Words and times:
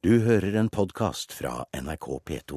Du 0.00 0.14
hører 0.24 0.54
en 0.56 0.70
podkast 0.72 1.34
fra 1.36 1.66
NRK 1.76 2.06
P2. 2.24 2.56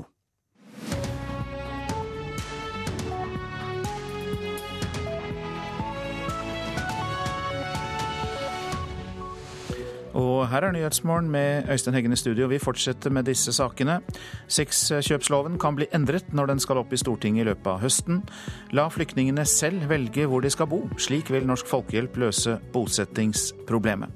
Og 10.14 10.48
her 10.48 10.64
er 10.64 10.72
Nyhetsmorgen 10.72 11.28
med 11.28 11.68
Øystein 11.68 11.98
Heggen 11.98 12.16
i 12.16 12.16
studio. 12.16 12.48
Vi 12.48 12.64
fortsetter 12.64 13.12
med 13.12 13.28
disse 13.28 13.52
sakene. 13.52 14.00
Sexkjøpsloven 14.48 15.60
kan 15.60 15.76
bli 15.76 15.92
endret 15.92 16.32
når 16.32 16.54
den 16.54 16.64
skal 16.64 16.80
opp 16.80 16.96
i 16.96 17.04
Stortinget 17.04 17.44
i 17.44 17.50
løpet 17.52 17.72
av 17.76 17.84
høsten. 17.84 18.24
La 18.72 18.88
flyktningene 18.88 19.44
selv 19.44 19.90
velge 19.92 20.32
hvor 20.32 20.48
de 20.48 20.56
skal 20.56 20.72
bo. 20.72 20.86
Slik 20.96 21.36
vil 21.36 21.44
Norsk 21.52 21.68
Folkehjelp 21.68 22.24
løse 22.24 22.62
bosettingsproblemet. 22.72 24.16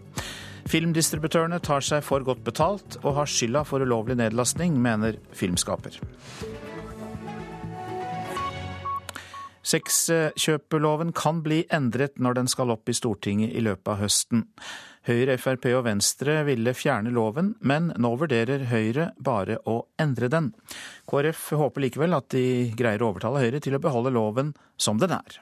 Filmdistributørene 0.68 1.62
tar 1.64 1.84
seg 1.86 2.04
for 2.04 2.26
godt 2.28 2.44
betalt 2.44 2.98
og 3.04 3.14
har 3.22 3.30
skylda 3.32 3.64
for 3.68 3.84
ulovlig 3.84 4.18
nedlastning, 4.20 4.76
mener 4.84 5.16
filmskaper. 5.32 5.96
Sexkjøpeloven 9.68 11.14
kan 11.16 11.42
bli 11.44 11.62
endret 11.74 12.20
når 12.24 12.38
den 12.40 12.52
skal 12.52 12.72
opp 12.72 12.88
i 12.88 12.96
Stortinget 12.96 13.56
i 13.56 13.64
løpet 13.64 13.94
av 13.94 14.04
høsten. 14.04 14.46
Høyre, 15.08 15.38
Frp 15.40 15.70
og 15.72 15.86
Venstre 15.88 16.42
ville 16.48 16.76
fjerne 16.76 17.12
loven, 17.16 17.54
men 17.64 17.94
nå 17.96 18.14
vurderer 18.20 18.68
Høyre 18.68 19.12
bare 19.24 19.60
å 19.68 19.82
endre 20.04 20.28
den. 20.32 20.52
KrF 21.08 21.50
håper 21.60 21.88
likevel 21.88 22.16
at 22.16 22.32
de 22.36 22.46
greier 22.80 23.04
å 23.04 23.14
overtale 23.14 23.44
Høyre 23.44 23.64
til 23.64 23.76
å 23.76 23.84
beholde 23.84 24.16
loven 24.16 24.52
som 24.76 25.00
den 25.00 25.16
er. 25.16 25.40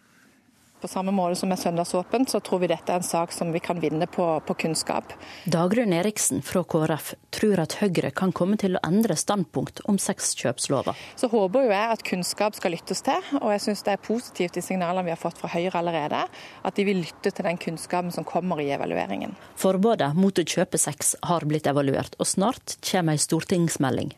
På 0.81 0.88
samme 0.88 1.11
måte 1.15 1.35
som 1.39 1.49
med 1.49 1.59
søndagsåpent, 1.59 2.29
så 2.29 2.39
tror 2.43 2.59
vi 2.59 2.67
dette 2.70 2.91
er 2.91 2.99
en 2.99 3.05
sak 3.05 3.31
som 3.31 3.52
vi 3.55 3.61
kan 3.63 3.79
vinne 3.79 4.07
på, 4.11 4.25
på 4.45 4.55
kunnskap. 4.65 5.13
Dagrun 5.49 5.93
Eriksen 5.95 6.43
fra 6.45 6.65
KrF 6.67 7.13
tror 7.34 7.61
at 7.63 7.77
Høyre 7.79 8.11
kan 8.15 8.34
komme 8.35 8.57
til 8.61 8.75
å 8.75 8.81
endre 8.85 9.15
standpunkt 9.17 9.79
om 9.89 9.98
sexkjøpslova. 10.01 10.93
Så 11.15 11.29
håper 11.31 11.65
jo 11.65 11.71
jeg 11.71 11.93
at 11.95 12.04
kunnskap 12.05 12.59
skal 12.59 12.76
lyttes 12.76 13.01
til, 13.07 13.32
og 13.40 13.54
jeg 13.55 13.63
syns 13.65 13.85
det 13.87 13.95
er 13.95 14.04
positivt 14.04 14.59
de 14.59 14.65
signalene 14.65 15.07
vi 15.07 15.15
har 15.15 15.21
fått 15.21 15.40
fra 15.40 15.54
Høyre 15.55 15.79
allerede, 15.79 16.26
at 16.67 16.76
de 16.76 16.87
vil 16.87 17.01
lytte 17.05 17.32
til 17.32 17.48
den 17.48 17.62
kunnskapen 17.62 18.12
som 18.13 18.27
kommer 18.27 18.60
i 18.62 18.67
evalueringen. 18.76 19.34
Forbudet 19.55 20.12
mot 20.20 20.37
å 20.37 20.45
kjøpe 20.45 20.82
sex 20.82 21.15
har 21.23 21.48
blitt 21.48 21.71
evaluert, 21.71 22.20
og 22.20 22.29
snart 22.29 22.77
kommer 22.84 23.15
ei 23.15 23.26
stortingsmelding. 23.26 24.13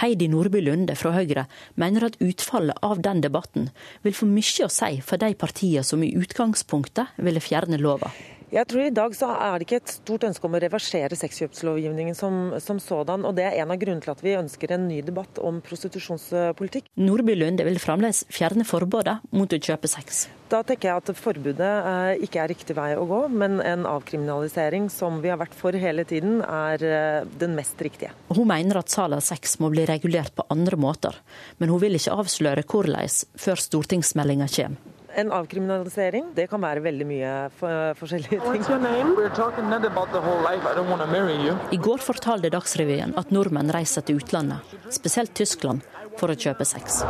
Heidi 0.00 0.28
Nordby 0.28 0.62
Lunde 0.64 0.96
fra 0.98 1.14
Høyre 1.16 1.46
mener 1.80 2.08
at 2.08 2.20
utfallet 2.22 2.78
av 2.82 3.02
den 3.04 3.22
debatten 3.24 3.70
vil 4.02 4.16
få 4.16 4.28
mye 4.30 4.66
å 4.66 4.72
si 4.72 5.00
for 5.04 5.22
de 5.22 5.32
partiene 5.38 5.84
som 5.86 6.02
i 6.04 6.14
utgangspunktet 6.18 7.18
ville 7.22 7.42
fjerne 7.42 7.80
lova. 7.80 8.12
Jeg 8.52 8.68
tror 8.68 8.84
I 8.84 8.92
dag 8.92 9.14
så 9.16 9.30
er 9.32 9.54
det 9.56 9.64
ikke 9.64 9.78
et 9.80 9.92
stort 9.94 10.24
ønske 10.28 10.44
om 10.44 10.52
å 10.52 10.60
reversere 10.60 11.16
sexkjøpslovgivningen 11.16 12.16
som, 12.16 12.34
som, 12.60 12.76
sådan. 12.84 13.24
og 13.24 13.32
Det 13.38 13.46
er 13.48 13.62
en 13.62 13.72
av 13.72 13.78
grunnene 13.80 14.04
til 14.04 14.12
at 14.12 14.20
vi 14.20 14.34
ønsker 14.36 14.74
en 14.76 14.84
ny 14.90 14.98
debatt 15.06 15.40
om 15.40 15.62
prostitusjonspolitikk. 15.64 16.90
Nordby 17.00 17.38
Lunde 17.38 17.64
vil 17.64 17.80
fremdeles 17.80 18.26
fjerne 18.28 18.68
forbudet 18.68 19.16
mot 19.32 19.56
å 19.56 19.60
kjøpe 19.70 19.88
sex. 19.88 20.26
Da 20.52 20.60
tenker 20.68 20.90
jeg 20.90 21.00
at 21.00 21.16
forbudet 21.16 21.64
eh, 21.64 22.26
ikke 22.28 22.42
er 22.44 22.52
riktig 22.52 22.76
vei 22.76 22.90
å 22.92 23.08
gå, 23.08 23.22
men 23.32 23.56
en 23.64 23.88
avkriminalisering 23.88 24.92
som 24.92 25.22
vi 25.24 25.32
har 25.32 25.40
vært 25.40 25.56
for 25.56 25.72
hele 25.72 26.04
tiden, 26.04 26.42
er 26.44 26.84
eh, 26.84 27.32
den 27.40 27.56
mest 27.56 27.80
riktige. 27.80 28.12
Hun 28.28 28.52
mener 28.52 28.82
at 28.82 28.92
salg 28.92 29.16
av 29.16 29.24
sex 29.24 29.56
må 29.64 29.72
bli 29.72 29.88
regulert 29.88 30.36
på 30.36 30.44
andre 30.52 30.76
måter, 30.76 31.16
men 31.56 31.72
hun 31.72 31.80
vil 31.80 31.96
ikke 31.96 32.20
avsløre 32.20 32.68
hvordan 32.68 33.22
før 33.40 33.68
stortingsmeldinga 33.70 34.52
kommer. 34.60 34.91
En 35.16 35.32
avkriminalisering. 35.32 36.30
Det 36.36 36.46
kan 36.50 36.62
være 36.62 36.82
veldig 36.84 37.06
mye 37.08 37.32
for, 37.58 37.94
forskjellige 38.00 38.38
ting. 38.40 38.62
I 41.72 41.80
går 41.86 42.04
fortalte 42.06 42.52
Dagsrevyen 42.52 43.12
at 43.20 43.32
nordmenn 43.34 43.72
reiser 43.74 44.06
til 44.06 44.22
utlandet, 44.22 44.74
spesielt 44.92 45.34
Tyskland, 45.36 45.84
for 46.20 46.32
å 46.32 46.36
kjøpe 46.36 46.64
sex. 46.68 47.02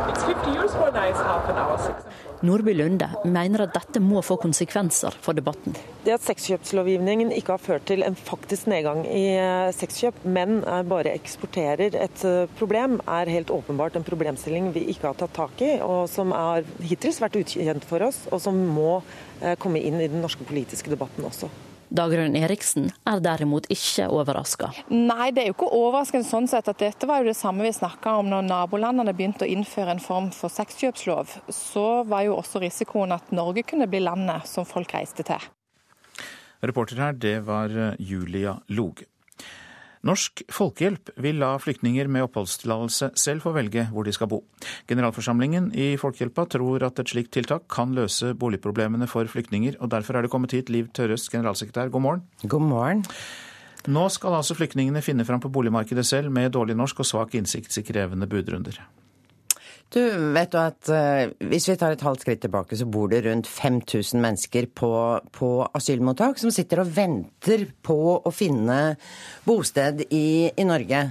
Nordby 2.43 2.73
Lunde 2.75 3.07
mener 3.23 3.63
at 3.63 3.71
dette 3.71 4.01
må 4.03 4.19
få 4.25 4.35
konsekvenser 4.41 5.15
for 5.23 5.37
debatten. 5.37 5.77
Det 6.03 6.11
at 6.17 6.25
sexkjøpslovgivningen 6.25 7.31
ikke 7.31 7.55
har 7.55 7.63
ført 7.63 7.85
til 7.87 8.03
en 8.03 8.17
faktisk 8.19 8.67
nedgang 8.67 9.05
i 9.07 9.23
eh, 9.39 9.71
sexkjøp, 9.71 10.25
men 10.27 10.59
bare 10.89 11.15
eksporterer 11.15 11.95
et 11.95 12.25
eh, 12.27 12.51
problem, 12.59 12.99
er 13.07 13.31
helt 13.31 13.53
åpenbart 13.55 13.95
en 13.95 14.07
problemstilling 14.07 14.73
vi 14.75 14.89
ikke 14.91 15.07
har 15.13 15.19
tatt 15.23 15.35
tak 15.39 15.63
i, 15.63 15.77
og 15.79 16.09
som 16.11 16.35
har 16.35 16.67
hittil 16.83 17.15
vært 17.23 17.39
ukjent 17.39 17.87
for 17.87 18.03
oss, 18.09 18.25
og 18.27 18.43
som 18.43 18.59
må 18.75 18.97
eh, 19.39 19.55
komme 19.55 19.79
inn 19.79 20.01
i 20.01 20.11
den 20.11 20.19
norske 20.23 20.43
politiske 20.43 20.91
debatten 20.91 21.23
også. 21.29 21.51
Dagrun 21.93 22.33
Eriksen 22.33 22.87
er 23.05 23.19
derimot 23.21 23.67
ikke 23.73 24.07
overraska. 24.09 24.71
Nei, 24.89 25.29
det 25.29 25.43
er 25.43 25.51
jo 25.51 25.53
ikke 25.53 25.69
overraskende 25.77 26.25
sånn 26.25 26.49
sett 26.49 26.71
at 26.71 26.81
dette 26.81 27.05
var 27.09 27.21
jo 27.21 27.29
det 27.29 27.37
samme 27.37 27.67
vi 27.67 27.73
snakka 27.75 28.15
om 28.23 28.31
når 28.31 28.47
nabolandene 28.47 29.13
begynte 29.13 29.45
å 29.45 29.51
innføre 29.53 29.93
en 29.93 30.01
form 30.01 30.31
for 30.33 30.49
sexkjøpslov. 30.49 31.37
Så 31.53 31.87
var 32.09 32.25
jo 32.25 32.39
også 32.39 32.63
risikoen 32.63 33.13
at 33.13 33.29
Norge 33.35 33.61
kunne 33.69 33.85
bli 33.91 34.01
landet 34.01 34.49
som 34.49 34.65
folk 34.65 34.95
reiste 34.97 35.25
til. 35.27 35.49
Reporter 36.65 36.97
her, 37.03 37.13
det 37.13 37.37
var 37.45 37.69
Julia 38.01 38.57
Loge. 38.73 39.12
Norsk 40.03 40.41
Folkehjelp 40.51 41.13
vil 41.23 41.37
la 41.39 41.53
flyktninger 41.63 42.09
med 42.11 42.25
oppholdstillatelse 42.25 43.13
selv 43.19 43.45
få 43.45 43.53
velge 43.55 43.85
hvor 43.93 44.03
de 44.03 44.11
skal 44.11 44.27
bo. 44.33 44.41
Generalforsamlingen 44.89 45.69
i 45.79 45.93
Folkehjelpa 45.99 46.43
tror 46.51 46.83
at 46.83 46.99
et 46.99 47.13
slikt 47.13 47.31
tiltak 47.37 47.69
kan 47.71 47.93
løse 47.95 48.33
boligproblemene 48.35 49.07
for 49.07 49.29
flyktninger, 49.31 49.77
og 49.79 49.93
derfor 49.93 50.19
er 50.19 50.25
det 50.25 50.31
kommet 50.33 50.55
hit 50.55 50.71
Liv 50.73 50.89
Tørres, 50.91 51.29
generalsekretær. 51.31 51.87
God 51.93 52.03
morgen. 52.03 52.25
God 52.43 52.67
morgen. 52.67 53.05
Nå 53.87 54.03
skal 54.11 54.35
altså 54.35 54.55
flyktningene 54.59 55.03
finne 55.03 55.23
fram 55.27 55.39
på 55.43 55.51
boligmarkedet 55.51 56.05
selv 56.07 56.31
med 56.35 56.51
dårlig 56.51 56.75
norsk 56.79 56.99
og 56.99 57.07
svak 57.07 57.39
innsikt 57.39 57.79
i 57.79 57.87
krevende 57.87 58.27
budrunder. 58.27 58.83
Du, 59.93 60.01
vet 60.33 60.49
du 60.49 60.57
at 60.57 60.89
uh, 60.89 61.29
Hvis 61.51 61.67
vi 61.69 61.75
tar 61.77 61.93
et 61.93 62.01
halvt 62.01 62.23
skritt 62.23 62.41
tilbake, 62.41 62.77
så 62.77 62.87
bor 62.89 63.11
det 63.11 63.21
rundt 63.27 63.45
5000 63.49 64.21
mennesker 64.23 64.65
på, 64.73 64.89
på 65.35 65.49
asylmottak 65.77 66.39
som 66.41 66.53
sitter 66.53 66.81
og 66.81 66.89
venter 66.95 67.67
på 67.85 67.97
å 68.17 68.31
finne 68.33 68.95
bosted 69.45 70.01
i, 70.09 70.49
i 70.49 70.65
Norge. 70.65 71.03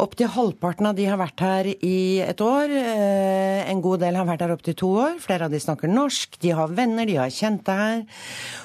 Opptil 0.00 0.32
halvparten 0.32 0.88
av 0.88 0.96
de 0.96 1.08
har 1.10 1.20
vært 1.20 1.44
her 1.44 1.68
i 1.74 1.98
et 2.24 2.40
år. 2.40 2.72
Uh, 2.72 3.60
en 3.68 3.84
god 3.84 4.04
del 4.06 4.16
har 4.16 4.28
vært 4.30 4.46
her 4.46 4.56
opptil 4.56 4.78
to 4.80 4.90
år. 5.04 5.20
Flere 5.20 5.50
av 5.50 5.52
de 5.52 5.60
snakker 5.60 5.92
norsk. 5.92 6.40
De 6.40 6.54
har 6.56 6.72
venner, 6.72 7.04
de 7.10 7.20
har 7.20 7.34
kjente 7.34 7.76
her. 7.76 8.06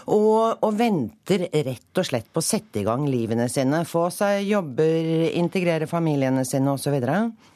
Og, 0.07 0.63
og 0.63 0.79
venter 0.79 1.49
rett 1.51 1.99
og 1.99 2.07
slett 2.07 2.31
på 2.31 2.39
å 2.39 2.47
sette 2.47 2.79
i 2.79 2.87
gang 2.87 3.03
livene 3.11 3.49
sine. 3.51 3.83
Få 3.89 4.07
seg 4.13 4.47
jobber, 4.47 5.27
integrere 5.35 5.89
familiene 5.89 6.47
sine 6.47 6.77
osv. 6.77 6.95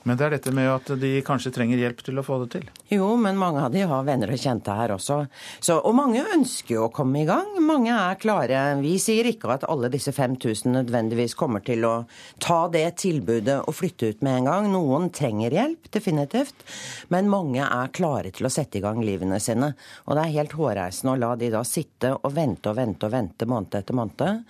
Men 0.03 0.19
det 0.19 0.25
er 0.27 0.35
dette 0.35 0.51
med 0.51 0.67
at 0.67 0.89
de 0.99 1.15
kanskje 1.23 1.53
trenger 1.55 1.79
hjelp 1.79 1.92
til 2.01 2.17
å 2.17 2.23
få 2.25 2.39
det 2.41 2.47
til? 2.55 2.65
Jo, 2.89 3.11
men 3.21 3.37
mange 3.37 3.61
av 3.61 3.73
de 3.73 3.83
har 3.85 4.05
venner 4.07 4.31
og 4.33 4.41
kjente 4.41 4.73
her 4.73 4.95
også. 4.95 5.19
Så, 5.59 5.77
og 5.77 5.93
mange 5.97 6.23
ønsker 6.33 6.77
jo 6.77 6.87
å 6.87 6.93
komme 6.93 7.21
i 7.21 7.27
gang. 7.29 7.51
Mange 7.61 7.93
er 7.93 8.17
klare. 8.21 8.63
Vi 8.81 8.95
sier 9.01 9.29
ikke 9.29 9.51
at 9.53 9.67
alle 9.69 9.91
disse 9.93 10.13
5000 10.15 10.73
nødvendigvis 10.73 11.37
kommer 11.37 11.61
til 11.65 11.85
å 11.85 11.93
ta 12.41 12.63
det 12.73 12.87
tilbudet 13.03 13.59
og 13.61 13.77
flytte 13.77 14.09
ut 14.09 14.25
med 14.25 14.39
en 14.39 14.49
gang. 14.49 14.71
Noen 14.73 15.11
trenger 15.13 15.53
hjelp, 15.53 15.91
definitivt. 15.93 16.65
Men 17.13 17.29
mange 17.31 17.67
er 17.67 17.93
klare 17.93 18.33
til 18.33 18.49
å 18.49 18.53
sette 18.53 18.79
i 18.79 18.83
gang 18.83 19.03
livene 19.05 19.37
sine. 19.43 19.73
Og 20.07 20.17
det 20.17 20.25
er 20.25 20.37
helt 20.39 20.57
hårreisende 20.57 21.13
å 21.13 21.21
la 21.21 21.35
de 21.37 21.51
da 21.53 21.61
sitte 21.67 22.15
og 22.15 22.33
vente 22.33 22.71
og 22.71 22.79
vente 22.79 23.07
og 23.07 23.13
vente 23.13 23.49
måned 23.49 23.79
etter 23.83 23.97
måned. 23.97 24.43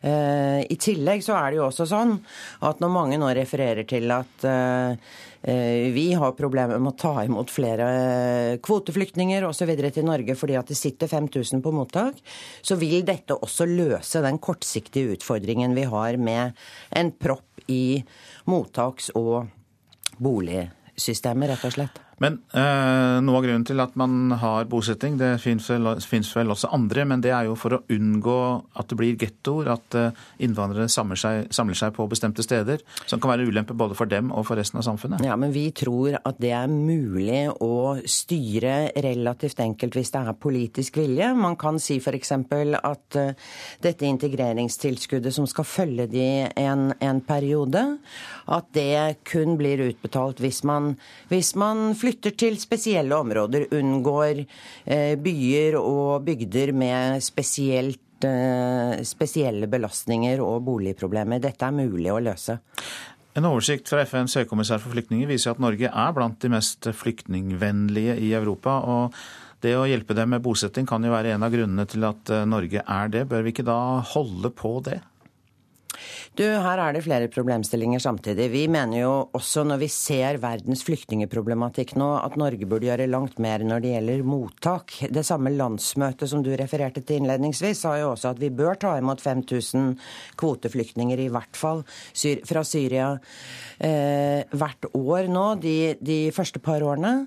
Eh, 0.00 0.60
I 0.68 0.76
tillegg 0.80 1.24
så 1.24 1.36
er 1.38 1.52
det 1.52 1.60
jo 1.60 1.66
også 1.68 1.86
sånn 1.88 2.16
at 2.68 2.82
når 2.82 2.92
mange 2.92 3.18
nå 3.20 3.30
refererer 3.36 3.86
til 3.88 4.12
at 4.12 4.46
eh, 4.46 4.96
eh, 5.42 5.88
vi 5.94 6.06
har 6.18 6.36
problemer 6.38 6.80
med 6.82 6.94
å 6.94 7.00
ta 7.00 7.24
imot 7.24 7.52
flere 7.52 7.88
kvoteflyktninger 8.64 9.46
osv. 9.48 9.72
til 9.86 10.08
Norge 10.08 10.36
fordi 10.38 10.58
at 10.60 10.72
det 10.72 10.78
sitter 10.78 11.10
5000 11.10 11.64
på 11.64 11.74
mottak, 11.74 12.20
så 12.62 12.78
vil 12.80 13.04
dette 13.08 13.36
også 13.36 13.68
løse 13.70 14.24
den 14.24 14.40
kortsiktige 14.42 15.16
utfordringen 15.16 15.76
vi 15.76 15.86
har 15.88 16.20
med 16.20 16.56
en 16.90 17.12
propp 17.12 17.66
i 17.72 18.02
mottaks- 18.46 19.10
og 19.18 19.46
boligsystemet, 20.22 21.50
rett 21.50 21.64
og 21.66 21.74
slett. 21.74 22.05
Men 22.22 22.38
eh, 22.56 23.18
noe 23.20 23.36
av 23.36 23.44
grunnen 23.44 23.64
til 23.68 23.80
at 23.82 23.96
man 24.00 24.32
har 24.40 24.64
bosetting, 24.70 25.18
det 25.20 25.34
fins 25.42 25.68
vel, 25.68 25.84
vel, 26.00 26.52
også 26.54 26.70
andre, 26.72 27.04
men 27.08 27.20
det 27.24 27.32
er 27.36 27.50
jo 27.50 27.56
for 27.60 27.76
å 27.76 27.82
unngå 27.92 28.38
at 28.80 28.88
det 28.88 28.96
blir 28.96 29.18
gettoer, 29.20 29.68
at 29.74 29.96
eh, 30.00 30.22
innvandrere 30.46 30.88
samler 30.92 31.20
seg, 31.20 31.50
samler 31.52 31.76
seg, 31.76 31.92
på 31.96 32.06
bestemte 32.08 32.44
steder, 32.44 32.80
som 33.04 33.20
kan 33.20 33.34
være 33.34 33.44
ulempe 33.50 33.76
både 33.76 33.98
for 33.98 34.08
dem 34.08 34.30
og 34.32 34.46
for 34.48 34.56
resten 34.56 34.80
av 34.80 34.86
samfunnet. 34.88 35.24
Ja, 35.28 35.36
men 35.40 35.52
vi 35.52 35.66
tror 35.76 36.16
at 36.16 36.40
det 36.40 36.54
er 36.56 36.72
mulig 36.72 37.42
å 37.60 37.98
styre 38.08 38.94
relativt 39.04 39.60
enkelt 39.64 40.00
hvis 40.00 40.14
det 40.14 40.24
er 40.24 40.40
politisk 40.40 40.96
vilje. 41.02 41.28
Man 41.36 41.58
kan 41.60 41.80
si 41.82 41.98
f.eks. 42.00 42.32
at 42.32 43.20
eh, 43.20 43.52
dette 43.84 44.08
integreringstilskuddet 44.08 45.36
som 45.36 45.48
skal 45.50 45.68
følge 45.68 46.08
de 46.16 46.26
en, 46.48 46.88
en 46.96 47.22
periode, 47.28 47.84
at 48.48 48.72
det 48.72 49.20
kun 49.28 49.58
blir 49.60 49.84
utbetalt 49.90 50.40
hvis 50.40 50.62
man, 50.64 50.94
hvis 51.28 51.52
man 51.60 51.90
flytter 51.92 52.05
til 52.14 52.58
spesielle 52.60 53.16
områder, 53.16 53.68
unngår 53.76 54.42
eh, 54.42 55.14
byer 55.20 55.78
og 55.80 56.26
bygder 56.26 56.72
med 56.76 57.22
spesielt 57.24 58.02
spesielle 59.04 59.66
belastninger 59.68 60.40
og 60.40 60.62
boligproblemer. 60.64 61.36
Dette 61.44 61.66
er 61.66 61.74
mulig 61.76 62.08
å 62.08 62.22
løse. 62.24 62.56
En 63.36 63.44
oversikt 63.44 63.90
fra 63.92 64.06
FNs 64.08 64.38
høykommissær 64.40 64.80
for 64.80 64.94
flyktninger 64.94 65.28
viser 65.28 65.52
at 65.52 65.60
Norge 65.60 65.90
er 65.90 66.14
blant 66.16 66.38
de 66.40 66.48
mest 66.54 66.88
flyktningvennlige 66.96 68.16
i 68.16 68.30
Europa. 68.32 68.78
og 68.80 69.12
det 69.60 69.74
å 69.76 69.84
hjelpe 69.84 70.16
dem 70.16 70.32
med 70.32 70.40
bosetting 70.40 70.88
kan 70.88 71.04
jo 71.04 71.12
være 71.12 71.34
en 71.36 71.44
av 71.44 71.52
grunnene 71.52 71.84
til 71.92 72.08
at 72.08 72.32
Norge 72.48 72.80
er 72.80 73.12
det. 73.12 73.26
Bør 73.28 73.44
vi 73.44 73.52
ikke 73.52 73.68
da 73.68 74.00
holde 74.14 74.50
på 74.56 74.78
det? 74.88 75.02
Du, 76.36 76.44
her 76.44 76.80
er 76.82 76.96
det 76.96 77.04
flere 77.06 77.30
problemstillinger 77.32 78.02
samtidig. 78.02 78.48
Vi 78.52 78.64
mener 78.72 79.00
jo 79.00 79.12
også 79.36 79.64
når 79.66 79.80
vi 79.80 79.88
ser 79.92 80.40
verdens 80.42 80.84
flyktningeproblematikk 80.86 81.94
nå, 82.00 82.10
at 82.20 82.36
Norge 82.40 82.68
burde 82.68 82.88
gjøre 82.88 83.08
langt 83.10 83.40
mer 83.42 83.64
når 83.66 83.84
det 83.84 83.94
gjelder 83.94 84.26
mottak. 84.26 84.96
Det 85.12 85.24
samme 85.26 85.52
landsmøtet 85.54 86.30
som 86.30 86.44
du 86.44 86.52
refererte 86.58 87.02
til 87.06 87.22
innledningsvis, 87.22 87.82
sa 87.86 87.96
jo 88.00 88.12
også 88.12 88.34
at 88.34 88.42
vi 88.42 88.52
bør 88.54 88.78
ta 88.82 88.96
imot 89.00 89.24
5000 89.24 89.96
kvoteflyktninger, 90.40 91.24
i 91.24 91.32
hvert 91.32 91.56
fall 91.56 91.82
fra 92.46 92.64
Syria, 92.66 93.10
eh, 93.80 94.44
hvert 94.52 94.88
år 94.92 95.32
nå, 95.32 95.48
de, 95.62 95.76
de 96.00 96.20
første 96.36 96.62
par 96.62 96.84
årene. 96.84 97.26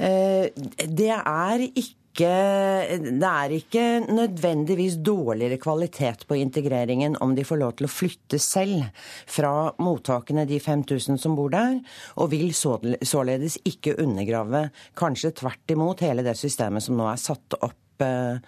Eh, 0.00 0.50
det 0.88 1.12
er 1.14 1.66
ikke 1.70 1.99
ikke, 2.10 2.98
det 3.20 3.28
er 3.28 3.52
ikke 3.54 3.84
nødvendigvis 4.10 4.98
dårligere 4.98 5.60
kvalitet 5.62 6.26
på 6.26 6.38
integreringen 6.40 7.14
om 7.22 7.34
de 7.36 7.44
får 7.46 7.60
lov 7.60 7.76
til 7.78 7.86
å 7.86 7.90
flytte 7.90 8.40
selv 8.42 8.88
fra 9.30 9.70
mottakene, 9.78 10.46
de 10.48 10.58
5000 10.58 11.20
som 11.22 11.36
bor 11.38 11.52
der, 11.54 11.78
og 12.18 12.32
vil 12.34 12.50
således 12.52 13.60
ikke 13.64 13.94
undergrave, 14.02 14.68
kanskje 14.98 15.36
tvert 15.38 15.70
imot, 15.70 16.02
hele 16.02 16.26
det 16.26 16.34
systemet 16.38 16.82
som 16.82 16.98
nå 16.98 17.06
er 17.12 17.20
satt 17.20 17.60
opp 17.60 18.02
eh, 18.02 18.42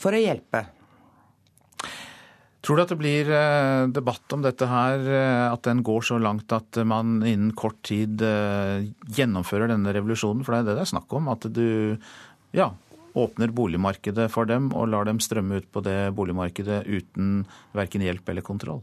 for 0.00 0.16
å 0.16 0.24
hjelpe. 0.24 0.64
Tror 2.64 2.78
du 2.78 2.82
at 2.86 2.92
det 2.94 3.00
blir 3.02 3.28
eh, 3.28 3.84
debatt 3.92 4.32
om 4.32 4.44
dette 4.44 4.64
her, 4.70 5.04
eh, 5.04 5.46
at 5.52 5.68
den 5.68 5.84
går 5.84 6.06
så 6.08 6.16
langt 6.16 6.56
at 6.56 6.80
man 6.88 7.18
innen 7.20 7.52
kort 7.52 7.82
tid 7.84 8.24
gjennomfører 8.24 9.74
denne 9.74 9.92
revolusjonen? 9.92 10.40
For 10.46 10.56
det 10.56 10.62
er 10.62 10.70
det 10.70 10.78
det 10.80 10.86
er 10.86 10.94
snakk 10.96 11.12
om. 11.20 11.28
At 11.34 11.44
du 11.52 11.66
ja, 12.54 12.70
åpner 13.14 13.52
boligmarkedet 13.54 14.26
for 14.32 14.48
dem 14.50 14.72
og 14.74 14.90
lar 14.90 15.06
dem 15.08 15.20
strømme 15.22 15.62
ut 15.62 15.70
på 15.72 15.82
det 15.86 15.98
boligmarkedet 16.18 16.82
uten 16.86 17.44
verken 17.76 18.04
hjelp 18.04 18.28
eller 18.28 18.46
kontroll? 18.46 18.82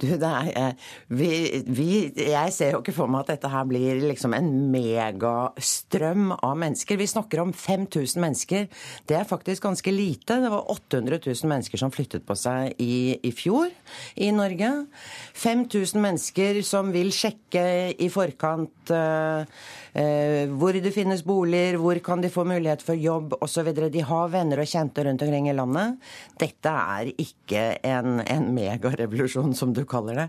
Du, 0.00 0.06
er, 0.16 0.74
vi, 1.12 1.30
vi, 1.68 1.88
jeg 2.16 2.52
ser 2.56 2.74
jo 2.74 2.80
ikke 2.80 2.94
for 2.96 3.10
meg 3.10 3.24
at 3.24 3.34
dette 3.34 3.50
her 3.52 3.66
blir 3.68 4.00
liksom 4.02 4.34
en 4.36 4.48
megastrøm 4.72 6.30
av 6.36 6.56
mennesker. 6.60 6.98
Vi 7.00 7.08
snakker 7.10 7.42
om 7.42 7.52
5000 7.52 8.22
mennesker. 8.22 8.68
Det 9.08 9.18
er 9.18 9.28
faktisk 9.28 9.66
ganske 9.68 9.92
lite. 9.92 10.38
Det 10.42 10.52
var 10.52 10.70
800 10.72 11.20
000 11.26 11.50
mennesker 11.52 11.82
som 11.82 11.92
flyttet 11.94 12.24
på 12.26 12.36
seg 12.38 12.80
i, 12.80 13.18
i 13.26 13.32
fjor 13.36 13.68
i 14.20 14.30
Norge. 14.34 14.70
5000 15.36 16.00
mennesker 16.00 16.62
som 16.66 16.90
vil 16.94 17.12
sjekke 17.14 17.64
i 18.00 18.08
forkant 18.12 18.94
uh, 18.94 19.44
uh, 19.44 20.56
hvor 20.56 20.80
det 20.80 20.94
finnes 20.96 21.24
boliger, 21.26 21.78
hvor 21.82 22.00
kan 22.04 22.24
de 22.24 22.32
få 22.32 22.46
mulighet 22.48 22.84
for 22.84 22.98
jobb 22.98 23.36
osv. 23.40 23.72
De 23.92 24.06
har 24.06 24.32
venner 24.32 24.64
og 24.64 24.70
kjente 24.70 25.04
rundt 25.06 25.26
omkring 25.26 25.50
i 25.50 25.56
landet. 25.56 26.00
Dette 26.40 26.72
er 26.96 27.12
ikke 27.12 27.66
en, 27.84 28.22
en 28.24 28.50
megarevolusjon 28.56 29.54
som 29.60 29.74
du 29.76 29.84
kaller 29.88 30.24
det. 30.24 30.28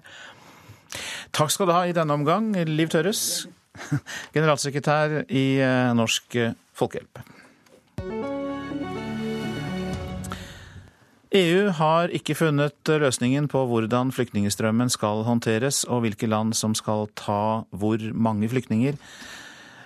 Takk 1.36 1.54
skal 1.54 1.70
du 1.70 1.76
ha 1.76 1.86
i 1.88 1.96
denne 1.96 2.18
omgang, 2.20 2.52
Liv 2.68 2.92
Tørres, 2.92 3.48
generalsekretær 4.36 5.24
i 5.32 5.46
eh, 5.64 5.94
Norsk 5.96 6.36
Folkehjelp. 6.76 7.24
EU 11.32 11.70
har 11.72 12.12
ikke 12.12 12.36
funnet 12.36 12.90
løsningen 12.92 13.46
på 13.48 13.62
hvordan 13.70 14.10
flyktningstrømmen 14.12 14.90
skal 14.92 15.24
håndteres, 15.24 15.86
og 15.88 16.04
hvilke 16.04 16.28
land 16.28 16.52
som 16.60 16.76
skal 16.76 17.08
ta 17.16 17.64
hvor 17.72 18.04
mange 18.12 18.50
flyktninger. 18.52 18.98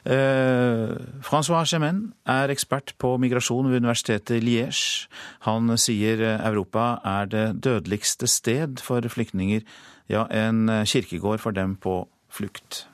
Uh, 0.06 1.02
Francois 1.26 1.66
Chemin 1.66 2.14
er 2.30 2.52
ekspert 2.54 2.94
på 3.02 3.16
migrasjon 3.18 3.72
ved 3.72 3.82
universitetet 3.82 4.44
Liège. 4.46 5.08
Han 5.48 5.74
sier 5.82 6.22
Europa 6.36 7.00
er 7.02 7.26
det 7.26 7.46
dødeligste 7.66 8.30
sted 8.30 8.84
for 8.86 9.02
flyktninger, 9.02 9.66
ja, 10.10 10.28
en 10.30 10.70
kirkegård 10.86 11.42
for 11.42 11.52
dem 11.52 11.76
på 11.76 12.04
flukt. 12.30 12.86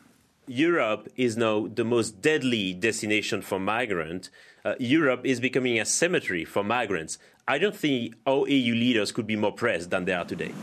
Europe 0.48 1.10
is 1.18 1.38
now 1.38 1.68
the 1.68 1.84
most 1.84 2.22
deadly 2.24 2.74
destination 2.74 3.42
for 3.42 3.60
migrants. 3.60 4.32
Uh, 4.66 4.74
Europe 4.80 5.26
is 5.26 5.40
becoming 5.40 5.80
a 5.80 5.86
cemetery 5.86 6.46
for 6.46 6.64
migrants. 6.64 7.18
I 7.48 7.58
don't 7.58 7.76
think 7.76 8.16
our 8.26 8.48
EU 8.48 8.74
leaders 8.76 9.12
could 9.12 9.28
be 9.28 9.36
more 9.36 9.52
pressed 9.52 9.90
than 9.92 10.06
they 10.06 10.14
are 10.14 10.26
today. 10.26 10.54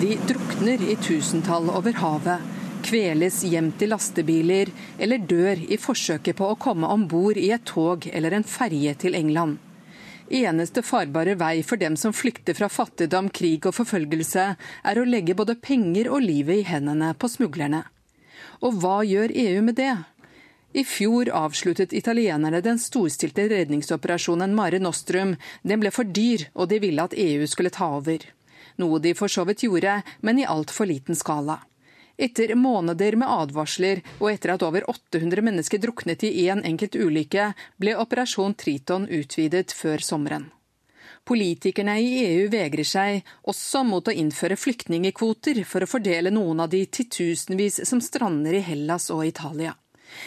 De 0.00 0.16
drukner 0.28 0.90
i 0.92 0.96
tusentall 0.96 1.70
over 1.70 1.92
havet 1.92 2.59
kveles 2.84 3.42
gjemt 3.46 3.82
i 3.82 3.88
lastebiler 3.88 4.70
eller 4.98 5.22
dør 5.30 5.60
i 5.70 5.78
forsøket 5.80 6.38
på 6.38 6.50
å 6.50 6.58
komme 6.60 6.88
om 6.90 7.06
bord 7.08 7.38
i 7.40 7.50
et 7.54 7.64
tog 7.68 8.06
eller 8.12 8.36
en 8.36 8.46
ferje 8.46 8.94
til 9.04 9.18
England. 9.18 9.58
Eneste 10.30 10.84
farbare 10.86 11.34
vei 11.34 11.62
for 11.66 11.80
dem 11.80 11.96
som 11.98 12.14
flykter 12.14 12.54
fra 12.54 12.68
fattigdom, 12.70 13.32
krig 13.34 13.66
og 13.66 13.74
forfølgelse, 13.74 14.44
er 14.86 15.00
å 15.00 15.06
legge 15.06 15.34
både 15.34 15.56
penger 15.58 16.10
og 16.10 16.22
livet 16.22 16.62
i 16.62 16.68
hendene 16.68 17.10
på 17.18 17.30
smuglerne. 17.32 17.82
Og 18.62 18.78
hva 18.78 19.00
gjør 19.06 19.34
EU 19.34 19.62
med 19.66 19.78
det? 19.80 19.94
I 20.70 20.84
fjor 20.86 21.32
avsluttet 21.34 21.92
italienerne 21.98 22.60
den 22.62 22.78
storstilte 22.78 23.48
redningsoperasjonen 23.50 24.54
Mare 24.54 24.78
Nostrum. 24.78 25.34
Den 25.66 25.82
ble 25.82 25.90
for 25.90 26.06
dyr, 26.06 26.46
og 26.54 26.70
de 26.70 26.78
ville 26.78 27.02
at 27.02 27.16
EU 27.18 27.46
skulle 27.50 27.74
ta 27.74 27.88
over. 27.96 28.22
Noe 28.78 29.00
de 29.02 29.16
for 29.18 29.32
så 29.32 29.42
vidt 29.48 29.64
gjorde, 29.66 29.98
men 30.22 30.38
i 30.38 30.46
altfor 30.46 30.86
liten 30.86 31.18
skala. 31.18 31.58
Etter 32.20 32.52
måneder 32.54 33.16
med 33.16 33.30
advarsler, 33.32 34.02
og 34.20 34.28
etter 34.28 34.52
at 34.52 34.62
over 34.66 34.84
800 34.92 35.40
mennesker 35.46 35.80
druknet 35.80 36.26
i 36.28 36.34
én 36.44 36.58
en 36.58 36.66
enkelt 36.74 36.98
ulykke, 37.00 37.52
ble 37.80 37.94
Operasjon 37.96 38.52
Triton 38.60 39.06
utvidet 39.08 39.72
før 39.72 40.04
sommeren. 40.04 40.50
Politikerne 41.24 41.94
i 42.00 42.10
EU 42.26 42.48
vegrer 42.52 42.84
seg 42.84 43.32
også 43.48 43.84
mot 43.88 44.08
å 44.08 44.12
innføre 44.12 44.58
flyktningekvoter 44.60 45.62
for 45.68 45.84
å 45.84 45.88
fordele 45.88 46.32
noen 46.34 46.60
av 46.64 46.68
de 46.72 46.82
titusenvis 46.84 47.80
som 47.88 48.00
strander 48.04 48.58
i 48.58 48.64
Hellas 48.68 49.08
og 49.14 49.24
Italia. 49.28 49.72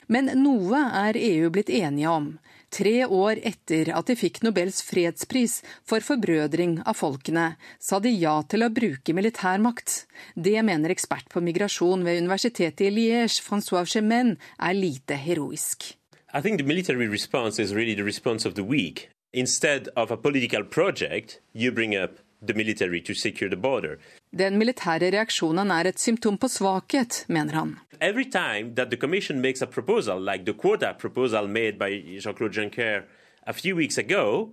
Men 0.07 0.31
noe 0.39 0.80
er 1.06 1.19
EU 1.19 1.50
blitt 1.54 1.69
enige 1.69 2.10
om. 2.10 2.30
Tre 2.74 3.06
år 3.06 3.38
etter 3.46 3.92
at 3.94 4.08
de 4.10 4.16
fikk 4.18 4.40
Nobels 4.42 4.80
fredspris 4.81 5.60
for 5.86 6.02
forbrødring 6.02 6.80
av 6.90 6.98
folkene, 6.98 7.52
sa 7.78 8.00
de 8.02 8.10
ja 8.10 8.40
til 8.50 8.66
å 8.66 8.72
bruke 8.74 9.14
militærmakt. 9.14 10.08
Det 10.34 10.58
mener 10.66 10.90
ekspert 10.90 11.30
på 11.30 11.44
migrasjon 11.46 12.01
ved 12.01 12.24
universitetet 12.24 12.88
i 12.88 12.94
Liège, 12.96 13.44
Francois 13.46 13.86
Chemin, 13.94 14.39
er 14.58 14.74
lite 14.74 15.20
heroisk. 15.22 15.94
I 16.34 16.42
think 16.42 16.58
the 16.58 16.65
military 16.65 17.08
response 17.08 17.62
is 17.62 17.75
really 17.75 17.94
the 17.94 18.03
response 18.03 18.44
of 18.50 18.56
the 18.56 18.65
weak. 18.65 19.10
Instead 19.34 19.89
of 19.96 20.10
a 20.10 20.18
political 20.18 20.63
project, 20.63 21.42
you 21.53 21.72
bring 21.72 21.94
up 21.96 22.18
the 22.48 22.54
military 22.54 23.02
to 23.02 23.14
secure 23.14 23.50
the 23.50 23.56
border. 23.56 23.98
Den 24.38 24.58
militære 24.58 25.12
reaksjonen 25.14 25.72
er 25.72 25.88
et 25.88 26.00
symptom 26.00 26.38
på 26.38 26.48
svakhet, 26.48 27.26
mener 27.28 27.54
han. 27.54 27.76
Every 28.02 28.26
time 28.26 28.76
that 28.76 28.90
the 28.90 28.98
Commission 28.98 29.42
makes 29.42 29.62
a 29.62 29.68
proposal, 29.68 30.20
like 30.20 30.46
the 30.46 30.54
quota 30.54 30.94
proposal 31.00 31.48
made 31.48 31.78
by 31.80 32.20
Jean-Claude 32.20 32.54
Juncker 32.54 33.04
a 33.48 33.54
few 33.54 33.76
weeks 33.76 33.98
ago, 33.98 34.50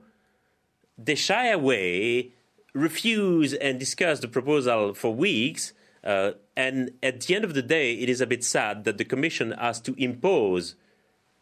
they 0.98 1.16
shy 1.16 1.48
away, 1.48 2.32
refuse 2.74 3.54
and 3.54 3.80
discuss 3.80 4.20
the 4.20 4.28
proposal 4.28 4.94
for 4.94 5.14
weeks. 5.14 5.72
Uh, 6.04 6.32
and 6.56 6.90
at 7.02 7.20
the 7.20 7.34
end 7.34 7.44
of 7.44 7.54
the 7.54 7.62
day, 7.62 7.94
it 7.94 8.08
is 8.08 8.20
a 8.20 8.26
bit 8.26 8.44
sad 8.44 8.84
that 8.84 8.98
the 8.98 9.04
Commission 9.04 9.52
has 9.52 9.80
to 9.80 9.94
impose 9.98 10.74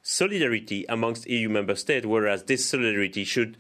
solidarity 0.03 0.87
amongst 0.89 1.29
EU 1.29 1.49
member 1.49 1.75
states, 1.75 2.07
whereas 2.07 2.45
this 2.45 2.65
solidarity 2.65 3.25
should 3.25 3.57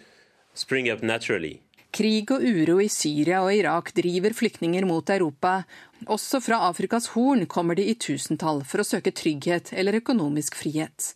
spring 0.54 0.88
up 0.88 1.02
naturally. 1.02 1.62
Krig 1.88 2.28
og 2.34 2.42
uro 2.44 2.76
i 2.84 2.88
Syria 2.92 3.40
og 3.40 3.54
Irak 3.56 3.94
driver 3.96 4.34
flyktninger 4.36 4.84
mot 4.86 5.08
Europa. 5.10 5.62
Også 6.06 6.40
fra 6.44 6.60
Afrikas 6.68 7.08
Horn 7.14 7.46
kommer 7.48 7.78
de 7.78 7.86
i 7.88 7.94
tusentall 7.96 8.60
for 8.68 8.82
å 8.82 8.86
søke 8.86 9.14
trygghet 9.16 9.72
eller 9.72 9.96
økonomisk 9.98 10.58
frihet. 10.60 11.14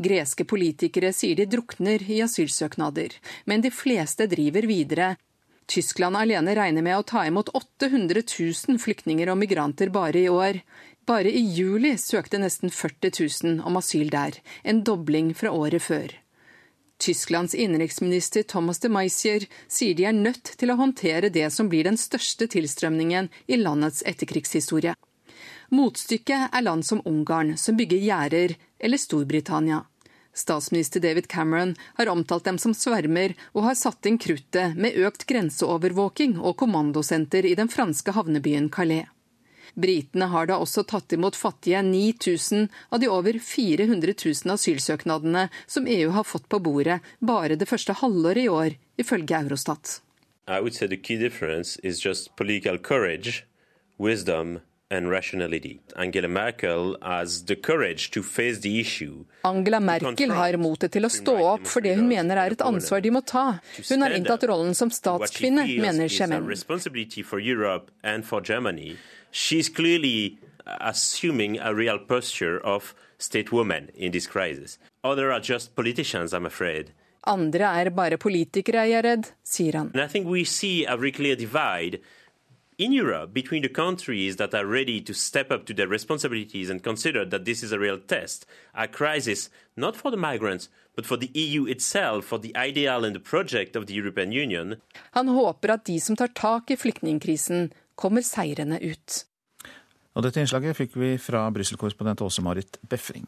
Greske 0.00 0.46
politikere 0.48 1.12
sier 1.12 1.36
de 1.36 1.46
drukner 1.52 2.02
i 2.08 2.22
asylsøknader, 2.24 3.12
men 3.44 3.62
de 3.62 3.70
fleste 3.70 4.26
driver 4.32 4.66
videre. 4.70 5.12
Tyskland 5.68 6.16
alene 6.16 6.56
regner 6.56 6.84
med 6.84 6.98
å 6.98 7.06
ta 7.12 7.26
imot 7.28 7.52
800 7.52 8.24
000 8.24 8.80
flyktninger 8.80 9.30
og 9.32 9.40
migranter 9.44 9.92
bare 9.92 10.24
i 10.24 10.32
år. 10.32 10.60
Bare 11.04 11.28
i 11.28 11.44
juli 11.52 11.98
søkte 12.00 12.40
nesten 12.40 12.72
40 12.72 13.12
000 13.44 13.64
om 13.68 13.76
asyl 13.76 14.08
der, 14.12 14.40
en 14.64 14.80
dobling 14.88 15.34
fra 15.36 15.52
året 15.52 15.84
før. 15.84 16.23
Tysklands 16.98 17.54
innenriksminister 17.54 18.42
Thomas 18.42 18.78
de 18.78 18.88
Maizier 18.88 19.46
sier 19.68 19.94
de 19.94 20.06
er 20.08 20.14
nødt 20.16 20.54
til 20.58 20.70
å 20.70 20.78
håndtere 20.78 21.30
det 21.32 21.48
som 21.52 21.68
blir 21.68 21.84
den 21.88 21.98
største 22.00 22.46
tilstrømningen 22.50 23.28
i 23.46 23.58
landets 23.60 24.04
etterkrigshistorie. 24.06 24.94
Motstykket 25.74 26.54
er 26.54 26.62
land 26.62 26.86
som 26.86 27.02
Ungarn, 27.04 27.56
som 27.58 27.76
bygger 27.76 27.98
gjerder, 27.98 28.54
eller 28.78 29.00
Storbritannia. 29.00 29.82
Statsminister 30.34 31.00
David 31.00 31.28
Cameron 31.28 31.74
har 31.94 32.10
omtalt 32.10 32.44
dem 32.44 32.58
som 32.58 32.74
svermer, 32.74 33.34
og 33.54 33.68
har 33.68 33.78
satt 33.78 34.06
inn 34.06 34.18
kruttet 34.18 34.78
med 34.78 34.98
økt 34.98 35.26
grenseovervåking 35.30 36.38
og 36.40 36.56
kommandosenter 36.62 37.46
i 37.46 37.54
den 37.58 37.70
franske 37.70 38.14
havnebyen 38.14 38.70
Calais. 38.70 39.13
Britene 39.74 40.28
har 40.32 40.48
da 40.50 40.58
også 40.62 40.84
tatt 40.88 41.12
imot 41.16 41.36
fattige 41.36 41.82
9000 41.82 42.68
av 42.90 43.00
de 43.00 43.10
over 43.10 43.38
400 43.38 44.14
000 44.14 44.54
asylsøknadene 44.54 45.48
som 45.66 45.88
EU 45.88 46.10
har 46.16 46.28
fått 46.28 46.48
på 46.48 46.60
bordet 46.62 47.00
bare 47.20 47.56
det 47.56 47.68
første 47.70 47.96
halvåret 48.00 48.44
i 48.44 48.48
år, 48.48 48.76
ifølge 49.00 49.40
Eurostat. 49.40 50.00
I 50.46 50.60
would 50.60 50.74
say 50.74 50.86
the 50.86 50.96
key 50.96 51.16
difference 51.16 51.78
is 51.82 52.04
just 52.04 52.36
political 52.36 52.78
courage, 52.78 53.44
wisdom 53.98 54.60
and 54.90 55.10
rationality. 55.10 55.80
Angela 55.96 56.28
Merkel 56.28 56.96
has 57.02 57.44
the 57.44 57.56
courage 57.56 58.10
to 58.10 58.22
face 58.22 58.60
the 58.60 58.80
issue. 58.80 59.24
Angela 59.42 59.80
Merkel 59.80 60.30
har 60.30 60.56
motet 60.56 60.92
til 60.92 61.04
å 61.04 61.10
stå 61.12 61.34
opp 61.54 61.66
for 61.66 61.84
det 61.84 61.96
hun 61.98 62.08
mener 62.08 62.36
er 62.40 62.54
et 62.56 62.64
ansvar 62.64 63.02
de 63.04 63.12
må 63.14 63.24
ta. 63.26 63.58
Hun 63.90 64.04
har 64.04 64.14
inntatt 64.16 64.46
rollen 64.50 64.74
som 64.74 64.92
statskvinne, 64.92 65.66
mener 65.80 66.08
Schemen. 66.08 66.44
She's 69.36 69.68
clearly 69.68 70.38
assuming 70.64 71.58
a 71.58 71.74
real 71.74 71.98
posture 71.98 72.60
of 72.60 72.94
stateswoman 73.18 73.90
in 73.96 74.12
this 74.12 74.28
crisis. 74.28 74.78
Other 75.02 75.32
are 75.32 75.40
just 75.40 75.74
politicians, 75.74 76.32
I'm 76.32 76.46
afraid. 76.46 76.92
Andre 77.26 77.64
er 77.64 77.90
bare 77.90 78.16
politikere, 78.16 78.84
jeg 78.86 78.98
er 78.98 79.02
redd, 79.02 79.32
sier 79.42 79.74
han. 79.74 79.90
And 79.92 80.02
I 80.02 80.06
think 80.06 80.28
we 80.28 80.44
see 80.44 80.84
a 80.84 80.96
very 80.96 81.10
clear 81.10 81.34
divide 81.34 81.98
in 82.78 82.92
Europe 82.92 83.34
between 83.34 83.62
the 83.62 83.68
countries 83.68 84.36
that 84.36 84.54
are 84.54 84.66
ready 84.66 85.00
to 85.00 85.12
step 85.12 85.50
up 85.50 85.64
to 85.66 85.74
their 85.74 85.88
responsibilities 85.88 86.70
and 86.70 86.82
consider 86.82 87.24
that 87.24 87.44
this 87.44 87.64
is 87.64 87.72
a 87.72 87.78
real 87.78 87.98
test, 87.98 88.46
a 88.74 88.86
crisis 88.86 89.50
not 89.76 89.96
for 89.96 90.12
the 90.12 90.16
migrants, 90.16 90.68
but 90.94 91.06
for 91.06 91.16
the 91.16 91.30
EU 91.34 91.66
itself, 91.66 92.24
for 92.24 92.38
the 92.38 92.54
ideal 92.56 93.04
and 93.04 93.16
the 93.16 93.20
project 93.20 93.74
of 93.74 93.86
the 93.86 93.94
European 93.94 94.30
Union. 94.30 94.76
Han 95.10 95.28
håper 95.28 95.72
at 95.72 95.84
de 95.84 96.00
som 96.00 96.16
tar 96.16 96.28
tak 96.28 96.70
i 96.70 96.76
flyktningkrisen, 96.76 97.72
kommer 97.98 98.24
seirende 98.26 98.80
ut. 98.82 99.24
Og 100.14 100.22
dette 100.22 100.42
innslaget 100.42 100.76
fikk 100.78 100.94
vi 100.98 101.14
fra 101.18 101.48
Brussel-korrespondent 101.54 102.22
Åse-Marit 102.22 102.78
Befring. 102.90 103.26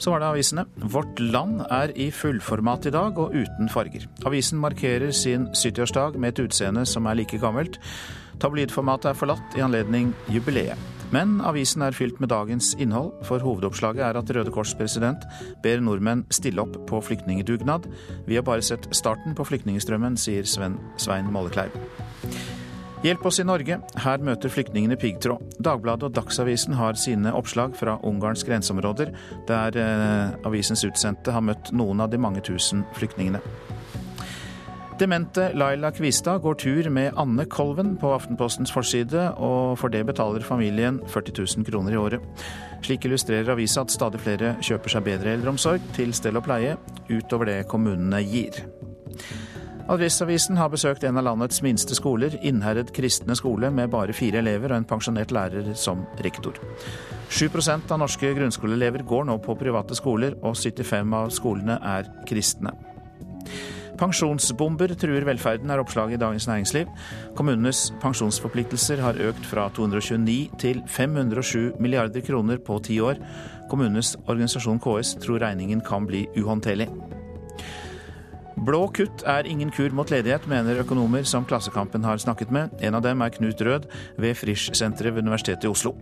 Så 0.00 0.14
var 0.14 0.22
det 0.22 0.30
avisene. 0.30 0.64
Vårt 0.80 1.20
Land 1.20 1.60
er 1.68 1.92
i 1.92 2.08
fullformat 2.14 2.88
i 2.88 2.92
dag 2.94 3.18
og 3.20 3.34
uten 3.36 3.68
farger. 3.68 4.06
Avisen 4.24 4.60
markerer 4.62 5.12
sin 5.12 5.50
70-årsdag 5.52 6.16
med 6.16 6.32
et 6.32 6.46
utseende 6.46 6.86
som 6.88 7.04
er 7.04 7.20
like 7.20 7.40
gammelt. 7.42 7.76
Tabloidformatet 8.40 9.12
er 9.12 9.20
forlatt 9.20 9.60
i 9.60 9.64
anledning 9.66 10.14
jubileet. 10.32 10.99
Men 11.10 11.40
avisen 11.42 11.82
er 11.82 11.96
fylt 11.96 12.20
med 12.22 12.30
dagens 12.30 12.72
innhold, 12.78 13.10
for 13.26 13.42
hovedoppslaget 13.42 14.04
er 14.06 14.18
at 14.20 14.30
Røde 14.36 14.52
Kors 14.54 14.76
president 14.78 15.24
ber 15.64 15.82
nordmenn 15.82 16.22
stille 16.30 16.62
opp 16.62 16.76
på 16.86 17.02
flyktningedugnad. 17.02 17.88
Vi 18.28 18.38
har 18.38 18.46
bare 18.46 18.62
sett 18.62 18.86
starten 18.94 19.34
på 19.34 19.46
flyktningstrømmen, 19.48 20.18
sier 20.20 20.46
Sven 20.46 20.78
Svein 21.02 21.32
Mollekleiv. 21.34 21.74
Hjelp 23.00 23.24
oss 23.26 23.40
i 23.40 23.46
Norge. 23.48 23.78
Her 24.04 24.20
møter 24.20 24.52
flyktningene 24.52 24.98
piggtråd. 25.00 25.56
Dagbladet 25.64 26.10
og 26.10 26.14
Dagsavisen 26.18 26.76
har 26.76 26.98
sine 27.00 27.32
oppslag 27.32 27.72
fra 27.78 27.96
Ungarns 28.04 28.44
grenseområder, 28.44 29.14
der 29.48 29.78
eh, 29.80 30.34
avisens 30.46 30.84
utsendte 30.84 31.32
har 31.32 31.44
møtt 31.44 31.72
noen 31.72 32.04
av 32.04 32.12
de 32.12 32.20
mange 32.20 32.44
tusen 32.44 32.84
flyktningene. 32.98 33.40
Demente 35.00 35.52
Laila 35.54 35.90
Kvistad 35.90 36.38
går 36.38 36.54
tur 36.54 36.88
med 36.92 37.14
Anne 37.16 37.46
Kolven 37.48 37.94
på 37.96 38.10
Aftenpostens 38.12 38.72
forside, 38.72 39.30
og 39.40 39.78
for 39.80 39.88
det 39.88 40.02
betaler 40.04 40.44
familien 40.44 40.98
40 41.08 41.32
000 41.56 41.64
kroner 41.64 41.94
i 41.94 41.96
året. 41.96 42.42
Slik 42.84 43.06
illustrerer 43.08 43.48
avisa 43.54 43.80
at 43.80 43.94
stadig 43.94 44.20
flere 44.20 44.50
kjøper 44.60 44.92
seg 44.92 45.06
bedre 45.06 45.32
eldreomsorg 45.38 45.86
til 45.96 46.12
stell 46.12 46.36
og 46.36 46.44
pleie, 46.44 46.76
utover 47.08 47.48
det 47.48 47.56
kommunene 47.72 48.20
gir. 48.28 48.60
Adresseavisen 49.88 50.60
har 50.60 50.68
besøkt 50.68 51.08
en 51.08 51.16
av 51.16 51.30
landets 51.30 51.64
minste 51.64 51.96
skoler, 51.96 52.36
Innherred 52.44 52.92
kristne 52.92 53.32
skole, 53.40 53.72
med 53.72 53.88
bare 53.96 54.12
fire 54.12 54.44
elever 54.44 54.68
og 54.74 54.82
en 54.82 54.88
pensjonert 54.92 55.32
lærer 55.32 55.72
som 55.80 56.04
rektor. 56.20 56.60
7% 57.32 57.88
av 57.88 58.04
norske 58.04 58.36
grunnskoleelever 58.36 59.08
går 59.08 59.30
nå 59.32 59.40
på 59.40 59.56
private 59.64 59.96
skoler, 59.96 60.36
og 60.44 60.60
75 60.60 61.20
av 61.24 61.32
skolene 61.40 61.80
er 61.96 62.16
kristne. 62.28 62.76
Pensjonsbomber 64.00 64.94
truer 64.96 65.26
velferden, 65.28 65.70
er 65.70 65.82
oppslaget 65.82 66.16
i 66.16 66.20
Dagens 66.22 66.46
Næringsliv. 66.48 66.88
Kommunenes 67.36 67.90
pensjonsforpliktelser 68.00 69.02
har 69.04 69.20
økt 69.28 69.44
fra 69.46 69.68
229 69.76 70.56
til 70.58 70.82
507 70.88 71.76
milliarder 71.80 72.24
kroner 72.24 72.56
på 72.64 72.80
ti 72.88 73.00
år. 73.00 73.20
Kommunenes 73.68 74.16
organisasjon 74.26 74.80
KS 74.80 75.18
tror 75.20 75.44
regningen 75.44 75.84
kan 75.84 76.08
bli 76.08 76.26
uhåndterlig. 76.32 76.88
Blå 78.58 78.80
kutt 78.92 79.22
er 79.28 79.46
ingen 79.48 79.70
kur 79.72 79.92
mot 79.94 80.10
ledighet, 80.10 80.46
mener 80.50 80.80
økonomer 80.82 81.24
som 81.28 81.46
Klassekampen 81.48 82.04
har 82.04 82.18
snakket 82.20 82.50
med. 82.52 82.74
En 82.84 82.98
av 82.98 83.04
dem 83.04 83.22
er 83.22 83.32
Knut 83.34 83.62
Rød 83.62 83.86
ved 84.20 84.36
Frisch-senteret 84.36 85.14
ved 85.14 85.24
Universitetet 85.24 85.68
i 85.68 85.70
Oslo. 85.70 85.94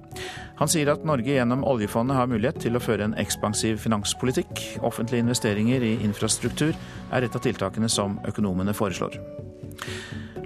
Han 0.59 0.71
sier 0.71 0.91
at 0.93 1.05
Norge 1.07 1.37
gjennom 1.37 1.67
oljefondet 1.69 2.17
har 2.17 2.31
mulighet 2.31 2.61
til 2.65 2.79
å 2.79 2.83
føre 2.83 3.07
en 3.07 3.19
ekspansiv 3.21 3.79
finanspolitikk. 3.85 4.65
Offentlige 4.81 5.27
investeringer 5.27 5.85
i 5.85 5.99
infrastruktur 6.07 6.73
er 7.13 7.27
et 7.27 7.37
av 7.37 7.45
tiltakene 7.45 7.91
som 7.93 8.19
økonomene 8.27 8.75
foreslår. 8.75 9.21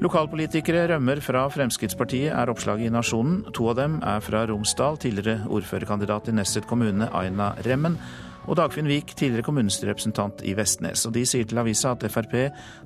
Lokalpolitikere 0.02 0.88
rømmer 0.90 1.20
fra 1.22 1.44
Fremskrittspartiet, 1.52 2.32
er 2.34 2.50
oppslaget 2.50 2.88
i 2.88 2.92
Nasjonen. 2.92 3.44
To 3.54 3.68
av 3.70 3.76
dem 3.78 4.00
er 4.02 4.18
fra 4.24 4.40
Romsdal, 4.50 4.98
tidligere 4.98 5.46
ordførerkandidat 5.46 6.32
i 6.32 6.34
Nesset 6.34 6.66
kommune, 6.66 7.06
Aina 7.14 7.52
Remmen 7.62 8.00
og 8.48 8.58
Dagfinn 8.58 8.90
Vik, 8.90 9.14
tidligere 9.16 9.46
kommunestyrerepresentant 9.46 10.42
i 10.48 10.54
Vestnes. 10.58 11.06
Og 11.08 11.14
de 11.16 11.24
sier 11.28 11.48
til 11.48 11.60
avisa 11.62 11.94
at 11.94 12.04
Frp 12.10 12.36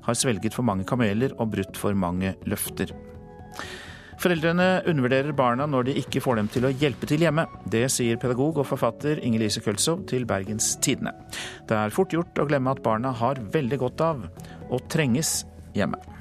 har 0.05 0.17
svelget 0.17 0.55
for 0.55 0.67
mange 0.67 0.87
kameler 0.87 1.35
og 1.37 1.51
brutt 1.55 1.79
for 1.79 1.97
mange 1.97 2.35
løfter. 2.49 2.93
Foreldrene 4.17 4.81
undervurderer 4.89 5.35
barna 5.37 5.67
når 5.69 5.89
de 5.89 5.97
ikke 6.01 6.21
får 6.25 6.39
dem 6.39 6.47
til 6.49 6.65
å 6.65 6.73
hjelpe 6.73 7.09
til 7.09 7.21
hjemme. 7.21 7.45
Det 7.69 7.83
sier 7.93 8.17
pedagog 8.21 8.57
og 8.57 8.65
forfatter 8.65 9.21
Inger-Lise 9.21 9.61
Køltzow 9.61 10.01
til 10.09 10.25
Bergens 10.29 10.73
Tidende. 10.81 11.13
Det 11.69 11.77
er 11.77 11.93
fort 11.93 12.15
gjort 12.15 12.41
å 12.41 12.47
glemme 12.49 12.73
at 12.73 12.81
barna 12.85 13.13
har 13.13 13.41
veldig 13.53 13.81
godt 13.85 14.05
av 14.07 14.25
å 14.73 14.81
trenges 14.89 15.43
hjemme. 15.77 16.16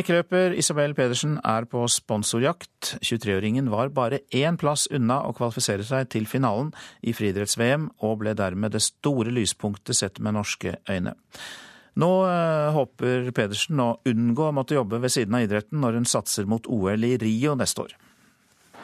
Hekkeløper 0.00 0.54
Isabel 0.56 0.94
Pedersen 0.96 1.34
er 1.44 1.66
på 1.68 1.82
sponsorjakt. 1.92 2.94
23-åringen 3.04 3.66
var 3.68 3.90
bare 3.92 4.22
én 4.32 4.56
plass 4.56 4.86
unna 4.88 5.18
å 5.28 5.34
kvalifisere 5.36 5.84
seg 5.84 6.08
til 6.14 6.24
finalen 6.30 6.70
i 7.04 7.12
friidretts-VM, 7.12 7.90
og 8.00 8.22
ble 8.22 8.32
dermed 8.38 8.72
det 8.72 8.80
store 8.86 9.34
lyspunktet 9.36 9.98
sett 9.98 10.22
med 10.24 10.38
norske 10.38 10.78
øyne. 10.88 11.12
Nå 12.00 12.10
øh, 12.24 12.70
håper 12.78 13.28
Pedersen 13.36 13.82
å 13.84 13.90
unngå 14.08 14.48
å 14.48 14.54
måtte 14.56 14.78
jobbe 14.78 15.02
ved 15.02 15.12
siden 15.12 15.36
av 15.36 15.44
idretten 15.44 15.84
når 15.84 16.00
hun 16.00 16.08
satser 16.08 16.48
mot 16.48 16.64
OL 16.70 17.04
i 17.04 17.18
Rio 17.20 17.52
neste 17.60 17.84
år 17.84 17.98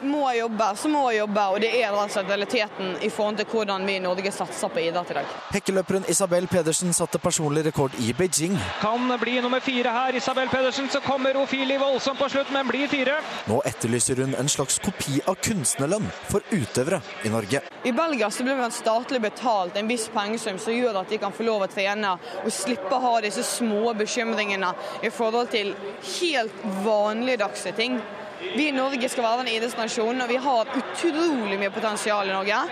må 0.01 0.31
jobbe, 0.33 0.69
så 0.75 0.89
må 0.91 1.03
jobbe. 1.11 1.45
Og 1.53 1.61
det 1.61 1.71
er 1.81 1.91
altså 1.91 2.21
realiteten 2.27 2.95
i 3.01 3.09
forhold 3.09 3.37
til 3.41 3.49
hvordan 3.51 3.85
vi 3.87 3.97
i 3.97 4.03
Norge 4.03 4.31
satser 4.31 4.71
på 4.73 4.81
idrett 4.83 5.11
i 5.11 5.17
dag. 5.19 5.31
Hekkeløperen 5.53 6.05
Isabel 6.09 6.47
Pedersen 6.47 6.93
satte 6.93 7.19
personlig 7.19 7.65
rekord 7.65 7.95
i 7.99 8.13
Beijing. 8.17 8.57
Kan 8.81 9.11
bli 9.21 9.39
nummer 9.41 9.59
fire 9.59 9.93
her. 9.93 10.15
Isabel 10.15 10.49
Pedersen. 10.49 10.89
Så 10.89 10.99
kommer 10.99 11.37
Ofili 11.37 11.77
voldsomt 11.77 12.19
på 12.19 12.29
slutt, 12.29 12.51
men 12.53 12.67
blir 12.67 12.87
fire. 12.87 13.17
Nå 13.47 13.61
etterlyser 13.65 14.21
hun 14.23 14.35
en 14.35 14.49
slags 14.49 14.79
kopi 14.83 15.21
av 15.27 15.39
kunstnerlønn 15.43 16.07
for 16.29 16.45
utøvere 16.51 17.01
i 17.25 17.31
Norge. 17.33 17.61
I 17.83 17.91
Belgia 17.91 18.29
så 18.31 18.43
blir 18.43 18.59
man 18.59 18.71
statlig 18.71 19.21
betalt 19.21 19.77
en 19.77 19.87
viss 19.87 20.07
pengesum 20.13 20.59
som 20.59 20.75
gjør 20.75 21.01
at 21.01 21.09
de 21.09 21.19
kan 21.21 21.33
få 21.33 21.45
lov 21.47 21.65
å 21.65 21.71
trene 21.71 22.15
og 22.43 22.53
slippe 22.53 22.93
å 22.93 23.01
ha 23.03 23.15
disse 23.23 23.43
små 23.45 23.93
bekymringene 23.97 24.73
i 25.01 25.11
forhold 25.13 25.51
til 25.53 25.73
helt 26.19 26.63
vanligdagse 26.85 27.75
ting. 27.77 27.99
Vi 28.39 28.67
i 28.69 28.75
Norge 28.75 29.09
skal 29.09 29.25
være 29.25 29.45
en 29.45 29.51
idrettsnasjon, 29.55 30.21
og 30.21 30.29
vi 30.29 30.39
har 30.41 30.71
utrolig 30.79 31.57
mye 31.59 31.73
potensial 31.73 32.29
i 32.29 32.35
Norge. 32.35 32.63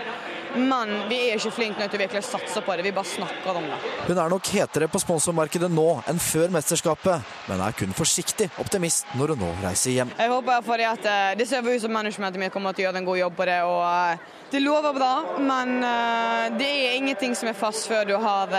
Men 0.56 0.92
vi 1.10 1.18
er 1.26 1.36
ikke 1.36 1.52
flinke 1.52 1.82
nok 1.82 1.90
til 1.92 1.98
å 1.98 2.02
virkelig 2.04 2.22
satse 2.24 2.62
på 2.64 2.76
det, 2.78 2.84
vi 2.86 2.92
bare 2.96 3.10
snakker 3.10 3.58
om 3.60 3.66
det. 3.68 3.80
Hun 4.06 4.20
er 4.22 4.30
nok 4.32 4.48
hetere 4.54 4.88
på 4.88 5.00
sponsormarkedet 5.02 5.68
nå 5.72 5.86
enn 6.08 6.20
før 6.22 6.54
mesterskapet, 6.54 7.34
men 7.50 7.60
er 7.60 7.76
kun 7.76 7.92
forsiktig 7.96 8.48
optimist 8.62 9.10
når 9.18 9.34
hun 9.34 9.44
nå 9.44 9.50
reiser 9.64 9.98
hjem. 9.98 10.14
Jeg 10.16 10.32
håper 10.32 10.64
fordi 10.64 10.88
at 10.88 11.10
eh, 11.10 11.34
Det 11.36 11.48
ser 11.50 11.66
ut 11.66 11.82
som 11.82 11.92
managementet 11.92 12.40
mitt 12.40 12.54
kommer 12.54 12.72
til 12.72 12.86
å 12.86 12.88
gjøre 12.88 13.02
en 13.02 13.10
god 13.10 13.20
jobb 13.20 13.36
på 13.36 13.48
det. 13.50 13.60
og 13.66 13.82
eh, 13.84 14.32
Det 14.54 14.62
lover 14.62 14.96
bra, 14.96 15.12
men 15.42 15.76
eh, 15.82 16.48
det 16.56 16.72
er 16.72 16.98
ingenting 17.02 17.36
som 17.36 17.50
er 17.52 17.58
fast 17.58 17.90
før 17.90 18.08
du 18.08 18.16
har 18.22 18.56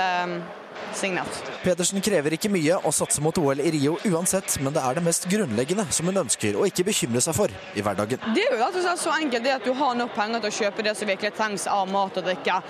signert. 0.97 1.39
Pedersen 1.63 2.01
krever 2.03 2.35
ikke 2.37 2.51
mye 2.51 2.77
å 2.81 2.91
satse 2.95 3.21
mot 3.23 3.37
OL 3.41 3.61
i 3.61 3.71
Rio 3.73 3.97
uansett, 4.09 4.57
men 4.63 4.75
det 4.75 4.83
er 4.83 4.97
det 4.97 5.03
mest 5.05 5.27
grunnleggende 5.31 5.87
som 5.93 6.09
hun 6.09 6.21
ønsker 6.23 6.57
å 6.57 6.67
ikke 6.69 6.87
bekymre 6.87 7.21
seg 7.23 7.37
for 7.37 7.53
i 7.77 7.83
hverdagen. 7.85 8.21
Det 8.35 8.45
er 8.45 8.53
jo 8.53 8.61
rett 8.61 8.77
og 8.77 8.85
slett 8.85 9.03
så 9.03 9.15
enkelt 9.17 9.45
det 9.45 9.55
at 9.57 9.67
du 9.67 9.73
har 9.77 9.97
nok 9.97 10.15
penger 10.17 10.43
til 10.43 10.51
å 10.51 10.57
kjøpe 10.59 10.87
det 10.87 10.95
som 10.99 11.11
virkelig 11.11 11.33
trengs 11.37 11.67
av 11.71 11.89
mat 11.91 12.17
og 12.19 12.29
drikke 12.29 12.61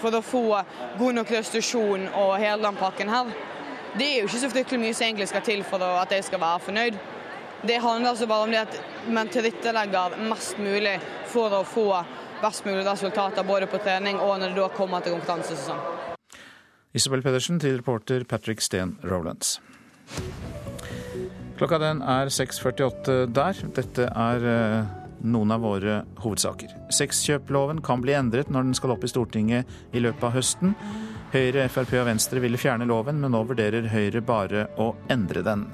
for 0.00 0.16
å 0.16 0.22
få 0.24 0.46
god 0.98 1.20
nok 1.20 1.34
restitusjon 1.36 2.08
og 2.12 2.38
hele 2.42 2.62
den 2.64 2.80
pakken 2.80 3.12
her. 3.12 3.30
Det 3.96 4.06
er 4.06 4.18
jo 4.20 4.30
ikke 4.30 4.42
så 4.42 4.52
fryktelig 4.52 4.82
mye 4.82 4.96
som 4.96 5.06
egentlig 5.06 5.30
skal 5.30 5.44
til 5.46 5.62
for 5.64 5.84
at 5.86 6.12
jeg 6.12 6.26
skal 6.26 6.42
være 6.42 6.64
fornøyd. 6.66 6.98
Det 7.66 7.78
handler 7.80 8.12
altså 8.12 8.26
bare 8.28 8.44
om 8.44 8.52
det 8.52 8.66
at 8.66 8.76
man 9.08 9.30
tilrettelegger 9.32 10.18
mest 10.28 10.58
mulig 10.60 10.98
for 11.32 11.54
å 11.56 11.62
få 11.64 11.86
best 12.42 12.66
mulig 12.68 12.84
resultater 12.86 13.46
både 13.48 13.70
på 13.70 13.80
trening 13.80 14.20
og 14.20 14.36
når 14.40 14.52
det 14.52 14.60
da 14.60 14.68
kommer 14.76 15.00
til 15.00 15.16
konkurransesesong. 15.16 16.15
Isabel 16.96 17.20
Pedersen 17.20 17.58
til 17.60 17.76
reporter 17.76 18.22
Patrick 18.24 18.62
Steen 18.64 18.94
Rowlands. 19.04 19.58
Klokka 21.58 21.76
den 21.80 22.00
er 22.00 22.30
6.48 22.32 23.26
der. 23.36 23.60
Dette 23.76 24.06
er 24.08 24.46
eh, 24.48 24.94
noen 25.28 25.52
av 25.52 25.64
våre 25.64 25.98
hovedsaker. 26.22 26.72
Sexkjøploven 26.92 27.82
kan 27.84 28.00
bli 28.04 28.16
endret 28.16 28.48
når 28.52 28.68
den 28.68 28.78
skal 28.78 28.94
opp 28.96 29.04
i 29.04 29.12
Stortinget 29.12 29.76
i 29.92 30.00
løpet 30.00 30.24
av 30.24 30.36
høsten. 30.38 30.72
Høyre, 31.34 31.68
Frp 31.72 31.92
og 32.00 32.08
Venstre 32.08 32.40
ville 32.40 32.60
fjerne 32.60 32.88
loven, 32.88 33.20
men 33.20 33.34
nå 33.34 33.44
vurderer 33.44 33.90
Høyre 33.92 34.24
bare 34.24 34.66
å 34.80 34.94
endre 35.12 35.44
den. 35.44 35.68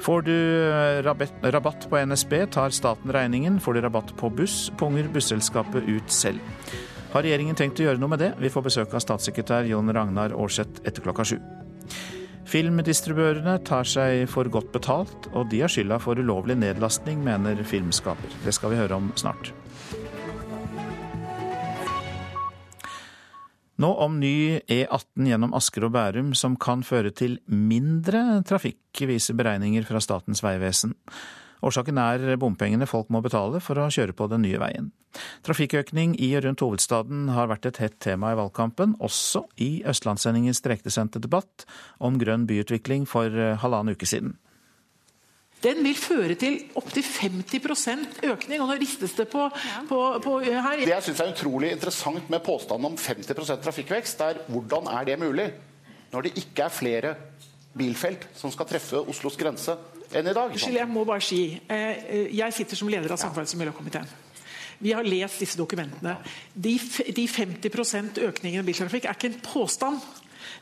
Får 0.00 0.26
du 0.26 0.34
eh, 0.34 1.06
rabatt 1.06 1.86
på 1.86 2.02
NSB, 2.10 2.38
tar 2.50 2.74
staten 2.74 3.14
regningen. 3.14 3.62
Får 3.62 3.78
du 3.78 3.86
rabatt 3.86 4.14
på 4.18 4.32
buss, 4.32 4.72
punger 4.80 5.10
busselskapet 5.12 5.86
ut 5.86 6.14
selv. 6.14 6.42
Har 7.10 7.24
regjeringen 7.26 7.56
tenkt 7.58 7.80
å 7.82 7.88
gjøre 7.88 7.98
noe 7.98 8.12
med 8.12 8.20
det? 8.22 8.28
Vi 8.38 8.48
får 8.54 8.62
besøk 8.68 8.92
av 8.94 9.02
statssekretær 9.02 9.66
Jon 9.66 9.90
Ragnar 9.90 10.30
Aarseth 10.30 10.84
etter 10.86 11.02
klokka 11.02 11.24
sju. 11.26 11.40
Filmdistributørene 12.50 13.56
tar 13.66 13.86
seg 13.86 14.28
for 14.30 14.46
godt 14.50 14.70
betalt, 14.74 15.26
og 15.34 15.48
de 15.50 15.64
har 15.64 15.70
skylda 15.70 15.98
for 16.02 16.18
ulovlig 16.18 16.54
nedlastning, 16.62 17.18
mener 17.26 17.58
filmskaper. 17.66 18.38
Det 18.44 18.54
skal 18.54 18.70
vi 18.70 18.78
høre 18.78 19.00
om 19.02 19.10
snart. 19.18 19.50
Nå 23.80 23.90
om 24.04 24.18
ny 24.22 24.60
E18 24.70 25.30
gjennom 25.32 25.54
Asker 25.56 25.88
og 25.88 25.94
Bærum 25.96 26.30
som 26.38 26.54
kan 26.60 26.82
føre 26.86 27.10
til 27.16 27.40
mindre 27.50 28.42
trafikk, 28.46 29.02
viser 29.08 29.34
beregninger 29.38 29.86
fra 29.88 30.02
Statens 30.04 30.44
vegvesen. 30.46 30.94
Årsaken 31.66 31.98
er 32.00 32.36
bompengene 32.40 32.88
folk 32.88 33.10
må 33.12 33.20
betale 33.24 33.60
for 33.64 33.78
å 33.80 33.90
kjøre 33.92 34.16
på 34.16 34.28
den 34.32 34.44
nye 34.46 34.60
veien. 34.62 34.90
Trafikkøkning 35.46 36.14
i 36.22 36.30
og 36.38 36.44
rundt 36.46 36.62
hovedstaden 36.64 37.28
har 37.34 37.50
vært 37.50 37.66
et 37.68 37.80
hett 37.82 37.98
tema 38.02 38.32
i 38.32 38.38
valgkampen, 38.38 38.94
også 39.02 39.44
i 39.60 39.82
Østlandssendingens 39.90 40.62
direktesendte 40.64 41.22
debatt 41.22 41.66
om 41.98 42.20
grønn 42.20 42.46
byutvikling 42.48 43.08
for 43.10 43.28
eh, 43.28 43.58
halvannen 43.60 43.98
uke 43.98 44.08
siden. 44.08 44.36
Den 45.60 45.82
vil 45.84 45.96
føre 45.98 46.34
til 46.40 46.54
opptil 46.80 47.04
50 47.04 48.24
økning. 48.24 48.60
og 48.62 48.70
nå 48.70 48.76
ristes 48.80 49.12
Det 49.12 49.26
på, 49.28 49.50
på, 49.88 49.98
på 50.24 50.38
her. 50.40 50.80
Det 50.80 50.94
jeg 50.94 51.02
syns 51.10 51.20
er 51.20 51.34
utrolig 51.34 51.72
interessant 51.74 52.30
med 52.32 52.40
påstanden 52.40 52.88
om 52.88 52.96
50% 52.96 53.60
trafikkvekst, 53.60 54.20
er 54.24 54.40
hvordan 54.48 54.88
er 54.88 55.04
det 55.04 55.18
mulig 55.20 55.50
når 56.10 56.22
det 56.22 56.38
ikke 56.40 56.64
er 56.64 56.72
flere 56.74 57.14
bilfelt 57.76 58.24
som 58.34 58.50
skal 58.50 58.66
treffe 58.66 59.04
Oslos 59.04 59.36
grense 59.38 59.76
enn 60.14 60.30
i 60.30 60.34
dag? 60.36 60.50
Unnskyld, 60.50 60.80
jeg 60.80 60.90
må 60.90 61.04
bare 61.08 61.24
si. 61.24 61.42
Eh, 61.68 62.30
jeg 62.36 62.56
sitter 62.56 62.76
som 62.76 62.90
leder 62.90 63.12
av 63.12 63.20
samferdsels- 63.20 63.54
og 63.56 63.62
miljøkomiteen. 63.62 64.08
Vi 64.80 64.94
har 64.96 65.04
lest 65.04 65.42
disse 65.42 65.58
dokumentene. 65.60 66.16
De, 66.54 66.78
de 67.12 67.26
50% 67.28 68.22
økningen 68.30 68.62
i 68.62 68.66
biltrafikk 68.70 69.10
er 69.10 69.18
ikke 69.18 69.28
en 69.34 69.40
påstand. 69.44 70.00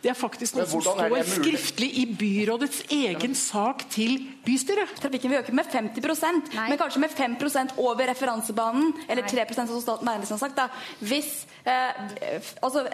Det 0.02 0.10
er 0.12 0.16
faktisk 0.18 0.58
noe 0.58 0.66
som 0.68 0.82
står 0.82 1.14
skriftlig 1.26 1.88
i 2.02 2.04
byrådets 2.18 2.84
egen 2.94 3.34
sak 3.38 3.84
til 3.90 4.18
bystyret. 4.44 4.92
Trafikken 4.98 5.32
vil 5.32 5.40
øke 5.40 5.54
med 5.54 5.70
50 5.70 6.22
Nei. 6.54 6.68
men 6.70 6.78
kanskje 6.78 7.02
med 7.02 7.14
5% 7.14 7.78
over 7.82 8.10
referansebanen. 8.10 8.92
Eller 9.08 9.26
3 9.26 9.46
som 9.54 9.80
Staten 9.80 10.08
har 10.08 10.24
sagt. 10.26 10.56
da. 10.56 10.68
Hvis 11.00 11.46
eh, 11.64 12.42
altså, 12.62 12.86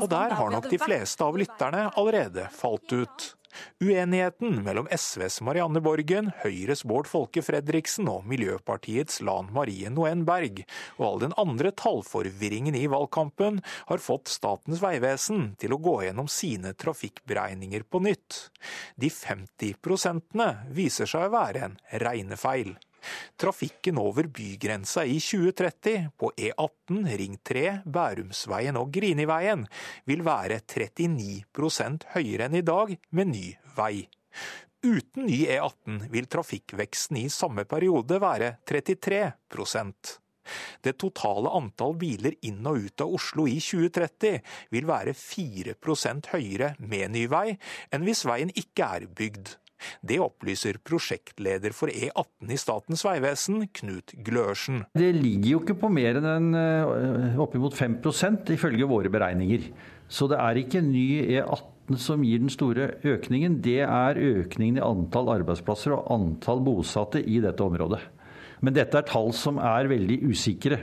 Og 0.00 0.10
der 0.10 0.34
har 0.34 0.50
nok 0.50 0.70
de 0.70 0.78
fleste 0.78 1.24
av 1.24 1.38
lytterne 1.38 1.90
allerede 1.96 2.48
falt 2.54 2.92
ut. 2.92 3.32
Uenigheten 3.82 4.60
mellom 4.64 4.88
SVs 4.90 5.40
Marianne 5.44 5.82
Borgen, 5.84 6.30
Høyres 6.42 6.84
Bård 6.88 7.08
Folke 7.10 7.42
Fredriksen 7.44 8.10
og 8.10 8.26
Miljøpartiets 8.30 9.20
Lan 9.26 9.50
Marie 9.54 9.90
Noen 9.92 10.24
Berg, 10.28 10.62
og 10.98 11.06
all 11.08 11.24
den 11.24 11.36
andre 11.40 11.72
tallforvirringen 11.76 12.76
i 12.78 12.86
valgkampen, 12.92 13.60
har 13.90 14.04
fått 14.04 14.32
Statens 14.32 14.82
vegvesen 14.84 15.52
til 15.60 15.74
å 15.74 15.80
gå 15.82 15.98
gjennom 16.06 16.30
sine 16.30 16.74
trafikkberegninger 16.78 17.84
på 17.88 18.02
nytt. 18.06 18.46
De 18.96 19.10
50 19.12 19.78
prosentene 19.82 20.52
viser 20.72 21.10
seg 21.10 21.28
å 21.28 21.34
være 21.36 21.68
en 21.68 21.78
regnefeil. 22.02 22.76
Trafikken 23.40 23.98
over 24.00 24.28
bygrensa 24.32 25.04
i 25.04 25.18
2030 25.20 26.10
på 26.18 26.32
E18, 26.36 27.02
Ring 27.20 27.38
3, 27.44 27.66
Bærumsveien 27.84 28.78
og 28.80 28.92
Griniveien 28.94 29.66
vil 30.08 30.24
være 30.26 30.60
39 30.64 32.08
høyere 32.16 32.48
enn 32.48 32.58
i 32.58 32.66
dag 32.66 32.96
med 33.10 33.32
ny 33.34 33.46
vei. 33.76 34.08
Uten 34.82 35.28
ny 35.28 35.44
E18 35.46 36.08
vil 36.10 36.26
trafikkveksten 36.26 37.20
i 37.22 37.28
samme 37.30 37.64
periode 37.70 38.18
være 38.22 38.56
33% 38.66 40.18
det 40.82 40.96
totale 40.98 41.50
antall 41.54 41.94
biler 41.98 42.34
inn 42.48 42.66
og 42.66 42.86
ut 42.86 43.04
av 43.04 43.14
Oslo 43.18 43.46
i 43.50 43.58
2030 43.62 44.40
vil 44.74 44.88
være 44.88 45.14
4% 45.18 46.32
høyere 46.34 46.72
med 46.80 47.14
ny 47.14 47.26
vei 47.30 47.48
enn 47.92 48.06
hvis 48.06 48.24
veien 48.28 48.52
ikke 48.64 48.88
er 48.98 49.06
bygd. 49.06 49.56
Det 50.00 50.20
opplyser 50.22 50.80
prosjektleder 50.84 51.74
for 51.76 51.92
E18 51.92 52.52
i 52.52 52.60
Statens 52.60 53.04
vegvesen, 53.06 53.66
Knut 53.78 54.14
Glørsen. 54.24 54.84
Det 54.98 55.12
ligger 55.16 55.48
jo 55.56 55.62
ikke 55.62 55.78
på 55.82 55.92
mer 55.92 56.20
enn 56.20 56.52
eh, 56.58 57.42
oppimot 57.42 57.76
5% 57.78 58.54
ifølge 58.56 58.88
våre 58.90 59.12
beregninger. 59.12 59.70
Så 60.12 60.28
det 60.30 60.40
er 60.42 60.60
ikke 60.60 60.84
ny 60.84 61.06
E18 61.38 61.98
som 61.98 62.24
gir 62.24 62.42
den 62.42 62.52
store 62.52 62.92
økningen. 63.06 63.60
Det 63.64 63.80
er 63.84 64.20
økningen 64.20 64.78
i 64.78 64.84
antall 64.84 65.30
arbeidsplasser 65.38 65.96
og 65.96 66.10
antall 66.14 66.62
bosatte 66.64 67.22
i 67.22 67.40
dette 67.42 67.64
området. 67.64 68.02
Men 68.62 68.76
dette 68.76 69.00
er 69.00 69.06
tall 69.08 69.32
som 69.34 69.58
er 69.58 69.88
veldig 69.90 70.20
usikre. 70.30 70.78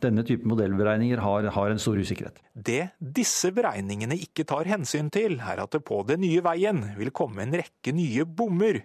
Denne 0.00 0.24
type 0.24 0.48
modellberegninger 0.48 1.20
har, 1.20 1.48
har, 1.52 1.72
en 1.72 1.82
stor 1.82 2.00
usikkerhet. 2.00 2.40
Det 2.52 2.94
disse 2.98 3.50
beregningene 3.54 4.16
ikke 4.16 4.46
tar 4.48 4.68
hensyn 4.70 5.10
til, 5.12 5.36
er 5.36 5.60
at 5.60 5.76
det 5.76 5.82
på 5.84 6.00
den 6.08 6.24
nye 6.24 6.40
veien 6.44 6.80
vil 6.96 7.12
komme 7.12 7.44
en 7.44 7.58
rekke 7.60 7.92
nye 7.92 8.24
bommer. 8.24 8.80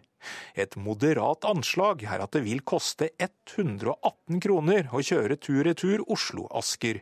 Et 0.60 0.76
moderat 0.80 1.48
anslag 1.48 2.04
er 2.04 2.24
at 2.24 2.36
det 2.36 2.44
vil 2.46 2.64
koste 2.68 3.10
118 3.16 4.44
kroner 4.44 4.92
å 4.92 5.04
kjøre 5.04 5.40
tur-retur 5.40 6.04
Oslo-Asker. 6.12 7.02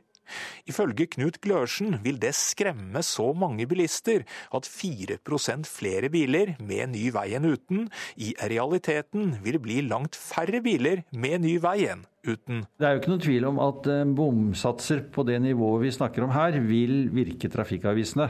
Ifølge 0.69 1.07
Knut 1.15 1.39
Glørsen 1.43 1.99
vil 2.03 2.19
det 2.21 2.33
skremme 2.37 3.03
så 3.05 3.31
mange 3.37 3.67
bilister 3.69 4.25
at 4.53 4.69
4% 4.69 5.69
flere 5.69 6.11
biler 6.13 6.55
med 6.59 6.93
ny 6.95 7.09
vei 7.15 7.31
enn 7.37 7.49
uten 7.51 7.87
i 8.21 8.33
realiteten 8.37 9.37
vil 9.43 9.59
bli 9.63 9.81
langt 9.87 10.17
færre 10.19 10.61
biler 10.63 11.05
med 11.11 11.45
ny 11.45 11.57
vei 11.63 11.79
enn 11.91 12.05
uten. 12.27 12.65
Det 12.77 12.85
er 12.85 12.95
jo 12.95 13.01
ikke 13.01 13.13
noen 13.13 13.23
tvil 13.23 13.47
om 13.49 13.61
at 13.63 13.87
eh, 13.89 14.03
bomsatser 14.17 15.05
på 15.13 15.25
det 15.27 15.39
nivået 15.41 15.87
vi 15.87 15.95
snakker 15.95 16.25
om 16.25 16.35
her, 16.35 16.59
vil 16.65 17.09
virke 17.13 17.49
trafikkavvisende. 17.51 18.29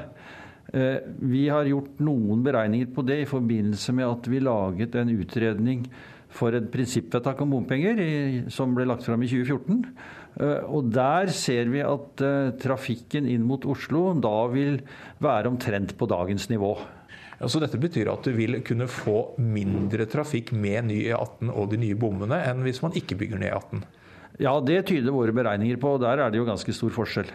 Eh, 0.71 1.03
vi 1.27 1.47
har 1.51 1.67
gjort 1.67 1.99
noen 2.03 2.43
beregninger 2.45 2.93
på 2.95 3.03
det 3.07 3.21
i 3.23 3.29
forbindelse 3.29 3.95
med 3.97 4.07
at 4.07 4.31
vi 4.31 4.39
laget 4.43 4.95
en 4.95 5.11
utredning 5.17 5.85
for 6.31 6.55
et 6.55 6.69
prinsippvedtak 6.71 7.41
om 7.43 7.51
bompenger 7.51 7.99
som 8.53 8.71
ble 8.75 8.85
lagt 8.87 9.03
fram 9.03 9.23
i 9.25 9.27
2014. 9.27 9.81
Eh, 10.39 10.63
og 10.63 10.91
der 10.93 11.31
ser 11.35 11.69
vi 11.73 11.83
at 11.83 12.23
eh, 12.23 12.53
trafikken 12.61 13.27
inn 13.29 13.43
mot 13.47 13.65
Oslo 13.67 14.11
da 14.15 14.35
vil 14.53 14.79
være 15.23 15.51
omtrent 15.51 15.95
på 15.99 16.09
dagens 16.09 16.47
nivå. 16.51 16.75
Ja, 17.41 17.49
så 17.49 17.59
dette 17.63 17.79
betyr 17.81 18.11
at 18.11 18.27
du 18.27 18.35
vil 18.37 18.59
kunne 18.65 18.85
få 18.91 19.33
mindre 19.41 20.05
trafikk 20.09 20.53
med 20.53 20.91
ny 20.91 20.99
E18 21.09 21.49
og 21.49 21.71
de 21.71 21.79
nye 21.81 21.97
bommene 21.97 22.37
enn 22.45 22.61
hvis 22.65 22.83
man 22.83 22.93
ikke 22.97 23.17
bygger 23.17 23.41
ned 23.41 23.55
E18? 23.55 23.81
Ja, 24.41 24.53
det 24.63 24.85
tyder 24.89 25.13
våre 25.13 25.33
beregninger 25.35 25.79
på. 25.81 25.97
Der 26.01 26.21
er 26.21 26.31
det 26.31 26.39
jo 26.39 26.47
ganske 26.47 26.73
stor 26.73 26.93
forskjell. 26.95 27.29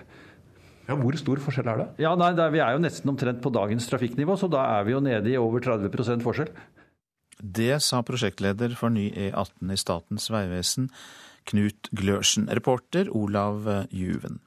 Ja, 0.86 0.94
Hvor 0.94 1.18
stor 1.18 1.42
forskjell 1.42 1.68
er 1.68 1.82
det? 1.82 1.86
Ja, 2.02 2.14
nei, 2.18 2.30
der, 2.38 2.52
Vi 2.54 2.62
er 2.62 2.76
jo 2.76 2.82
nesten 2.82 3.10
omtrent 3.10 3.42
på 3.42 3.50
dagens 3.50 3.88
trafikknivå, 3.90 4.38
så 4.38 4.48
da 4.50 4.62
er 4.78 4.86
vi 4.86 4.94
jo 4.94 5.02
nede 5.02 5.32
i 5.32 5.38
over 5.38 5.60
30% 5.60 6.22
forskjell. 6.22 6.52
Det 7.36 7.82
sa 7.84 8.00
prosjektleder 8.06 8.76
for 8.78 8.94
ny 8.94 9.10
E18 9.10 9.74
i 9.74 9.76
Statens 9.76 10.30
vegvesen, 10.32 10.88
Knut 11.46 11.92
Glørsen. 11.96 12.50
Reporter 12.52 13.08
Olav 13.14 13.64
Juven. 13.90 14.42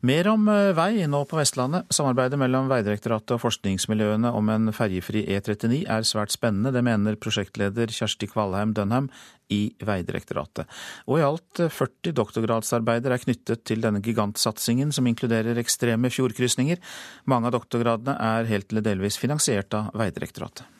Mer 0.00 0.30
om 0.30 0.46
eh, 0.48 0.70
vei 0.72 1.04
nå 1.04 1.18
på 1.28 1.36
Vestlandet. 1.36 1.90
Samarbeidet 1.92 2.38
mellom 2.40 2.70
Vegdirektoratet 2.70 3.34
og 3.36 3.42
forskningsmiljøene 3.42 4.30
om 4.32 4.48
en 4.48 4.72
ferjefri 4.72 5.26
E39 5.28 5.82
er 5.92 6.08
svært 6.08 6.32
spennende. 6.32 6.72
Det 6.72 6.80
mener 6.86 7.18
prosjektleder 7.20 7.92
Kjersti 7.92 8.30
Kvalheim 8.30 8.72
Dønheim 8.76 9.10
i 9.52 9.60
Vegdirektoratet. 9.84 10.64
Og 11.04 11.20
i 11.20 11.26
alt 11.26 11.64
40 11.66 12.16
doktorgradsarbeider 12.16 13.12
er 13.12 13.24
knyttet 13.26 13.66
til 13.68 13.84
denne 13.84 14.00
gigantsatsingen, 14.00 14.88
som 14.88 15.04
inkluderer 15.10 15.60
ekstreme 15.60 16.08
fjordkrysninger. 16.08 16.80
Mange 17.28 17.52
av 17.52 17.58
doktorgradene 17.60 18.16
er 18.16 18.48
helt 18.54 18.72
eller 18.72 18.88
delvis 18.88 19.20
finansiert 19.20 19.76
av 19.76 19.92
Vegdirektoratet. 20.00 20.79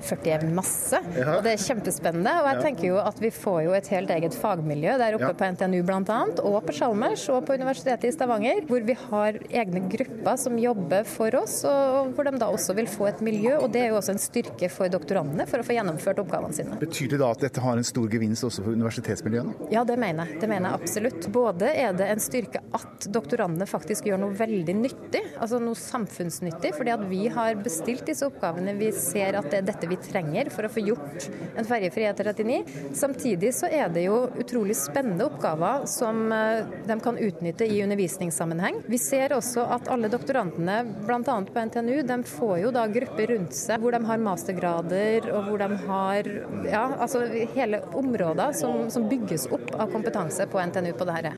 40 0.00 0.30
er 0.32 0.44
masse, 0.48 0.96
og 1.20 1.42
det 1.44 1.50
er 1.52 1.60
kjempespennende. 1.60 2.32
Og 2.40 2.46
jeg 2.48 2.62
tenker 2.64 2.86
jo 2.88 2.94
at 3.02 3.18
vi 3.20 3.28
får 3.34 3.58
jo 3.66 3.74
et 3.76 3.88
helt 3.92 4.10
eget 4.14 4.36
fagmiljø 4.40 4.94
der 4.96 5.16
oppe 5.18 5.34
på 5.36 5.48
NTNU 5.52 5.82
bl.a., 5.84 6.20
og 6.48 6.56
på 6.64 6.74
Chalmers 6.78 7.26
og 7.28 7.44
på 7.44 7.58
Universitetet 7.60 8.08
i 8.08 8.12
Stavanger, 8.14 8.62
hvor 8.70 8.80
vi 8.88 8.96
har 8.96 9.36
egne 9.52 9.82
grupper 9.92 10.38
som 10.40 10.56
jobber 10.56 11.04
for 11.08 11.36
oss, 11.36 11.58
og 11.68 12.14
hvor 12.16 12.24
de 12.24 12.40
da 12.40 12.48
også 12.48 12.76
vil 12.78 12.88
få 12.88 13.10
et 13.10 13.20
miljø. 13.24 13.58
Og 13.58 13.68
det 13.74 13.82
er 13.84 13.92
jo 13.92 13.98
også 14.00 14.14
en 14.16 14.22
styrke 14.22 14.70
for 14.72 14.88
doktorandene 14.92 15.44
for 15.50 15.60
å 15.60 15.66
få 15.68 15.76
gjennomført 15.76 16.22
oppgavene 16.24 16.56
sine. 16.56 16.80
Betyr 16.80 17.12
det 17.12 17.20
da 17.22 17.28
at 17.36 17.44
dette 17.44 17.62
har 17.62 17.76
en 17.76 17.86
stor 17.86 18.08
gevinst 18.16 18.48
også 18.48 18.64
for 18.64 18.80
universitetsmiljøene? 18.80 19.68
Ja, 19.76 19.84
det 19.84 19.98
mener 20.00 20.24
jeg. 20.32 20.40
Det 20.40 20.50
mener 20.50 20.70
jeg 20.72 20.86
absolutt. 20.86 21.28
Både 21.36 21.68
er 21.68 21.92
det 22.00 22.08
en 22.14 22.24
styrke 22.24 22.64
at 22.80 23.10
doktorandene 23.12 23.68
faktisk 23.68 24.08
gjør 24.08 24.24
noe 24.24 24.40
veldig 24.40 24.78
nyttig, 24.80 25.22
altså 25.36 25.60
noe 25.60 25.76
samfunnsnyttig, 25.78 26.72
fordi 26.80 26.96
at 26.96 27.06
vi 27.12 27.22
har 27.36 27.60
bestilt 27.60 28.08
disse 28.08 28.24
oppgavene. 28.26 28.72
Vi 28.80 28.88
ser 28.96 29.36
at 29.36 29.52
det 29.52 29.60
er 29.60 29.68
dette 29.68 29.81
vi 29.90 29.98
trenger 30.00 30.50
for 30.52 30.66
å 30.66 30.70
få 30.72 30.82
gjort 30.84 31.28
en 31.56 31.66
ferjefri 31.68 32.06
E39. 32.10 32.58
Samtidig 32.98 33.52
så 33.56 33.70
er 33.70 33.92
det 33.92 34.06
jo 34.06 34.24
utrolig 34.40 34.76
spennende 34.78 35.26
oppgaver 35.28 35.86
som 35.90 36.24
de 36.30 36.96
kan 37.02 37.18
utnytte 37.18 37.66
i 37.66 37.82
undervisningssammenheng. 37.84 38.82
Vi 38.90 39.00
ser 39.00 39.34
også 39.36 39.66
at 39.76 39.90
alle 39.92 40.10
doktorantene, 40.12 40.82
bl.a. 41.06 41.20
på 41.22 41.66
NTNU, 41.68 42.02
de 42.08 42.18
får 42.28 42.56
jo 42.64 42.72
da 42.74 42.86
grupper 42.90 43.34
rundt 43.34 43.56
seg 43.56 43.82
hvor 43.82 43.94
de 43.94 44.02
har 44.06 44.22
mastergrader 44.22 45.30
og 45.32 45.48
hvor 45.48 45.62
de 45.62 45.80
har 45.86 46.32
ja, 46.68 46.84
altså 46.98 47.24
hele 47.54 47.82
områder 47.98 48.56
som, 48.56 48.86
som 48.92 49.08
bygges 49.10 49.48
opp 49.52 49.74
av 49.76 49.92
kompetanse 49.92 50.46
på 50.50 50.62
NTNU 50.70 50.92
på 50.98 51.08
dette. 51.08 51.36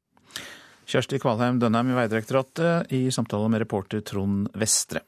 Kjersti 0.84 1.18
Kvalheim 1.18 1.58
Dønheim 1.62 1.94
i 1.94 1.96
Vegdirektoratet 1.96 2.92
i 2.92 3.06
samtale 3.14 3.48
med 3.48 3.64
reporter 3.64 4.04
Trond 4.04 4.50
Vestre. 4.52 5.00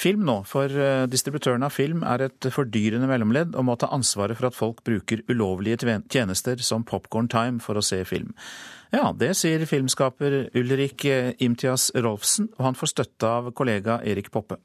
Film 0.00 0.22
nå, 0.24 0.38
for 0.48 0.72
distributørene 1.12 1.68
av 1.68 1.74
film 1.76 2.00
er 2.08 2.22
et 2.24 2.46
fordyrende 2.54 3.04
mellomledd 3.10 3.52
og 3.58 3.66
må 3.68 3.74
ta 3.76 3.90
ansvaret 3.92 4.38
for 4.38 4.48
at 4.48 4.56
folk 4.56 4.78
bruker 4.86 5.20
ulovlige 5.28 5.98
tjenester 6.08 6.62
som 6.64 6.86
Popcorn 6.88 7.28
Time 7.28 7.60
for 7.60 7.76
å 7.76 7.82
se 7.84 7.98
film. 8.08 8.30
Ja, 8.94 9.10
det 9.12 9.34
sier 9.38 9.62
filmskaper 9.68 10.48
Ulrik 10.56 11.04
Imtias 11.44 11.90
Rolfsen, 11.94 12.48
og 12.56 12.64
han 12.70 12.78
får 12.78 12.90
støtte 12.94 13.28
av 13.28 13.50
kollega 13.52 13.98
Erik 14.08 14.32
Poppe. 14.32 14.56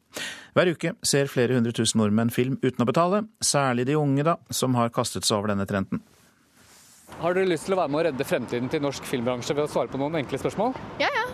Hver 0.55 0.71
uke 0.71 0.95
ser 1.05 1.27
flere 1.29 1.59
hundre 1.59 1.75
tusen 1.75 1.99
nordmenn 1.99 2.31
film 2.33 2.55
uten 2.63 2.85
å 2.85 2.87
betale, 2.89 3.25
særlig 3.43 3.85
de 3.91 3.99
unge, 3.99 4.23
da, 4.23 4.37
som 4.49 4.79
har 4.79 4.93
kastet 4.95 5.27
seg 5.27 5.41
over 5.41 5.51
denne 5.51 5.67
trenden. 5.67 6.01
Har 7.19 7.35
dere 7.35 7.51
lyst 7.51 7.67
til 7.67 7.75
å 7.75 7.81
være 7.83 7.91
med 7.91 8.01
å 8.01 8.07
redde 8.07 8.31
fremtiden 8.31 8.71
til 8.71 8.81
norsk 8.87 9.05
filmbransje 9.11 9.53
ved 9.53 9.67
å 9.67 9.73
svare 9.75 9.91
på 9.91 9.99
noen 9.99 10.17
enkle 10.23 10.39
spørsmål? 10.41 10.73
Ja, 11.03 11.11
ja. 11.11 11.27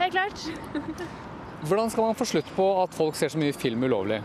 Helt 0.00 0.16
klart. 0.16 1.30
Hvordan 1.64 1.90
skal 1.90 2.04
man 2.04 2.16
få 2.18 2.26
slutt 2.28 2.48
på 2.56 2.64
at 2.82 2.92
folk 2.92 3.16
ser 3.16 3.30
så 3.32 3.38
mye 3.40 3.54
film 3.56 3.86
ulovlig? 3.86 4.18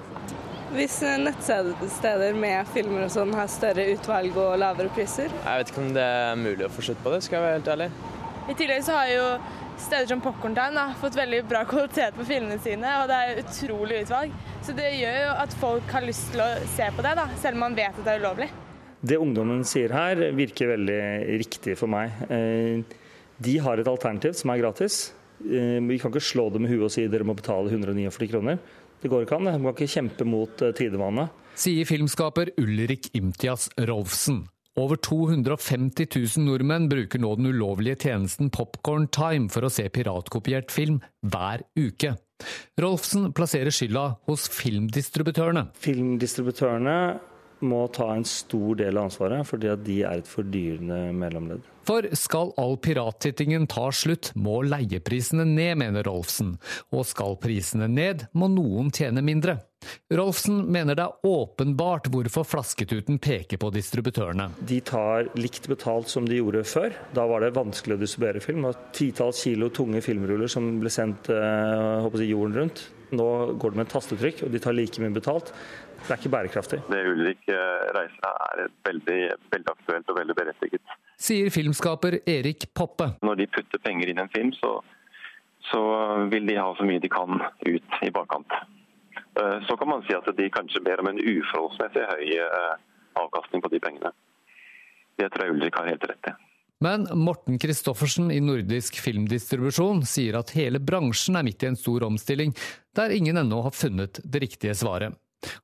Hvis 0.73 0.97
nettsteder 1.23 2.36
med 2.36 2.67
filmer 2.73 3.06
og 3.06 3.13
sånn 3.13 3.32
har 3.34 3.47
større 3.49 3.86
utvalg 3.93 4.36
og 4.38 4.58
lavere 4.60 4.91
priser. 4.93 5.32
Jeg 5.32 5.62
vet 5.62 5.71
ikke 5.71 5.82
om 5.82 5.93
det 5.95 6.04
er 6.04 6.36
mulig 6.38 6.65
å 6.67 6.71
få 6.73 6.84
slutt 6.89 6.99
på 7.06 7.13
det, 7.13 7.21
skal 7.25 7.39
jeg 7.39 7.45
være 7.45 7.56
helt 7.56 7.69
ærlig. 7.73 7.88
I 8.49 8.56
tillegg 8.60 8.84
så 8.86 8.97
har 8.97 9.12
jo 9.13 9.25
steder 9.80 10.10
som 10.12 10.21
Popcorn 10.25 10.58
Time 10.58 10.84
fått 10.99 11.15
veldig 11.15 11.39
bra 11.47 11.62
kvalitet 11.69 12.17
på 12.17 12.25
filmene 12.28 12.58
sine, 12.62 12.91
og 13.02 13.08
det 13.10 13.19
er 13.23 13.39
utrolig 13.45 14.02
utvalg. 14.04 14.34
Så 14.67 14.75
det 14.75 14.89
gjør 14.97 15.15
jo 15.21 15.30
at 15.45 15.56
folk 15.62 15.93
har 15.95 16.08
lyst 16.10 16.34
til 16.34 16.43
å 16.43 16.49
se 16.75 16.89
på 16.97 17.06
det, 17.06 17.13
da, 17.21 17.30
selv 17.39 17.56
om 17.56 17.63
man 17.69 17.78
vet 17.80 17.93
at 17.93 18.04
det 18.04 18.17
er 18.17 18.25
ulovlig. 18.25 18.49
Det 18.99 19.21
ungdommen 19.21 19.63
sier 19.63 19.95
her, 19.95 20.25
virker 20.36 20.73
veldig 20.73 20.99
riktig 21.39 21.78
for 21.80 21.88
meg. 21.88 22.19
De 23.39 23.56
har 23.63 23.80
et 23.80 23.88
alternativ 23.88 24.36
som 24.36 24.52
er 24.52 24.60
gratis. 24.60 24.99
Vi 25.39 25.97
kan 26.02 26.12
ikke 26.12 26.23
slå 26.23 26.49
dem 26.54 26.67
i 26.67 26.71
huet 26.73 26.88
og 26.89 26.93
si 26.93 27.08
dere 27.10 27.28
må 27.28 27.36
betale 27.38 27.71
149 27.71 28.30
kroner. 28.32 28.60
Det 28.99 29.12
går 29.12 29.23
ikke 29.23 29.39
an. 29.39 29.52
Vi 29.56 29.63
kan 29.63 29.75
ikke 29.75 29.93
kjempe 29.93 30.28
mot 30.28 30.63
tidevannet. 30.75 31.36
Sier 31.60 31.88
filmskaper 31.88 32.54
Ulrik 32.60 33.10
Imtias 33.17 33.69
Rolfsen. 33.89 34.45
Over 34.80 34.99
250 35.02 36.08
000 36.38 36.45
nordmenn 36.45 36.88
bruker 36.91 37.19
nå 37.19 37.34
den 37.39 37.49
ulovlige 37.52 37.97
tjenesten 38.06 38.52
Popcorn 38.54 39.10
Time 39.12 39.49
for 39.52 39.67
å 39.67 39.71
se 39.73 39.88
piratkopiert 39.91 40.71
film 40.71 41.02
hver 41.25 41.65
uke. 41.80 42.13
Rolfsen 42.80 43.34
plasserer 43.36 43.73
skylda 43.75 44.06
hos 44.30 44.45
filmdistributørene. 44.56 45.65
Filmdistributørene 45.84 46.95
må 47.65 47.85
ta 47.93 48.11
en 48.15 48.25
stor 48.27 48.79
del 48.79 48.97
av 48.97 49.09
ansvaret, 49.09 49.47
fordi 49.47 49.71
at 49.71 49.83
de 49.85 50.01
er 50.07 50.21
et 50.21 50.29
fordyrende 50.29 51.09
mellomledd. 51.17 51.67
For 51.89 52.05
skal 52.13 52.51
all 52.61 52.75
pirattittingen 52.77 53.65
ta 53.69 53.87
slutt, 53.95 54.29
må 54.37 54.59
leieprisene 54.67 55.45
ned, 55.47 55.79
mener 55.81 56.05
Rolfsen. 56.05 56.53
Og 56.93 57.07
skal 57.09 57.39
prisene 57.41 57.87
ned, 57.89 58.27
må 58.37 58.49
noen 58.51 58.91
tjene 58.93 59.23
mindre. 59.25 59.57
Rolfsen 60.13 60.59
mener 60.69 60.97
det 60.99 61.05
er 61.07 61.25
åpenbart 61.25 62.11
hvorfor 62.13 62.45
Flasketuten 62.45 63.17
peker 63.23 63.57
på 63.61 63.71
distributørene. 63.73 64.51
De 64.69 64.77
tar 64.85 65.31
likt 65.39 65.69
betalt 65.71 66.11
som 66.11 66.27
de 66.29 66.37
gjorde 66.37 66.65
før. 66.67 66.93
Da 67.15 67.25
var 67.31 67.41
det 67.41 67.55
vanskelig 67.57 67.97
å 67.97 68.03
distribuere 68.03 68.43
film. 68.43 68.67
Det 68.67 68.93
titalls 68.99 69.41
kilo 69.47 69.71
tunge 69.73 70.03
filmruller 70.05 70.51
som 70.51 70.75
ble 70.83 70.93
sendt 70.93 71.31
håper 71.31 72.21
jeg, 72.21 72.35
jorden 72.35 72.57
rundt. 72.59 72.85
Nå 73.15 73.29
går 73.57 73.73
det 73.73 73.79
med 73.79 73.87
et 73.87 73.93
tastetrykk, 73.95 74.43
og 74.45 74.51
de 74.53 74.61
tar 74.61 74.75
like 74.77 75.01
mye 75.01 75.15
betalt. 75.15 75.55
Det 76.05 76.13
er 76.13 76.21
ikke 76.21 76.31
bærekraftig. 76.33 76.79
Det 76.89 77.01
Ulrik 77.12 77.43
reiser 77.95 78.25
her 78.25 78.63
er 78.65 78.71
veldig, 78.88 79.19
veldig 79.53 79.73
aktuelt 79.75 80.09
og 80.09 80.19
veldig 80.19 80.35
berettiget. 80.38 80.95
Sier 81.19 81.51
filmskaper 81.53 82.19
Erik 82.29 82.69
Poppe. 82.73 83.12
Når 83.25 83.41
de 83.41 83.47
putter 83.51 83.81
penger 83.83 84.09
inn 84.09 84.21
i 84.21 84.23
en 84.23 84.33
film, 84.33 84.51
så, 84.57 84.79
så 85.69 85.81
vil 86.31 86.47
de 86.49 86.57
ha 86.57 86.69
så 86.77 86.88
mye 86.88 87.03
de 87.03 87.12
kan 87.12 87.38
ut 87.38 87.99
i 88.05 88.12
bakkant. 88.15 88.57
Så 89.67 89.77
kan 89.79 89.91
man 89.91 90.03
si 90.07 90.15
at 90.15 90.27
de 90.35 90.49
kanskje 90.51 90.81
ber 90.83 91.03
om 91.03 91.12
en 91.12 91.21
uforholdsmessig 91.21 92.05
høy 92.09 92.38
avkastning 93.19 93.63
på 93.63 93.71
de 93.73 93.81
pengene. 93.83 94.13
Det 95.19 95.27
tror 95.33 95.45
jeg 95.45 95.57
Ulrik 95.57 95.77
har 95.79 95.91
helt 95.91 96.07
rett 96.09 96.31
i. 96.31 96.35
Men 96.79 97.07
Morten 97.19 97.59
Christoffersen 97.59 98.29
i 98.31 98.39
Nordisk 98.39 99.01
Filmdistribusjon 99.03 100.05
sier 100.07 100.38
at 100.39 100.53
hele 100.55 100.79
bransjen 100.79 101.35
er 101.35 101.43
midt 101.43 101.65
i 101.65 101.67
en 101.67 101.79
stor 101.79 102.05
omstilling, 102.07 102.53
der 102.95 103.12
ingen 103.12 103.38
ennå 103.41 103.59
har 103.65 103.75
funnet 103.75 104.21
det 104.23 104.39
riktige 104.45 104.75
svaret. 104.79 105.17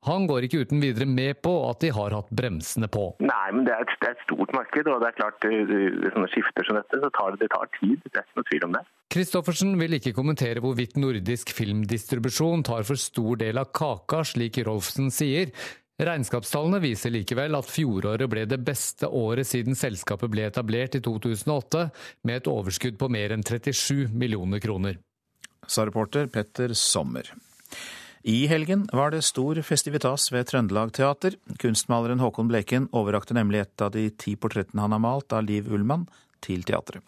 Han 0.08 0.26
går 0.30 0.46
ikke 0.46 0.64
uten 0.64 0.82
videre 0.82 1.06
med 1.08 1.40
på 1.44 1.52
at 1.68 1.82
de 1.84 1.92
har 1.94 2.14
hatt 2.16 2.30
bremsene 2.34 2.88
på. 2.92 3.08
Nei, 3.24 3.46
men 3.54 3.66
det 3.68 3.74
er, 3.74 3.84
et, 3.84 3.96
det 4.02 4.10
er 4.10 4.16
et 4.16 4.26
stort 4.26 4.52
marked, 4.56 4.90
og 4.90 5.02
det 5.02 5.10
er 5.10 5.16
klart 5.18 5.46
det, 5.46 6.12
sånne 6.14 6.30
skifter 6.32 6.68
som 6.68 6.78
dette, 6.80 7.00
så 7.02 7.10
tar 7.16 7.34
det, 7.34 7.42
det 7.44 7.50
tar 7.54 7.72
tid. 7.78 8.04
Det 8.06 8.14
er 8.14 8.26
ikke 8.26 8.40
noe 8.40 8.50
tvil 8.50 8.68
om 8.68 8.76
det. 8.78 8.84
Kristoffersen 9.16 9.74
vil 9.80 9.98
ikke 9.98 10.14
kommentere 10.16 10.62
hvorvidt 10.64 11.00
nordisk 11.00 11.52
filmdistribusjon 11.56 12.64
tar 12.66 12.86
for 12.88 13.00
stor 13.00 13.42
del 13.42 13.60
av 13.62 13.72
kaka, 13.76 14.22
slik 14.26 14.62
Rolfsen 14.66 15.12
sier. 15.14 15.52
Regnskapstallene 15.96 16.82
viser 16.82 17.12
likevel 17.14 17.56
at 17.56 17.70
fjoråret 17.72 18.28
ble 18.28 18.42
det 18.48 18.58
beste 18.64 19.08
året 19.08 19.48
siden 19.48 19.78
selskapet 19.78 20.28
ble 20.32 20.44
etablert 20.50 20.98
i 20.98 21.00
2008, 21.04 21.86
med 22.28 22.42
et 22.42 22.50
overskudd 22.52 22.98
på 23.00 23.08
mer 23.12 23.32
enn 23.32 23.44
37 23.46 24.12
millioner 24.12 24.60
kroner. 24.60 24.98
Sa 25.66 25.86
reporter 25.88 26.28
Petter 26.28 26.76
Sommer. 26.76 27.32
I 28.26 28.46
helgen 28.46 28.88
var 28.92 29.12
det 29.14 29.20
stor 29.22 29.60
festivitas 29.62 30.32
ved 30.34 30.48
Trøndelag 30.50 30.90
Teater. 30.92 31.36
Kunstmaleren 31.62 32.18
Håkon 32.18 32.48
Bleken 32.50 32.88
overrakte 32.90 33.36
nemlig 33.38 33.60
et 33.62 33.82
av 33.86 33.92
de 33.94 34.08
ti 34.18 34.32
portrettene 34.34 34.82
han 34.82 34.96
har 34.96 34.98
malt 34.98 35.30
av 35.30 35.44
Liv 35.46 35.68
Ullmann 35.70 36.08
til 36.42 36.64
teatret. 36.66 37.04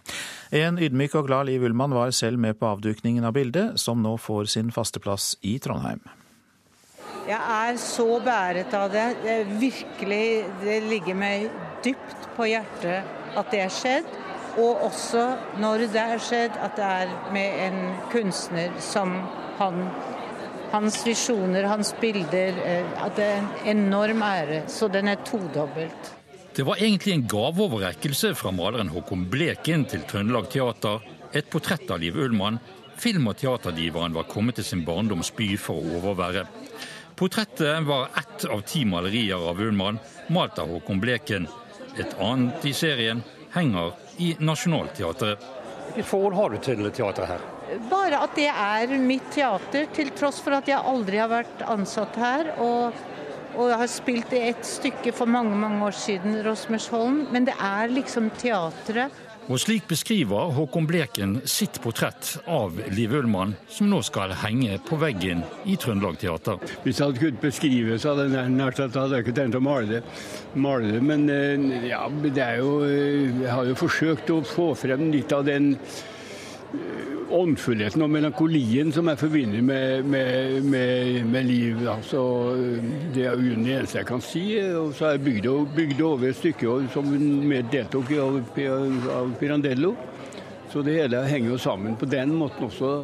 En 0.55 0.79
ydmyk 0.79 1.17
og 1.19 1.27
glad 1.27 1.49
Liv 1.49 1.65
Ullmann 1.67 1.97
var 1.97 2.13
selv 2.15 2.39
med 2.39 2.55
på 2.61 2.69
avdukningen 2.71 3.27
av 3.27 3.35
bildet, 3.35 3.81
som 3.83 3.99
nå 3.99 4.13
får 4.15 4.47
sin 4.53 4.71
faste 4.71 5.03
plass 5.03 5.33
i 5.43 5.57
Trondheim. 5.59 6.05
Jeg 7.27 7.41
er 7.43 7.81
så 7.83 8.07
bæret 8.23 8.77
av 8.79 8.87
det. 8.95 9.09
det 9.25 9.59
virkelig, 9.59 10.27
det 10.63 10.77
ligger 10.87 11.19
meg 11.19 11.49
dypt 11.83 12.29
på 12.37 12.47
hjertet 12.47 13.35
at 13.35 13.51
det 13.51 13.65
er 13.65 13.75
skjedd. 13.75 14.15
Og 14.55 14.87
også 14.87 15.27
når 15.59 15.89
det 15.91 16.07
er 16.15 16.23
skjedd, 16.23 16.63
at 16.63 16.79
det 16.79 16.87
er 17.03 17.13
med 17.35 17.59
en 17.67 17.83
kunstner 18.15 18.79
som 18.79 19.19
han 19.59 19.83
hans 20.73 21.01
visjoner, 21.07 21.69
hans 21.71 21.95
bilder. 22.01 22.57
At 23.01 23.17
det 23.17 23.27
er 23.27 23.43
en 23.43 23.51
enorm 23.77 24.23
ære. 24.23 24.63
Så 24.69 24.89
den 24.93 25.09
er 25.09 25.23
todobbelt. 25.25 26.15
Det 26.57 26.65
var 26.67 26.81
egentlig 26.83 27.15
en 27.15 27.29
gaveoverrekkelse 27.31 28.33
fra 28.35 28.51
maleren 28.51 28.89
Håkon 28.91 29.29
Bleken 29.31 29.85
til 29.87 30.03
Trøndelag 30.11 30.49
Teater. 30.51 31.05
Et 31.33 31.47
portrett 31.51 31.91
av 31.91 32.01
Liv 32.03 32.17
Ullmann. 32.19 32.59
Film- 32.99 33.29
og 33.31 33.37
teaterdiveren 33.39 34.17
var 34.17 34.27
kommet 34.27 34.59
til 34.59 34.67
sin 34.67 34.83
barndoms 34.85 35.31
by 35.37 35.53
for 35.61 35.79
å 35.79 36.01
overvære. 36.01 36.47
Portrettet 37.19 37.87
var 37.87 38.11
ett 38.19 38.45
av 38.51 38.61
ti 38.67 38.85
malerier 38.85 39.39
av 39.51 39.61
Ullmann, 39.61 40.01
malt 40.35 40.59
av 40.59 40.71
Håkon 40.71 41.01
Bleken. 41.03 41.47
Et 41.99 42.19
annet 42.23 42.67
i 42.67 42.73
serien 42.75 43.23
henger 43.55 43.95
i 44.19 44.33
Nationaltheatret. 44.39 45.47
Hvilket 45.95 46.11
forhold 46.11 46.35
har 46.39 46.51
du 46.51 46.59
til 46.63 46.91
teatret 46.91 47.31
her? 47.31 47.47
Bare 47.91 48.23
at 48.25 48.35
det 48.39 48.49
er 48.49 48.97
mitt 49.03 49.29
teater, 49.35 49.89
til 49.93 50.11
tross 50.17 50.41
for 50.45 50.57
at 50.57 50.69
jeg 50.71 50.81
aldri 50.81 51.21
har 51.21 51.29
vært 51.33 51.65
ansatt 51.69 52.17
her. 52.17 52.53
Og, 52.65 52.97
og 53.59 53.69
jeg 53.69 53.81
har 53.83 53.91
spilt 53.93 54.35
i 54.37 54.45
et 54.51 54.65
stykke 54.67 55.13
for 55.17 55.29
mange 55.29 55.57
mange 55.59 55.83
år 55.85 55.97
siden, 55.97 56.41
Rosmersholm. 56.47 57.27
Men 57.35 57.49
det 57.49 57.57
er 57.61 57.93
liksom 57.93 58.31
teatret 58.41 59.25
Og 59.49 59.61
slik 59.61 59.87
beskriver 59.89 60.51
Håkon 60.57 60.89
Bleken 60.89 61.39
sitt 61.49 61.79
portrett 61.85 62.35
av 62.53 62.77
Liv 62.93 63.15
Ullmann, 63.17 63.55
som 63.69 63.89
nå 63.89 64.03
skal 64.05 64.35
henge 64.43 64.77
på 64.89 64.99
veggen 65.01 65.41
i 65.65 65.77
Trøndelag 65.81 66.19
Teater. 66.21 66.61
Hvis 66.85 67.01
jeg 67.01 67.07
hadde 67.07 67.23
kunnet 67.23 67.41
beskrive 67.45 67.97
så 68.01 68.13
hadde 68.13 68.29
jeg 68.33 68.53
nær 68.57 68.77
sagt 68.77 68.97
hadde 69.01 69.21
jeg 69.21 69.29
ikke 69.29 69.39
tenkt 69.41 69.57
å 69.61 69.65
male 69.65 69.99
det. 69.99 70.03
Male 70.57 70.93
det. 70.93 71.01
Men 71.05 71.25
eh, 71.33 71.89
ja, 71.89 72.05
det 72.29 72.45
er 72.45 72.61
jo 72.61 72.79
eh, 72.89 73.43
Jeg 73.43 73.51
har 73.53 73.73
jo 73.73 73.81
forsøkt 73.87 74.33
å 74.37 74.45
få 74.57 74.75
frem 74.77 75.11
litt 75.13 75.33
av 75.37 75.49
den 75.49 75.75
åndfullheten 77.29 78.03
og 78.05 78.11
melankolien 78.13 78.93
som 78.93 79.09
jeg 79.11 79.21
forbinder 79.21 79.65
med, 79.65 80.05
med, 80.09 80.65
med, 80.65 81.27
med 81.29 81.49
liv. 81.49 81.83
Altså, 81.89 82.23
det 83.15 83.27
er 83.27 83.37
jo 83.37 83.57
det 83.57 83.75
eneste 83.75 84.01
jeg 84.01 84.09
kan 84.09 84.25
si. 84.25 84.45
Og 84.77 84.95
så 84.97 85.09
har 85.09 85.17
jeg 85.17 85.25
bygd, 85.27 85.51
bygd 85.77 86.03
over 86.07 86.31
et 86.31 86.41
stykke 86.41 86.79
som 86.95 87.13
vi 87.13 87.61
deltok 87.73 88.13
i 88.15 88.23
av, 88.23 88.41
av 89.19 89.37
Pirandello. 89.41 89.95
Så 90.73 90.85
det 90.85 90.99
hele 90.99 91.25
henger 91.29 91.55
jo 91.55 91.61
sammen 91.61 91.97
på 91.97 92.09
den 92.09 92.35
måten 92.37 92.69
også. 92.69 92.97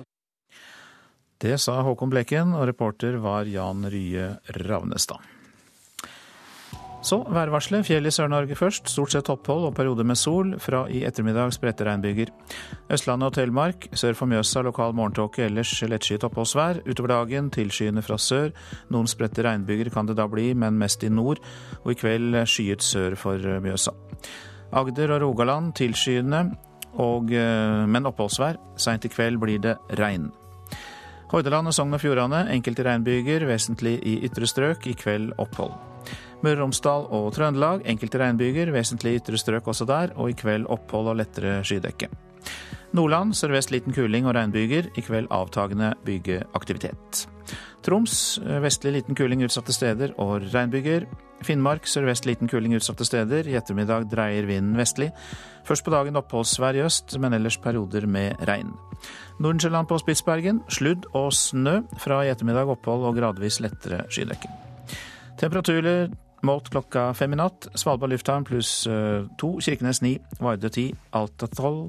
Det 1.44 1.56
sa 1.60 1.80
Håkon 1.84 2.12
Bleken, 2.12 2.54
og 2.56 2.68
reporter 2.70 3.18
var 3.20 3.48
Jan 3.50 3.84
Rye 3.92 4.34
Ravnestad. 4.64 5.33
Så 7.04 7.18
værvarselet. 7.28 7.84
Fjell 7.84 8.08
i 8.08 8.10
Sør-Norge 8.14 8.56
først. 8.56 8.88
Stort 8.88 9.12
sett 9.12 9.28
opphold 9.28 9.66
og 9.68 9.74
perioder 9.76 10.06
med 10.08 10.16
sol. 10.16 10.54
Fra 10.58 10.86
i 10.88 11.02
ettermiddag 11.04 11.52
spredte 11.52 11.84
regnbyger. 11.84 12.32
Østlandet 12.92 13.28
og 13.28 13.34
Telemark. 13.36 13.88
Sør 13.92 14.16
for 14.16 14.30
Mjøsa 14.30 14.62
lokal 14.64 14.96
morgentåke, 14.96 15.44
ellers 15.44 15.74
lettskyet 15.84 16.24
oppholdsvær. 16.24 16.80
Utover 16.88 17.12
dagen 17.12 17.52
tilskyende 17.52 18.02
fra 18.02 18.16
sør. 18.16 18.54
Noen 18.88 19.10
spredte 19.10 19.44
regnbyger 19.44 19.92
kan 19.92 20.08
det 20.08 20.16
da 20.16 20.24
bli, 20.32 20.54
men 20.56 20.80
mest 20.80 21.04
i 21.04 21.12
nord. 21.12 21.44
Og 21.84 21.92
i 21.92 21.98
kveld 22.00 22.40
skyet 22.48 22.82
sør 22.82 23.20
for 23.20 23.36
Mjøsa. 23.60 23.92
Agder 24.72 25.12
og 25.18 25.22
Rogaland 25.28 25.74
tilskyende, 25.76 26.56
og, 26.96 27.32
eh, 27.32 27.86
men 27.86 28.06
oppholdsvær. 28.06 28.56
Seint 28.76 29.04
i 29.04 29.08
kveld 29.08 29.38
blir 29.38 29.60
det 29.60 29.76
regn. 29.98 30.32
Hordaland 31.30 31.66
og 31.66 31.74
Sogn 31.74 31.92
og 31.92 32.00
Fjordane 32.00 32.48
enkelte 32.48 32.84
regnbyger, 32.84 33.44
vesentlig 33.44 34.00
i 34.02 34.22
ytre 34.24 34.46
strøk. 34.46 34.86
I 34.86 34.92
kveld 34.92 35.32
opphold. 35.38 35.93
Møre 36.44 36.58
og 36.58 36.66
Romsdal 36.66 37.06
og 37.14 37.30
Trøndelag 37.32 37.84
enkelte 37.88 38.20
regnbyger, 38.20 38.72
vesentlig 38.74 39.16
ytre 39.22 39.38
strøk 39.40 39.68
også 39.72 39.86
der, 39.88 40.12
og 40.20 40.28
i 40.28 40.36
kveld 40.36 40.66
opphold 40.68 41.08
og 41.14 41.18
lettere 41.22 41.62
skydekke. 41.64 42.10
Nordland 42.94 43.32
sørvest 43.34 43.72
liten 43.72 43.94
kuling 43.96 44.26
og 44.28 44.36
regnbyger, 44.36 44.90
i 44.94 45.02
kveld 45.02 45.30
avtagende 45.34 45.94
bygeaktivitet. 46.06 47.24
Troms 47.84 48.38
vestlig 48.62 48.92
liten 48.94 49.16
kuling 49.18 49.42
utsatte 49.44 49.74
steder 49.74 50.12
og 50.20 50.44
regnbyger. 50.52 51.06
Finnmark 51.44 51.88
sørvest 51.90 52.28
liten 52.28 52.48
kuling 52.48 52.76
utsatte 52.76 53.06
steder, 53.08 53.48
i 53.48 53.56
ettermiddag 53.58 54.06
dreier 54.12 54.46
vinden 54.48 54.76
vestlig. 54.78 55.10
Først 55.64 55.84
på 55.84 55.92
dagen 55.92 56.20
oppholdsvær 56.20 56.78
i 56.78 56.84
øst, 56.84 57.16
men 57.20 57.36
ellers 57.36 57.58
perioder 57.60 58.06
med 58.06 58.36
regn. 58.48 58.72
Nordensjøland 59.40 59.88
på 59.88 59.98
Spitsbergen 60.04 60.60
sludd 60.68 61.08
og 61.16 61.32
snø, 61.34 61.80
fra 62.00 62.22
i 62.24 62.30
ettermiddag 62.32 62.70
opphold 62.76 63.08
og 63.08 63.18
gradvis 63.18 63.62
lettere 63.64 64.04
skydekke. 64.12 64.52
Temperaturer 65.40 66.12
Målt 66.44 66.68
klokka 66.70 67.08
fem 67.16 67.32
i 67.32 67.38
natt. 67.40 67.70
Svalbard 67.74 68.12
lufthavn 68.12 68.44
pluss 68.44 68.86
eh, 68.90 69.24
to. 69.40 69.54
Kirkenes 69.64 70.02
ni. 70.04 70.18
Vardø 70.44 70.68
ti. 70.72 70.90
Alta 71.16 71.48
tolv. 71.48 71.88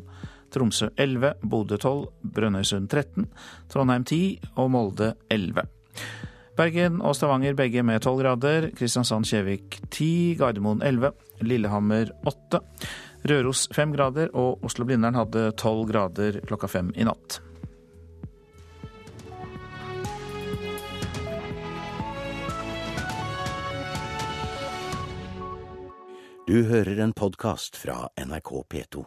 Tromsø 0.56 0.88
11, 0.96 1.34
Bodø 1.44 1.76
12, 1.76 2.06
Brønnøysund 2.36 2.88
13, 2.88 3.26
Trondheim 3.72 4.06
ti 4.08 4.20
og 4.56 4.70
Molde 4.72 5.10
11. 5.34 5.66
Bergen 6.56 7.02
og 7.04 7.18
Stavanger 7.18 7.58
begge 7.58 7.84
med 7.84 8.00
12 8.00 8.22
grader, 8.22 8.70
Kristiansand-Kjevik 8.78 9.82
ti, 9.92 10.36
Gardermoen 10.40 10.80
11, 10.86 11.12
Lillehammer 11.44 12.14
åtte. 12.24 12.62
Røros 13.28 13.66
fem 13.76 13.92
grader 13.92 14.32
og 14.38 14.64
Oslo-Blindern 14.64 15.18
hadde 15.20 15.50
12 15.58 15.84
grader 15.90 16.40
klokka 16.48 16.70
fem 16.72 16.94
i 16.96 17.08
natt. 17.08 17.42
Du 26.46 26.60
hører 26.70 27.00
en 27.02 27.10
podkast 27.10 27.74
fra 27.82 28.04
NRK 28.22 28.50
P2. 28.70 29.02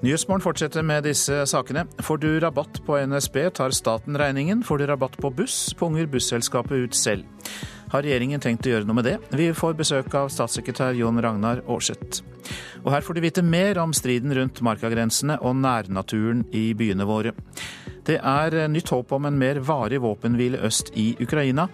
Nyhetsmorgen 0.00 0.40
fortsetter 0.40 0.86
med 0.86 1.04
disse 1.04 1.42
sakene. 1.50 1.82
Får 2.00 2.22
du 2.22 2.28
rabatt 2.40 2.80
på 2.86 2.96
NSB, 2.96 3.36
tar 3.58 3.76
staten 3.76 4.16
regningen. 4.16 4.62
Får 4.64 4.80
du 4.80 4.86
rabatt 4.88 5.20
på 5.20 5.28
buss, 5.42 5.74
punger 5.76 6.08
busselskapet 6.08 6.86
ut 6.86 6.96
selv. 6.96 7.28
Har 7.92 8.06
regjeringen 8.08 8.40
tenkt 8.40 8.64
å 8.64 8.72
gjøre 8.72 8.88
noe 8.88 8.96
med 8.96 9.10
det? 9.10 9.18
Vi 9.36 9.50
får 9.52 9.76
besøk 9.76 10.16
av 10.16 10.32
statssekretær 10.32 10.96
Jon 10.96 11.20
Ragnar 11.20 11.60
Aarseth. 11.68 12.24
Og 12.80 12.90
her 12.96 13.04
får 13.04 13.20
du 13.20 13.24
vite 13.28 13.44
mer 13.44 13.84
om 13.84 13.92
striden 13.92 14.32
rundt 14.40 14.64
markagrensene 14.64 15.36
og 15.44 15.60
nærnaturen 15.60 16.46
i 16.56 16.70
byene 16.72 17.04
våre. 17.04 17.36
Det 18.08 18.22
er 18.24 18.62
nytt 18.72 18.88
håp 18.88 19.12
om 19.12 19.28
en 19.28 19.36
mer 19.36 19.60
varig 19.60 20.00
våpenhvile 20.00 20.64
øst 20.64 20.94
i 20.96 21.10
Ukraina. 21.20 21.68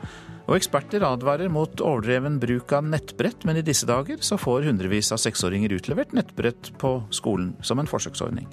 Og 0.44 0.58
eksperter 0.58 1.04
advarer 1.06 1.48
mot 1.48 1.80
overdreven 1.80 2.36
bruk 2.42 2.74
av 2.76 2.84
nettbrett, 2.84 3.46
men 3.48 3.56
i 3.60 3.64
disse 3.64 3.88
dager 3.88 4.20
så 4.20 4.36
får 4.40 4.68
hundrevis 4.68 5.08
av 5.14 5.22
seksåringer 5.22 5.72
utlevert 5.72 6.12
nettbrett 6.16 6.74
på 6.80 6.98
skolen 7.14 7.54
som 7.64 7.80
en 7.80 7.88
forsøksordning. 7.88 8.50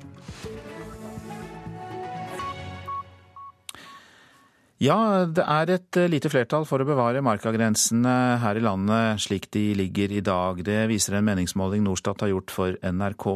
Ja, 4.82 5.27
det 5.30 5.43
er 5.45 5.69
et 5.75 5.97
lite 6.10 6.32
flertall 6.34 6.63
for 6.65 6.82
å 6.82 6.88
bevare 6.88 7.21
markagrensene 7.21 8.15
her 8.41 8.58
i 8.58 8.63
landet 8.65 9.21
slik 9.21 9.45
de 9.54 9.75
ligger 9.77 10.15
i 10.15 10.23
dag. 10.25 10.63
Det 10.65 10.80
viser 10.89 11.19
en 11.19 11.27
meningsmåling 11.27 11.84
Norstat 11.86 12.25
har 12.25 12.32
gjort 12.32 12.56
for 12.56 12.80
NRK. 12.82 13.27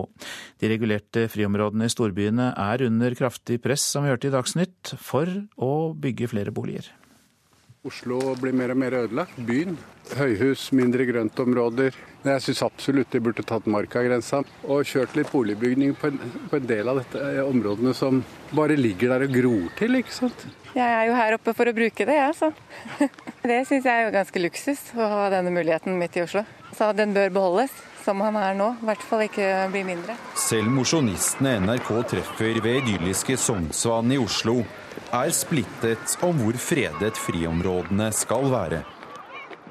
De 0.58 0.74
regulerte 0.74 1.28
friområdene 1.30 1.86
i 1.86 1.94
storbyene 1.94 2.50
er 2.50 2.88
under 2.88 3.20
kraftig 3.20 3.60
press, 3.62 3.86
som 3.86 4.08
vi 4.08 4.16
hørte 4.16 4.32
i 4.32 4.34
Dagsnytt, 4.34 4.96
for 4.98 5.30
å 5.62 5.74
bygge 5.94 6.34
flere 6.34 6.56
boliger. 6.56 6.90
Oslo 7.86 8.18
blir 8.42 8.56
mer 8.58 8.72
og 8.74 8.80
mer 8.82 8.96
ødelagt. 8.98 9.38
Byen. 9.46 9.76
Høyhus, 10.18 10.72
mindre 10.74 11.06
grøntområder. 11.06 11.94
Jeg 12.26 12.42
syns 12.42 12.64
absolutt 12.66 13.14
de 13.14 13.22
burde 13.22 13.46
tatt 13.46 13.68
markagrensa 13.70 14.40
og 14.64 14.88
kjørt 14.90 15.14
litt 15.18 15.30
boligbygning 15.30 15.94
på 15.98 16.10
en, 16.10 16.18
på 16.50 16.58
en, 16.58 16.66
del 16.66 16.90
av 16.90 17.04
dette 17.04 17.44
områdene 17.46 17.94
som 17.98 18.24
bare 18.58 18.78
ligger 18.80 19.14
der 19.14 19.28
og 19.28 19.38
gror 19.38 19.68
til, 19.78 20.00
ikke 20.02 20.18
sant. 20.18 20.48
Jeg 20.74 20.86
er 20.86 21.06
jo 21.12 21.18
her 21.18 21.38
oppe 21.38 21.54
for 21.58 21.70
å 21.70 21.76
bruke 21.78 22.10
det, 22.10 22.18
jeg, 22.18 22.38
så. 22.42 22.52
Det 23.46 23.60
syns 23.70 23.86
jeg 23.86 23.94
er 23.94 24.08
jo 24.08 24.16
ganske 24.16 24.42
luksus 24.42 24.88
å 24.98 25.10
ha 25.12 25.26
denne 25.34 25.54
muligheten 25.54 26.00
midt 26.02 26.18
i 26.18 26.26
Oslo. 26.26 26.42
Så 26.74 26.90
den 26.98 27.14
bør 27.14 27.30
beholdes 27.38 27.78
som 28.06 28.22
han 28.22 28.38
er 28.38 28.54
nå, 28.58 28.72
i 28.78 28.88
hvert 28.90 29.06
fall 29.10 29.26
ikke 29.26 29.50
bli 29.74 29.82
mindre. 29.88 30.16
Selv 30.38 30.70
mosjonistene 30.74 31.58
NRK 31.66 31.90
treffer 32.14 32.60
ved 32.62 32.84
idylliske 32.84 33.38
Sognsvann 33.42 34.14
i 34.14 34.20
Oslo, 34.22 34.60
er 35.16 35.32
splittet 35.34 36.18
om 36.26 36.38
hvor 36.40 36.58
fredet 36.60 37.18
friområdene 37.18 38.12
skal 38.16 38.48
være. 38.54 38.84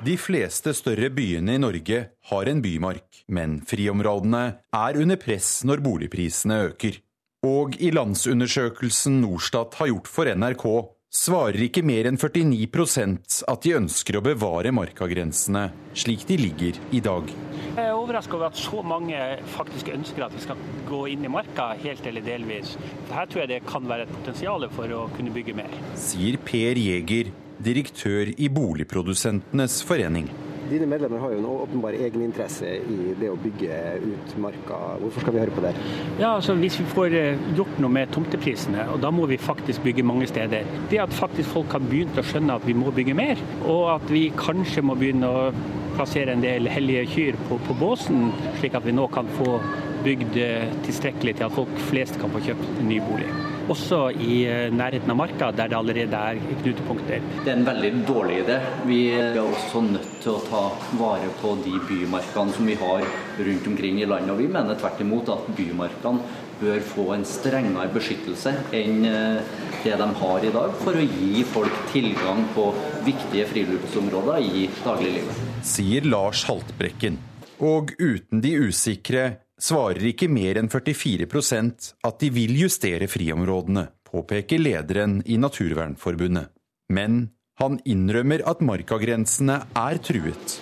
De 0.05 0.17
fleste 0.21 0.75
større 0.77 1.09
byene 1.15 1.55
i 1.57 1.63
Norge 1.63 2.01
har 2.29 2.51
en 2.51 2.61
bymark, 2.65 3.23
men 3.33 3.61
friområdene 3.65 4.43
er 4.75 4.99
under 5.01 5.21
press 5.21 5.63
når 5.65 5.81
boligprisene 5.85 6.59
øker. 6.69 6.99
Og 7.45 7.77
i 7.81 7.91
landsundersøkelsen 7.93 9.21
Norstat 9.23 9.79
har 9.79 9.93
gjort 9.93 10.11
for 10.11 10.29
NRK, 10.29 10.67
svarer 11.15 11.63
ikke 11.69 11.85
mer 11.87 12.09
enn 12.11 12.19
49% 12.19 13.45
at 13.51 13.65
de 13.65 13.75
ønsker 13.79 14.19
å 14.19 14.23
bevare 14.25 14.73
markagrensene 14.75 15.69
slik 15.95 16.27
de 16.27 16.39
ligger 16.41 16.81
i 16.91 17.01
dag. 17.05 17.31
Jeg 17.75 17.85
er 17.85 17.95
overraska 17.95 18.37
over 18.37 18.51
at 18.51 18.59
så 18.59 18.83
mange 18.87 19.19
faktisk 19.55 19.93
ønsker 19.95 20.27
at 20.27 20.35
vi 20.35 20.43
skal 20.43 20.65
gå 20.89 21.05
inn 21.15 21.27
i 21.27 21.31
marka 21.31 21.71
helt 21.81 22.07
eller 22.11 22.25
delvis. 22.27 22.75
Her 23.13 23.31
tror 23.31 23.45
jeg 23.45 23.53
det 23.55 23.63
kan 23.69 23.87
være 23.91 24.09
et 24.09 24.15
potensial 24.15 24.67
for 24.75 24.95
å 24.95 25.05
kunne 25.15 25.35
bygge 25.35 25.57
mer. 25.59 25.79
Sier 25.99 26.39
Per 26.43 26.83
Jæger, 26.83 27.31
direktør 27.63 28.35
i 28.35 28.51
Boligprodusentenes 28.51 29.81
forening. 29.87 30.29
Dine 30.71 30.87
medlemmer 30.89 31.21
har 31.21 31.35
jo 31.35 31.41
en 31.43 31.49
åpenbar 31.51 31.97
egeninteresse 31.99 32.71
i 32.91 33.15
det 33.21 33.29
å 33.29 33.37
bygge 33.41 33.79
ut 34.05 34.35
marka. 34.41 34.79
Hvorfor 35.03 35.25
skal 35.25 35.37
vi 35.37 35.43
høre 35.43 35.55
på 35.55 35.65
det? 35.65 35.73
Ja, 36.21 36.35
altså 36.35 36.57
Hvis 36.59 36.79
vi 36.81 36.87
får 36.89 37.17
eh, 37.19 37.47
gjort 37.59 37.79
noe 37.83 37.93
med 37.93 38.13
tomteprisene, 38.15 38.87
og 38.95 39.01
da 39.05 39.13
må 39.13 39.29
vi 39.31 39.41
faktisk 39.41 39.85
bygge 39.85 40.07
mange 40.07 40.29
steder. 40.31 40.67
Det 40.91 41.01
at 41.03 41.15
faktisk 41.15 41.53
folk 41.53 41.77
har 41.77 41.85
begynt 41.85 42.19
å 42.19 42.25
skjønne 42.25 42.57
at 42.57 42.67
vi 42.69 42.77
må 42.79 42.93
bygge 42.95 43.17
mer, 43.19 43.41
og 43.63 43.97
at 43.99 44.13
vi 44.13 44.31
kanskje 44.39 44.85
må 44.87 44.97
begynne 45.01 45.29
å 45.29 45.49
plassere 45.95 46.35
en 46.35 46.45
del 46.45 46.69
hellige 46.71 47.07
kyr 47.13 47.41
på, 47.49 47.61
på 47.69 47.77
båsen, 47.79 48.31
slik 48.61 48.79
at 48.79 48.87
vi 48.87 48.97
nå 48.97 49.07
kan 49.15 49.29
få 49.39 49.59
bygd 50.05 50.41
eh, 50.41 50.71
tilstrekkelig 50.87 51.39
til 51.39 51.49
at 51.49 51.59
folk 51.61 51.85
flest 51.91 52.21
kan 52.21 52.33
få 52.33 52.43
kjøpt 52.49 52.81
en 52.81 52.89
ny 52.91 53.03
bolig. 53.05 53.29
Også 53.73 53.99
i 54.21 54.43
eh, 54.45 54.69
nærheten 54.75 55.09
av 55.09 55.17
marka, 55.17 55.49
der 55.57 55.71
det 55.73 55.77
allerede 55.79 56.19
er 56.19 56.41
knutepunkter. 56.61 57.23
Det 57.45 57.49
er 57.49 57.57
en 57.57 57.67
veldig 57.67 57.93
dårlig 58.05 58.43
idé. 58.43 58.59
Vi 58.85 58.99
er 59.17 59.39
også 59.41 59.81
nødt 59.87 60.11
til 60.21 60.35
å 60.35 60.43
ta 60.45 60.63
vare 61.01 61.31
på 61.41 61.55
de 61.65 61.73
bymarkene 61.89 62.53
som 62.53 62.69
vi 62.69 62.77
har 62.81 63.07
rundt 63.39 63.69
omkring 63.71 64.03
i 64.03 64.09
landet. 64.11 64.35
Og 64.35 64.43
vi 64.43 64.51
mener 64.53 64.77
tvert 64.81 65.01
imot 65.01 65.33
at 65.33 65.49
bymarkene 65.57 66.43
bør 66.61 66.85
få 66.87 67.07
en 67.17 67.25
strengere 67.27 67.89
beskyttelse 67.95 68.53
enn 68.77 69.09
eh, 69.09 69.55
det 69.85 69.97
de 70.01 70.09
har 70.21 70.45
i 70.45 70.53
dag, 70.55 70.77
for 70.85 70.97
å 70.97 71.05
gi 71.05 71.45
folk 71.49 71.81
tilgang 71.93 72.45
på 72.55 72.69
viktige 73.05 73.49
friluftsområder 73.51 74.45
i 74.45 74.67
dagliglivet. 74.85 75.41
Sier 75.65 76.05
Lars 76.09 76.45
Haltbrekken. 76.49 77.17
Og 77.65 77.95
uten 77.97 78.43
de 78.45 78.57
usikre 78.67 79.25
svarer 79.65 80.11
ikke 80.11 80.29
mer 80.33 80.61
enn 80.61 80.71
44% 80.73 81.93
at 82.05 82.19
de 82.21 82.31
vil 82.35 82.57
justere 82.65 83.09
friområdene, 83.11 83.89
påpeker 84.05 84.61
lederen 84.61 85.21
i 85.27 85.39
Naturvernforbundet. 85.41 86.51
Men 86.93 87.29
han 87.61 87.79
innrømmer 87.89 88.45
at 88.51 88.61
markagrensene 88.67 89.63
er 89.79 90.01
truet. 90.05 90.59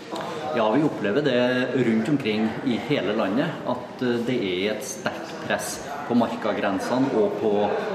Ja, 0.52 0.66
vi 0.74 0.82
opplever 0.84 1.24
det 1.24 1.36
rundt 1.86 2.08
omkring 2.12 2.42
i 2.68 2.76
hele 2.90 3.14
landet, 3.16 3.54
at 3.64 4.02
eh, 4.04 4.18
det 4.26 4.34
er 4.36 4.74
et 4.74 4.84
sterkt 4.84 5.30
press 5.46 5.78
på 6.04 6.16
markagrensene 6.20 7.08
og 7.16 7.38
på 7.40 7.52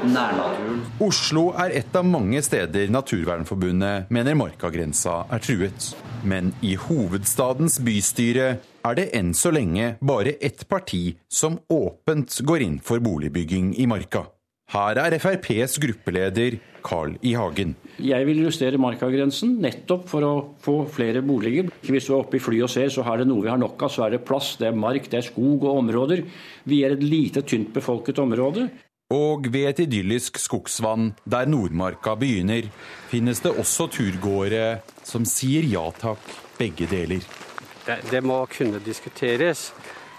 nærnaturen. 0.09 0.81
Oslo 1.05 1.51
er 1.61 1.75
et 1.77 1.93
av 1.95 2.07
mange 2.09 2.41
steder 2.41 2.89
Naturvernforbundet 2.89 4.09
mener 4.09 4.39
markagrensa 4.39 5.19
er 5.29 5.45
truet. 5.45 5.91
Men 6.25 6.49
i 6.65 6.73
hovedstadens 6.87 7.77
bystyre 7.85 8.55
er 8.87 8.97
det 8.99 9.09
enn 9.17 9.33
så 9.37 9.51
lenge 9.53 9.95
bare 9.99 10.37
ett 10.43 10.65
parti 10.69 11.17
som 11.29 11.59
åpent 11.69 12.39
går 12.47 12.65
inn 12.65 12.81
for 12.83 13.03
boligbygging 13.03 13.75
i 13.79 13.87
Marka. 13.89 14.27
Her 14.67 14.99
er 14.99 15.15
FrPs 15.15 15.77
gruppeleder 15.79 16.57
Carl 16.83 17.13
I. 17.23 17.33
Hagen. 17.39 17.75
Jeg 18.03 18.27
vil 18.27 18.41
justere 18.43 18.79
markagrensen 18.79 19.53
nettopp 19.63 20.09
for 20.11 20.27
å 20.27 20.33
få 20.63 20.75
flere 20.91 21.21
boliger. 21.23 21.69
Hvis 21.87 22.09
du 22.09 22.13
er 22.13 22.19
oppe 22.19 22.35
i 22.39 22.43
fly 22.43 22.59
og 22.65 22.71
ser, 22.71 22.91
så 22.91 23.05
er 23.07 23.21
det 23.21 23.29
noe 23.29 23.45
vi 23.45 23.51
har 23.51 23.61
nok 23.61 23.87
av. 23.87 23.93
Så 23.93 24.03
er 24.05 24.15
det 24.15 24.25
plass, 24.27 24.55
det 24.59 24.67
er 24.69 24.75
mark, 24.75 25.07
det 25.07 25.21
er 25.21 25.27
skog 25.29 25.63
og 25.63 25.79
områder. 25.85 26.25
Vi 26.67 26.81
er 26.83 26.97
et 26.97 27.07
lite, 27.07 27.45
tynt 27.47 27.71
befolket 27.75 28.19
område. 28.23 28.67
Og 29.15 29.47
ved 29.53 29.69
et 29.69 29.83
idyllisk 29.85 30.35
skogsvann 30.43 31.13
der 31.23 31.47
Nordmarka 31.47 32.17
begynner, 32.19 32.67
finnes 33.07 33.39
det 33.39 33.55
også 33.55 33.87
turgåere 33.95 34.81
som 35.07 35.23
sier 35.23 35.63
ja 35.71 35.87
takk, 35.95 36.19
begge 36.59 36.91
deler. 36.91 37.23
Det, 37.87 37.99
det 38.11 38.21
må 38.25 38.41
kunne 38.51 38.81
diskuteres. 38.83 39.69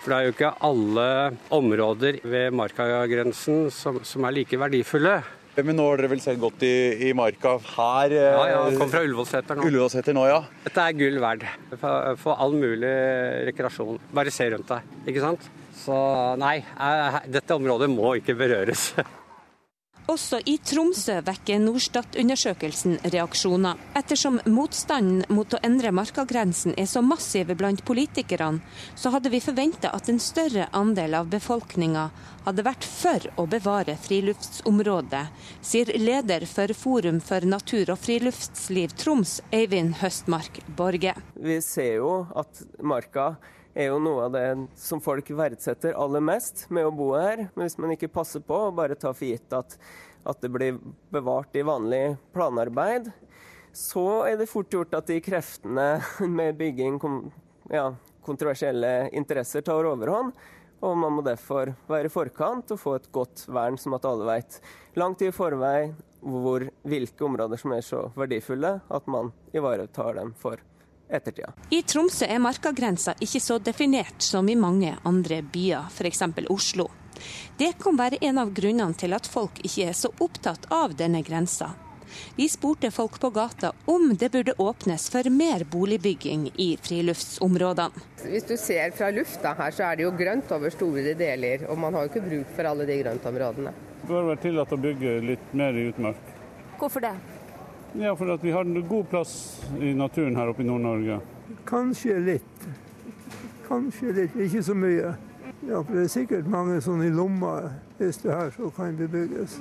For 0.03 0.13
det 0.13 0.19
er 0.19 0.29
jo 0.29 0.35
ikke 0.37 0.53
alle 0.65 1.09
områder 1.53 2.21
ved 2.25 2.55
markagrensen 2.57 3.67
som, 3.75 3.99
som 4.07 4.25
er 4.29 4.37
like 4.39 4.57
verdifulle. 4.61 5.19
Men 5.59 5.75
nå 5.75 5.89
har 5.89 5.99
dere 5.99 6.13
vel 6.13 6.21
sett 6.23 6.39
godt 6.39 6.63
i, 6.63 7.09
i 7.09 7.13
marka 7.19 7.57
her? 7.75 8.13
eh, 8.15 8.29
Ja, 8.31 8.45
ja, 8.53 8.61
kom 8.79 8.93
fra 8.93 9.01
Ullevålseter 9.03 9.59
nå. 9.59 9.65
Ullevålseter 9.67 10.15
nå, 10.15 10.23
ja. 10.31 10.37
Dette 10.63 10.85
er 10.87 10.95
gull 11.01 11.19
verd 11.25 11.43
for, 11.81 12.13
for 12.23 12.39
all 12.39 12.55
mulig 12.55 12.93
rekreasjon. 13.51 13.99
Bare 14.15 14.31
se 14.31 14.47
rundt 14.55 14.71
deg, 14.71 14.93
ikke 15.11 15.25
sant? 15.25 15.49
Så 15.83 15.99
nei, 16.39 16.61
eh, 16.63 17.19
dette 17.35 17.59
området 17.59 17.91
må 17.91 18.15
ikke 18.21 18.39
berøres. 18.39 18.93
Også 20.09 20.39
i 20.49 20.55
Tromsø 20.65 21.19
vekker 21.21 21.59
Norstat-undersøkelsen 21.61 22.95
reaksjoner. 23.13 23.77
Ettersom 23.99 24.39
motstanden 24.49 25.27
mot 25.37 25.53
å 25.53 25.61
endre 25.67 25.91
markagrensen 25.93 26.73
er 26.81 26.89
så 26.89 27.03
massiv 27.05 27.53
blant 27.61 27.83
politikerne, 27.85 28.63
så 28.97 29.13
hadde 29.13 29.29
vi 29.35 29.43
forventa 29.45 29.91
at 29.93 30.09
en 30.09 30.21
større 30.23 30.71
andel 30.73 31.19
av 31.19 31.29
befolkninga 31.35 32.07
hadde 32.47 32.65
vært 32.65 32.89
for 32.89 33.29
å 33.37 33.45
bevare 33.53 33.99
friluftsområdet, 34.01 35.27
sier 35.61 35.93
leder 36.01 36.49
for 36.49 36.73
Forum 36.73 37.21
for 37.21 37.45
natur 37.45 37.93
og 37.93 38.01
friluftsliv 38.01 38.97
Troms, 38.97 39.43
Eivind 39.53 40.01
Høstmark 40.01 40.63
Borge. 40.79 41.13
Vi 41.37 41.61
ser 41.61 41.99
jo 42.01 42.15
at 42.33 42.65
marka 42.81 43.35
er 43.79 43.93
jo 43.93 44.01
noe 44.03 44.27
av 44.27 44.35
det 44.35 44.47
som 44.79 45.01
folk 45.03 45.31
verdsetter 45.39 45.95
aller 45.95 46.23
mest 46.25 46.65
med 46.75 46.89
å 46.89 46.95
bo 46.95 47.13
her. 47.15 47.47
Men 47.55 47.69
hvis 47.69 47.79
man 47.79 47.95
ikke 47.95 48.11
passer 48.11 48.43
på 48.45 48.57
og 48.69 48.77
bare 48.81 48.99
tar 48.99 49.15
for 49.15 49.29
gitt 49.29 49.55
at, 49.55 49.77
at 50.27 50.43
det 50.43 50.51
blir 50.53 50.81
bevart 51.15 51.55
i 51.55 51.67
vanlig 51.67 52.19
planarbeid, 52.35 53.13
så 53.73 54.25
er 54.27 54.39
det 54.41 54.51
fort 54.51 54.73
gjort 54.75 54.97
at 54.99 55.11
de 55.11 55.21
kreftene 55.23 55.89
med 56.39 56.59
bygging, 56.59 56.99
ja, 57.71 57.93
kontroversielle 58.27 59.13
interesser 59.17 59.63
tar 59.67 59.87
overhånd. 59.87 60.35
Og 60.79 60.95
man 60.99 61.17
må 61.17 61.23
derfor 61.27 61.73
være 61.91 62.07
i 62.07 62.13
forkant 62.13 62.71
og 62.75 62.79
få 62.79 62.97
et 62.99 63.09
godt 63.15 63.45
vern, 63.51 63.79
som 63.79 63.97
at 63.97 64.07
alle 64.07 64.27
vet 64.29 64.61
langt 64.99 65.23
i 65.27 65.33
forvei 65.35 65.93
hvor, 66.23 66.67
hvilke 66.87 67.27
områder 67.27 67.59
som 67.59 67.75
er 67.75 67.87
så 67.87 68.09
verdifulle 68.19 68.79
at 68.83 69.11
man 69.11 69.31
ivaretar 69.55 70.19
dem 70.19 70.35
for 70.39 70.63
ettertida. 71.11 71.53
I 71.71 71.83
Tromsø 71.83 72.29
er 72.29 72.43
markagrensa 72.43 73.15
ikke 73.21 73.41
så 73.43 73.59
definert 73.59 74.23
som 74.23 74.49
i 74.49 74.57
mange 74.57 74.95
andre 75.09 75.43
byer, 75.43 75.91
f.eks. 75.91 76.23
Oslo. 76.49 76.89
Det 77.59 77.73
kan 77.83 77.99
være 77.99 78.21
en 78.21 78.39
av 78.39 78.53
grunnene 78.55 78.95
til 78.95 79.15
at 79.17 79.27
folk 79.27 79.59
ikke 79.65 79.91
er 79.91 79.97
så 79.99 80.13
opptatt 80.23 80.69
av 80.75 80.95
denne 80.99 81.23
grensa. 81.27 81.73
Vi 82.37 82.49
spurte 82.49 82.91
folk 82.91 83.21
på 83.21 83.31
gata 83.31 83.73
om 83.85 84.17
det 84.17 84.31
burde 84.33 84.55
åpnes 84.59 85.11
for 85.11 85.29
mer 85.31 85.65
boligbygging 85.65 86.51
i 86.57 86.69
friluftsområdene. 86.83 88.05
Hvis 88.25 88.49
du 88.49 88.57
ser 88.57 88.95
fra 88.97 89.11
lufta 89.13 89.55
her, 89.59 89.75
så 89.75 89.91
er 89.91 89.99
det 89.99 90.07
jo 90.07 90.15
grønt 90.17 90.53
over 90.55 90.73
store 90.73 91.15
deler, 91.19 91.67
og 91.69 91.79
man 91.79 91.95
har 91.95 92.07
jo 92.07 92.13
ikke 92.13 92.27
bruk 92.29 92.55
for 92.57 92.71
alle 92.71 92.89
de 92.89 93.01
grøntområdene. 93.03 93.75
Det 94.03 94.09
bør 94.09 94.31
være 94.31 94.43
tillatt 94.47 94.73
å 94.73 94.81
bygge 94.81 95.19
litt 95.27 95.53
mer 95.59 95.77
i 95.77 95.89
utmark. 95.91 96.33
Hvorfor 96.79 97.05
det? 97.05 97.15
Ja, 97.97 98.13
for 98.17 98.29
at 98.35 98.45
vi 98.45 98.53
har 98.53 98.67
en 98.67 98.89
god 98.89 99.09
plass 99.11 99.33
i 99.81 99.95
naturen 99.97 100.37
her 100.37 100.51
oppe 100.53 100.63
i 100.63 100.69
Nord-Norge. 100.69 101.21
Kanskje 101.69 102.19
litt. 102.21 102.69
Kanskje 103.69 104.13
litt, 104.13 104.37
ikke 104.37 104.63
så 104.63 104.77
mye. 104.77 105.15
Ja, 105.67 105.83
for 105.83 105.95
Det 105.95 106.05
er 106.05 106.13
sikkert 106.13 106.49
mange 106.51 106.81
sånne 106.85 107.09
i 107.09 107.15
lomma 107.15 107.55
hvis 107.99 108.21
det 108.23 108.33
her 108.35 108.53
så 108.55 108.71
kan 108.77 108.97
bebygges. 108.97 109.59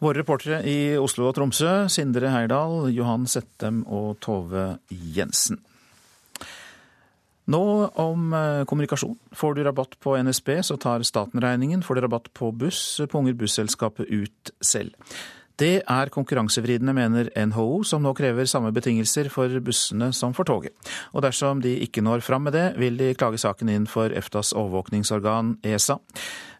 Våre 0.00 0.20
reportere 0.20 0.60
i 0.68 0.96
Oslo 1.00 1.30
og 1.30 1.36
Tromsø, 1.38 1.86
Sindre 1.88 2.28
Heyerdahl, 2.28 2.90
Johan 2.92 3.24
Settem 3.30 3.84
og 3.86 4.18
Tove 4.20 4.74
Jensen. 4.90 5.62
Nå 7.46 7.62
om 8.02 8.34
eh, 8.34 8.64
kommunikasjon. 8.66 9.14
Får 9.32 9.54
du 9.54 9.62
rabatt 9.64 9.94
på 10.02 10.16
NSB, 10.18 10.50
så 10.66 10.76
tar 10.82 11.06
staten 11.06 11.40
regningen. 11.40 11.84
Får 11.86 11.96
du 11.96 12.02
rabatt 12.04 12.32
på 12.34 12.50
buss, 12.50 12.98
punger 13.12 13.38
busselskapet 13.38 14.10
ut 14.10 14.52
selv. 14.60 14.96
Det 15.56 15.80
er 15.88 16.10
konkurransevridende, 16.12 16.92
mener 16.92 17.30
NHO, 17.48 17.80
som 17.88 18.02
nå 18.04 18.12
krever 18.16 18.44
samme 18.44 18.74
betingelser 18.76 19.30
for 19.32 19.48
bussene 19.64 20.10
som 20.12 20.34
for 20.36 20.44
toget. 20.44 20.74
Og 21.16 21.24
dersom 21.24 21.62
de 21.64 21.72
ikke 21.80 22.04
når 22.04 22.20
fram 22.26 22.44
med 22.44 22.52
det, 22.52 22.66
vil 22.76 22.98
de 23.00 23.14
klage 23.16 23.40
saken 23.40 23.70
inn 23.72 23.86
for 23.88 24.12
EFTAs 24.12 24.52
overvåkningsorgan 24.52 25.54
ESA. 25.64 25.96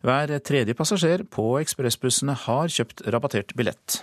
Hver 0.00 0.32
tredje 0.40 0.76
passasjer 0.78 1.26
på 1.28 1.44
ekspressbussene 1.60 2.38
har 2.46 2.72
kjøpt 2.72 3.04
rabattert 3.12 3.52
billett. 3.58 4.00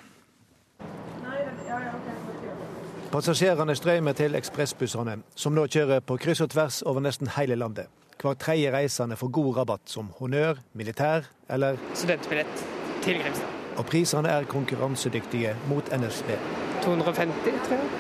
Passasjerene 3.14 3.74
strømmer 3.78 4.14
til 4.18 4.38
ekspressbussene, 4.38 5.20
som 5.38 5.58
nå 5.58 5.66
kjører 5.74 6.06
på 6.06 6.20
kryss 6.22 6.42
og 6.46 6.54
tvers 6.54 6.82
over 6.86 7.02
nesten 7.02 7.34
hele 7.34 7.58
landet. 7.58 7.90
Hver 8.22 8.38
tredje 8.38 8.70
reisende 8.74 9.18
får 9.18 9.34
god 9.34 9.52
rabatt 9.58 9.90
som 9.90 10.14
honnør, 10.22 10.62
militær 10.78 11.26
eller 11.50 11.82
Studentbillett 11.98 12.66
til 13.02 13.22
Grimstad. 13.22 13.63
Og 13.78 13.86
prisene 13.90 14.30
er 14.30 14.48
konkurransedyktige 14.50 15.56
mot 15.70 15.90
NSB. 15.94 16.36
250, 16.84 17.62
tror 17.68 17.78
jeg. 17.80 17.94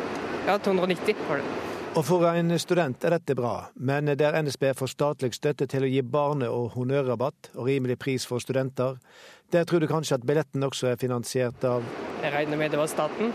Ja, 0.48 0.58
290 0.58 1.30
var 1.30 1.40
det. 1.42 1.46
Og 1.94 2.06
for 2.06 2.26
en 2.26 2.50
student 2.58 3.04
er 3.06 3.14
dette 3.14 3.36
bra, 3.38 3.68
men 3.76 4.10
der 4.18 4.34
NSB 4.42 4.72
får 4.76 4.90
statlig 4.96 5.36
støtte 5.38 5.68
til 5.70 5.86
å 5.86 5.90
gi 5.92 6.02
barne- 6.02 6.50
og 6.50 6.72
honnørrabatt 6.74 7.52
og 7.54 7.68
rimelig 7.68 8.00
pris 8.02 8.26
for 8.26 8.42
studenter, 8.42 8.98
der 9.54 9.64
tror 9.64 9.80
du 9.80 9.88
kanskje 9.88 10.18
at 10.18 10.26
billetten 10.26 10.66
også 10.66 10.90
er 10.90 10.98
finansiert 10.98 11.64
av 11.64 11.86
Jeg 12.24 12.34
regner 12.34 12.58
med 12.58 12.72
det 12.72 12.80
var 12.80 12.90
staten. 12.90 13.30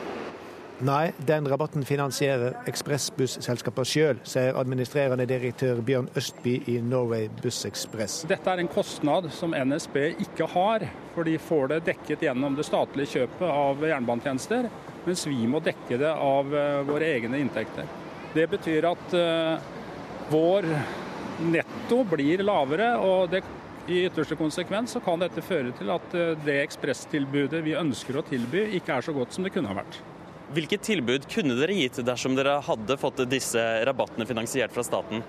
Nei, 0.78 1.12
den 1.26 1.48
rabatten 1.50 1.82
finansierer 1.82 2.54
ekspressbusselskapene 2.70 3.88
sjøl, 3.88 4.18
sier 4.22 4.54
administrerende 4.60 5.24
direktør 5.26 5.80
Bjørn 5.82 6.06
Østby 6.14 6.52
i 6.70 6.76
Norway 6.86 7.24
Bussekspress. 7.42 8.20
Dette 8.30 8.52
er 8.52 8.62
en 8.62 8.70
kostnad 8.70 9.26
som 9.34 9.56
NSB 9.58 9.96
ikke 10.22 10.46
har, 10.52 10.84
for 11.16 11.26
de 11.26 11.34
får 11.42 11.72
det 11.72 11.78
dekket 11.88 12.22
gjennom 12.28 12.54
det 12.54 12.66
statlige 12.68 13.10
kjøpet 13.16 13.42
av 13.50 13.82
jernbanetjenester, 13.90 14.68
mens 15.08 15.24
vi 15.26 15.48
må 15.50 15.58
dekke 15.66 15.98
det 15.98 16.12
av 16.14 16.54
eh, 16.54 16.78
våre 16.86 17.08
egne 17.16 17.40
inntekter. 17.42 17.88
Det 18.36 18.44
betyr 18.52 18.86
at 18.86 19.16
eh, 19.18 19.72
vår 20.30 20.68
netto 21.48 22.04
blir 22.06 22.44
lavere, 22.46 22.92
og 23.02 23.32
det, 23.32 23.42
i 23.90 24.04
ytterste 24.04 24.38
konsekvens 24.38 24.94
så 24.94 25.02
kan 25.02 25.18
dette 25.18 25.42
føre 25.42 25.74
til 25.80 25.90
at 25.90 26.14
eh, 26.14 26.36
det 26.46 26.60
ekspresstilbudet 26.68 27.64
vi 27.66 27.74
ønsker 27.82 28.20
å 28.20 28.24
tilby, 28.30 28.68
ikke 28.78 29.00
er 29.00 29.08
så 29.08 29.16
godt 29.18 29.34
som 29.34 29.42
det 29.42 29.54
kunne 29.56 29.74
ha 29.74 29.80
vært. 29.80 29.98
Hvilket 30.48 30.82
tilbud 30.82 31.26
kunne 31.28 31.58
dere 31.58 31.74
gitt 31.76 31.98
dersom 32.00 32.32
dere 32.37 32.54
hadde 32.64 32.96
fått 32.96 33.20
disse 33.28 33.61
rabattene 33.84 34.24
finansiert 34.26 34.72
fra 34.72 34.84
staten? 34.87 35.20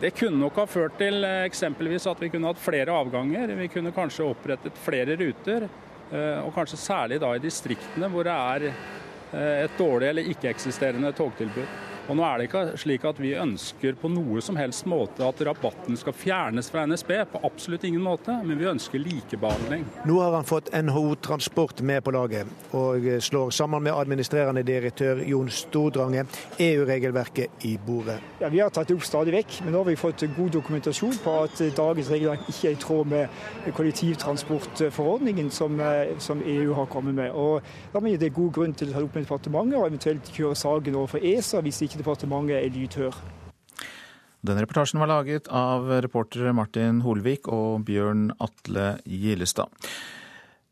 Det 0.00 0.10
kunne 0.18 0.36
nok 0.36 0.58
ha 0.60 0.66
ført 0.68 0.98
til 1.00 1.24
eh, 1.24 1.46
eksempelvis 1.48 2.04
at 2.10 2.20
vi 2.20 2.28
kunne 2.28 2.50
hatt 2.50 2.60
flere 2.60 2.92
avganger. 2.92 3.54
Vi 3.56 3.70
kunne 3.72 3.94
kanskje 3.96 4.26
opprettet 4.28 4.76
flere 4.84 5.16
ruter, 5.16 5.64
eh, 6.10 6.42
og 6.42 6.52
kanskje 6.52 6.82
særlig 6.82 7.22
da 7.22 7.30
i 7.32 7.40
distriktene 7.40 8.10
hvor 8.12 8.28
det 8.28 8.34
er 8.36 8.66
eh, 8.68 9.64
et 9.64 9.80
dårlig 9.80 10.10
eller 10.10 10.28
ikke-eksisterende 10.34 11.14
togtilbud. 11.16 11.95
Og 12.06 12.14
nå 12.14 12.22
er 12.22 12.38
det 12.38 12.44
ikke 12.46 12.60
slik 12.78 13.04
at 13.08 13.18
vi 13.18 13.32
ønsker 13.34 13.96
på 13.98 14.08
noe 14.12 14.42
som 14.44 14.58
helst 14.58 14.86
måte 14.86 15.24
at 15.26 15.40
rabatten 15.48 15.98
skal 15.98 16.14
fjernes 16.14 16.68
fra 16.70 16.84
NSB, 16.86 17.12
på 17.32 17.40
absolutt 17.46 17.86
ingen 17.88 18.04
måte, 18.04 18.34
men 18.46 18.60
vi 18.60 18.68
ønsker 18.70 19.02
likebehandling. 19.02 19.82
Nå 20.06 20.18
har 20.22 20.36
han 20.36 20.46
fått 20.46 20.70
NHO 20.70 21.16
Transport 21.26 21.82
med 21.82 22.04
på 22.06 22.14
laget, 22.14 22.46
og 22.78 23.08
slår 23.26 23.50
sammen 23.50 23.82
med 23.82 23.96
administrerende 23.96 24.62
direktør 24.66 25.22
Jon 25.26 25.50
Stordrange 25.50 26.26
EU-regelverket 26.62 27.66
i 27.66 27.74
bordet. 27.86 28.20
Ja, 28.40 28.52
Vi 28.54 28.62
har 28.62 28.70
tatt 28.70 28.88
det 28.88 28.94
opp 28.96 29.06
stadig 29.06 29.34
vekk, 29.34 29.58
men 29.64 29.74
nå 29.74 29.82
har 29.82 29.90
vi 29.90 29.98
fått 29.98 30.22
god 30.36 30.54
dokumentasjon 30.54 31.18
på 31.24 31.34
at 31.42 31.64
dagens 31.76 32.12
regelverk 32.14 32.46
ikke 32.52 32.70
er 32.70 32.76
i 32.76 32.80
tråd 32.86 33.10
med 33.10 33.74
kollektivtransportforordningen 33.74 35.50
som, 35.50 35.80
som 36.22 36.42
EU 36.46 36.74
har 36.78 36.86
kommet 36.92 37.18
med. 37.18 37.34
Og 37.34 37.62
Da 37.92 38.00
mener 38.00 38.18
det 38.20 38.30
er 38.30 38.38
god 38.38 38.52
grunn 38.52 38.74
til 38.76 38.90
å 38.90 38.94
ta 38.94 39.02
det 39.02 39.08
opp 39.08 39.14
med 39.16 39.26
departementet 39.26 39.78
og 39.80 39.86
eventuelt 39.88 40.32
kjøre 40.36 40.56
saken 40.58 40.98
overfor 41.00 41.24
ESA 41.24 41.60
hvis 41.64 41.82
ikke 41.82 41.95
departementet 41.98 42.60
er 42.60 42.72
lydhør. 42.74 43.18
Denne 44.46 44.62
reportasjen 44.62 45.00
var 45.02 45.10
laget 45.10 45.48
av 45.50 45.88
reportere 46.04 46.52
Martin 46.54 47.00
Holvik 47.02 47.48
og 47.50 47.82
Bjørn 47.88 48.28
Atle 48.42 48.92
Gillestad. 49.08 49.72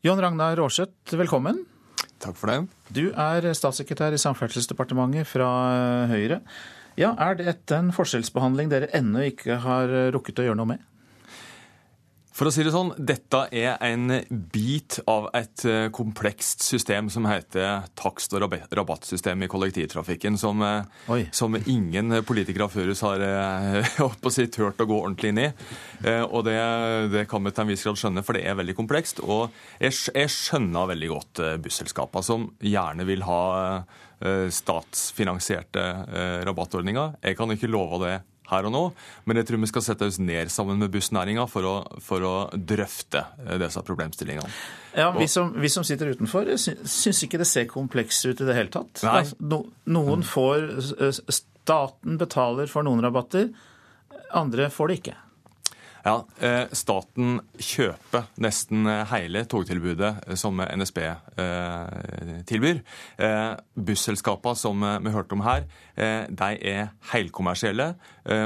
John 0.04 0.20
Ragnar 0.20 0.60
Aarseth, 0.60 1.16
velkommen. 1.18 1.64
Takk 2.22 2.38
for 2.38 2.52
det. 2.52 2.60
Du 2.94 3.08
er 3.10 3.48
statssekretær 3.56 4.14
i 4.14 4.20
Samferdselsdepartementet 4.20 5.26
fra 5.26 5.48
Høyre. 6.12 6.42
Ja, 7.00 7.14
Er 7.18 7.34
dette 7.34 7.74
en 7.74 7.90
forskjellsbehandling 7.90 8.70
dere 8.70 8.92
ennå 8.94 9.24
ikke 9.32 9.58
har 9.64 9.90
rukket 10.14 10.38
å 10.38 10.46
gjøre 10.46 10.60
noe 10.60 10.76
med? 10.76 10.84
For 12.34 12.50
å 12.50 12.50
si 12.50 12.64
det 12.66 12.72
sånn, 12.74 12.88
dette 12.98 13.44
er 13.54 13.76
en 13.86 14.10
bit 14.50 14.96
av 15.06 15.28
et 15.38 15.62
eh, 15.70 15.84
komplekst 15.94 16.64
system 16.66 17.06
som 17.12 17.28
heter 17.30 17.84
takst- 17.94 18.34
og 18.34 18.42
rabattsystem 18.74 19.44
i 19.46 19.48
kollektivtrafikken, 19.52 20.34
som, 20.40 20.64
eh, 20.66 21.28
som 21.30 21.54
ingen 21.54 22.10
politikere 22.26 22.66
før 22.72 22.90
oss 22.90 23.04
har 23.06 23.22
å 24.02 24.34
si, 24.34 24.48
turt 24.50 24.82
å 24.82 24.88
gå 24.90 24.98
ordentlig 24.98 25.30
inn 25.30 25.42
i. 25.44 25.46
Og 26.26 26.42
det, 26.48 26.58
det, 27.14 27.24
kan 27.30 27.46
vi 27.46 27.54
til 27.54 27.68
en 27.68 27.70
viss 27.70 27.86
grad 27.86 28.02
skjønne, 28.02 28.26
for 28.26 28.34
det 28.34 28.42
er 28.50 28.58
veldig 28.58 28.74
komplekst. 28.82 29.22
Og 29.22 29.54
jeg, 29.78 29.94
jeg 30.10 30.34
skjønner 30.34 30.90
veldig 30.90 31.14
godt 31.14 31.44
busselskapene, 31.62 32.26
som 32.26 32.50
gjerne 32.58 33.06
vil 33.06 33.22
ha 33.28 33.42
statsfinansierte 34.24 35.86
rabattordninger. 36.48 37.20
Jeg 37.22 37.38
kan 37.38 37.54
ikke 37.54 37.70
love 37.70 38.02
det 38.02 38.14
her 38.50 38.68
og 38.68 38.74
nå, 38.74 38.82
men 39.24 39.40
jeg 39.40 39.48
tror 39.48 39.62
vi 39.62 39.70
skal 39.70 39.84
sette 39.86 40.08
oss 40.10 40.18
ned 40.20 40.52
sammen 40.52 40.80
med 40.82 40.92
bussnæringa 40.92 41.46
for, 41.48 41.86
for, 42.04 42.26
å 42.28 42.34
drøfte 42.52 43.24
eh, 43.46 43.56
disse 43.62 43.82
problemstillingene. 43.86 44.50
Ja, 44.98 45.08
vi 45.16 45.28
som, 45.30 45.54
vi 45.60 45.70
som 45.72 45.86
sitter 45.86 46.12
utenfor, 46.14 46.52
syns 46.60 47.24
ikke 47.24 47.40
det 47.40 47.48
ser 47.50 47.68
komplekst 47.70 48.28
ut 48.28 48.44
i 48.44 48.48
det 48.48 48.56
hele 48.56 48.72
tatt. 48.74 49.00
Altså, 49.08 49.38
no, 49.40 49.64
noen 49.88 50.22
mm. 50.22 50.28
får 50.28 50.68
Staten 51.64 52.18
betaler 52.20 52.68
for 52.68 52.84
noen 52.84 53.00
rabatter, 53.00 53.48
andre 54.36 54.68
får 54.72 54.90
det 54.90 54.98
ikke. 55.00 55.16
Ja, 56.04 56.18
eh, 56.36 56.66
Staten 56.76 57.38
kjøper 57.56 58.26
nesten 58.44 58.84
hele 59.08 59.46
togtilbudet 59.48 60.36
som 60.36 60.60
NSB 60.60 61.00
tilbyr. 62.48 62.82
Busselskapene 63.74 64.58
som 64.58 64.84
vi 64.84 65.12
hørte 65.14 65.36
om 65.36 65.44
her, 65.46 65.64
de 65.96 66.50
er 66.60 66.90
helkommersielle 67.12 67.94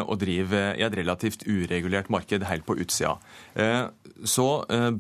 og 0.04 0.14
driver 0.20 0.78
i 0.78 0.84
et 0.86 0.96
relativt 1.00 1.44
uregulert 1.48 2.10
marked 2.12 2.46
helt 2.46 2.66
på 2.66 2.76
utsida. 2.78 3.16
Så 4.24 4.46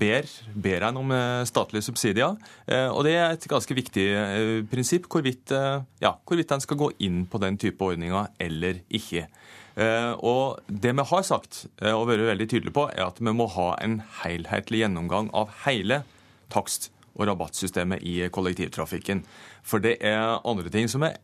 ber, 0.00 0.28
ber 0.54 0.88
en 0.88 1.00
om 1.00 1.14
statlige 1.48 1.86
subsidier, 1.88 2.36
og 2.90 3.00
det 3.06 3.14
er 3.14 3.36
et 3.36 3.48
ganske 3.50 3.78
viktig 3.78 4.06
prinsipp 4.70 5.08
hvorvidt, 5.12 5.54
ja, 6.02 6.14
hvorvidt 6.26 6.56
en 6.56 6.64
skal 6.64 6.80
gå 6.80 6.90
inn 7.06 7.24
på 7.30 7.40
den 7.42 7.58
type 7.60 7.84
ordninger 7.84 8.32
eller 8.42 8.82
ikke. 8.90 9.28
Eh, 9.78 10.12
og 10.26 10.58
Det 10.66 10.90
vi 10.90 11.06
har 11.06 11.26
sagt 11.26 11.66
eh, 11.78 11.94
og 11.94 12.08
vært 12.10 12.26
veldig 12.26 12.48
tydelige 12.50 12.74
på, 12.74 12.88
er 12.90 13.06
at 13.06 13.20
vi 13.22 13.34
må 13.34 13.46
ha 13.54 13.70
en 13.82 14.00
helhetlig 14.24 14.82
gjennomgang 14.82 15.30
av 15.36 15.52
hele 15.66 16.02
takst- 16.52 16.90
og 17.18 17.26
rabattsystemet 17.26 18.02
i 18.06 18.20
kollektivtrafikken. 18.30 19.24
For 19.66 19.82
det 19.82 19.96
er 20.06 20.38
andre 20.46 20.70
ting 20.70 20.90
som 20.90 21.02
er 21.06 21.18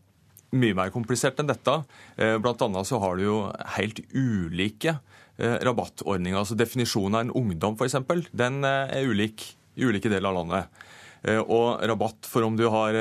mye 0.55 0.75
mer 0.75 0.91
komplisert 0.95 1.39
enn 1.39 1.51
dette. 1.51 1.77
Eh, 2.19 2.37
blant 2.43 2.63
annet 2.63 2.87
så 2.87 2.99
har 3.03 3.19
du 3.19 3.27
jo 3.27 3.39
helt 3.79 4.01
ulike 4.15 4.99
rabattordninger. 5.35 6.39
altså 6.39 6.55
Definisjonen 6.55 7.15
av 7.19 7.23
en 7.25 7.33
ungdom 7.35 7.75
f.eks. 7.75 7.97
den 8.31 8.63
er 8.63 9.03
ulik 9.03 9.43
i 9.75 9.83
ulike 9.83 10.07
deler 10.07 10.31
av 10.31 10.37
landet. 10.37 10.85
Og 11.51 11.83
rabatt 11.83 12.29
for 12.31 12.47
om 12.47 12.55
du 12.55 12.69
har, 12.71 12.95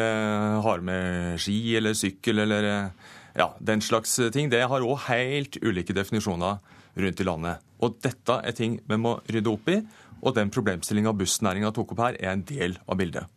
har 0.66 0.82
med 0.82 1.38
ski 1.38 1.76
eller 1.78 1.94
sykkel 1.94 2.42
eller 2.42 2.90
ja, 3.38 3.50
den 3.60 3.82
slags 3.82 4.16
ting. 4.34 4.52
Det 4.54 4.64
har 4.70 4.86
òg 4.86 5.08
helt 5.08 5.58
ulike 5.64 5.96
definisjoner 5.96 6.60
rundt 6.94 7.22
i 7.22 7.28
landet. 7.28 7.64
Og 7.84 7.98
dette 8.04 8.40
er 8.46 8.56
ting 8.56 8.80
vi 8.88 9.00
må 9.00 9.18
rydde 9.28 9.52
opp 9.52 9.72
i, 9.74 9.80
og 10.24 10.36
den 10.38 10.52
problemstillinga 10.54 11.14
bussnæringa 11.18 11.74
tok 11.76 11.96
opp 11.96 12.04
her, 12.06 12.20
er 12.22 12.36
en 12.36 12.46
del 12.48 12.78
av 12.88 13.00
bildet. 13.00 13.32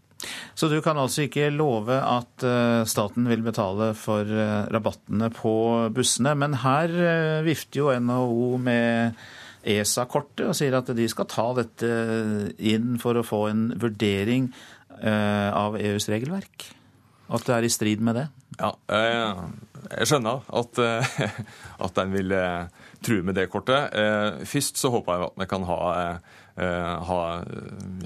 Så 0.56 0.68
du 0.72 0.78
kan 0.80 0.96
altså 0.98 1.26
ikke 1.26 1.50
love 1.52 1.96
at 2.00 2.44
eh, 2.46 2.82
staten 2.88 3.26
vil 3.28 3.42
betale 3.44 3.90
for 3.98 4.24
eh, 4.24 4.68
rabattene 4.72 5.28
på 5.34 5.56
bussene. 5.94 6.32
Men 6.38 6.56
her 6.62 6.94
eh, 6.96 7.42
vifter 7.46 7.82
jo 7.82 7.90
NHO 8.00 8.56
med 8.62 9.20
ESA-kortet 9.66 10.46
og 10.48 10.56
sier 10.56 10.78
at 10.78 10.88
de 10.96 11.08
skal 11.10 11.28
ta 11.28 11.50
dette 11.58 11.90
inn 12.56 12.96
for 13.02 13.18
å 13.18 13.26
få 13.26 13.46
en 13.50 13.68
vurdering 13.82 14.52
av 14.96 15.74
EUs 15.76 16.06
regelverk. 16.08 16.68
At 17.34 17.42
det 17.44 17.52
er 17.56 17.66
i 17.66 17.70
strid 17.74 18.00
med 18.06 18.14
det? 18.16 18.28
Ja, 18.60 18.70
jeg 19.90 20.08
skjønner 20.10 20.42
at, 20.60 20.80
eh, 20.82 21.28
at 21.86 22.00
en 22.02 22.14
vil 22.14 22.32
eh, 22.34 22.88
true 23.04 23.24
med 23.26 23.36
det 23.38 23.48
kortet. 23.52 23.94
Eh, 23.94 24.42
først 24.48 24.80
så 24.80 24.90
håper 24.94 25.14
jeg 25.14 25.28
at 25.28 25.38
vi 25.42 25.46
kan 25.50 25.66
ha, 25.68 25.78
ha 26.56 27.18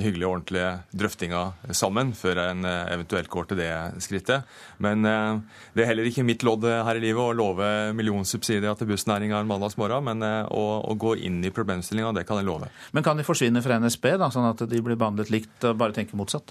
hyggelige 0.02 0.26
og 0.26 0.32
ordentlige 0.32 0.70
drøftinger 0.98 1.74
sammen 1.76 2.08
før 2.18 2.40
en 2.48 2.66
eventuelt 2.66 3.30
går 3.30 3.46
til 3.46 3.60
det 3.60 3.70
skrittet. 4.02 4.48
Men 4.82 5.06
det 5.06 5.84
er 5.84 5.88
heller 5.92 6.08
ikke 6.10 6.24
mitt 6.26 6.42
lodd 6.42 6.66
her 6.66 6.98
i 6.98 7.04
livet 7.04 7.22
å 7.22 7.36
love 7.38 7.68
millionsubsidier 7.94 8.74
til 8.74 8.90
bussnæringa 8.90 9.38
en 9.38 9.52
mandagsmorgen, 9.52 10.02
men 10.10 10.26
å, 10.26 10.64
å, 10.82 10.98
gå 10.98 11.14
inn 11.22 11.38
i 11.46 11.54
problemstillinga, 11.54 12.10
det 12.18 12.26
kan 12.26 12.42
jeg 12.42 12.50
love. 12.50 12.72
Men 12.90 13.06
kan 13.06 13.22
de 13.22 13.28
forsvinne 13.28 13.62
fra 13.62 13.78
NSB, 13.78 14.16
da, 14.18 14.32
sånn 14.34 14.50
at 14.50 14.66
de 14.66 14.82
blir 14.82 14.98
behandlet 14.98 15.30
likt 15.30 15.70
og 15.70 15.78
bare 15.78 15.94
tenker 15.94 16.18
motsatt? 16.18 16.50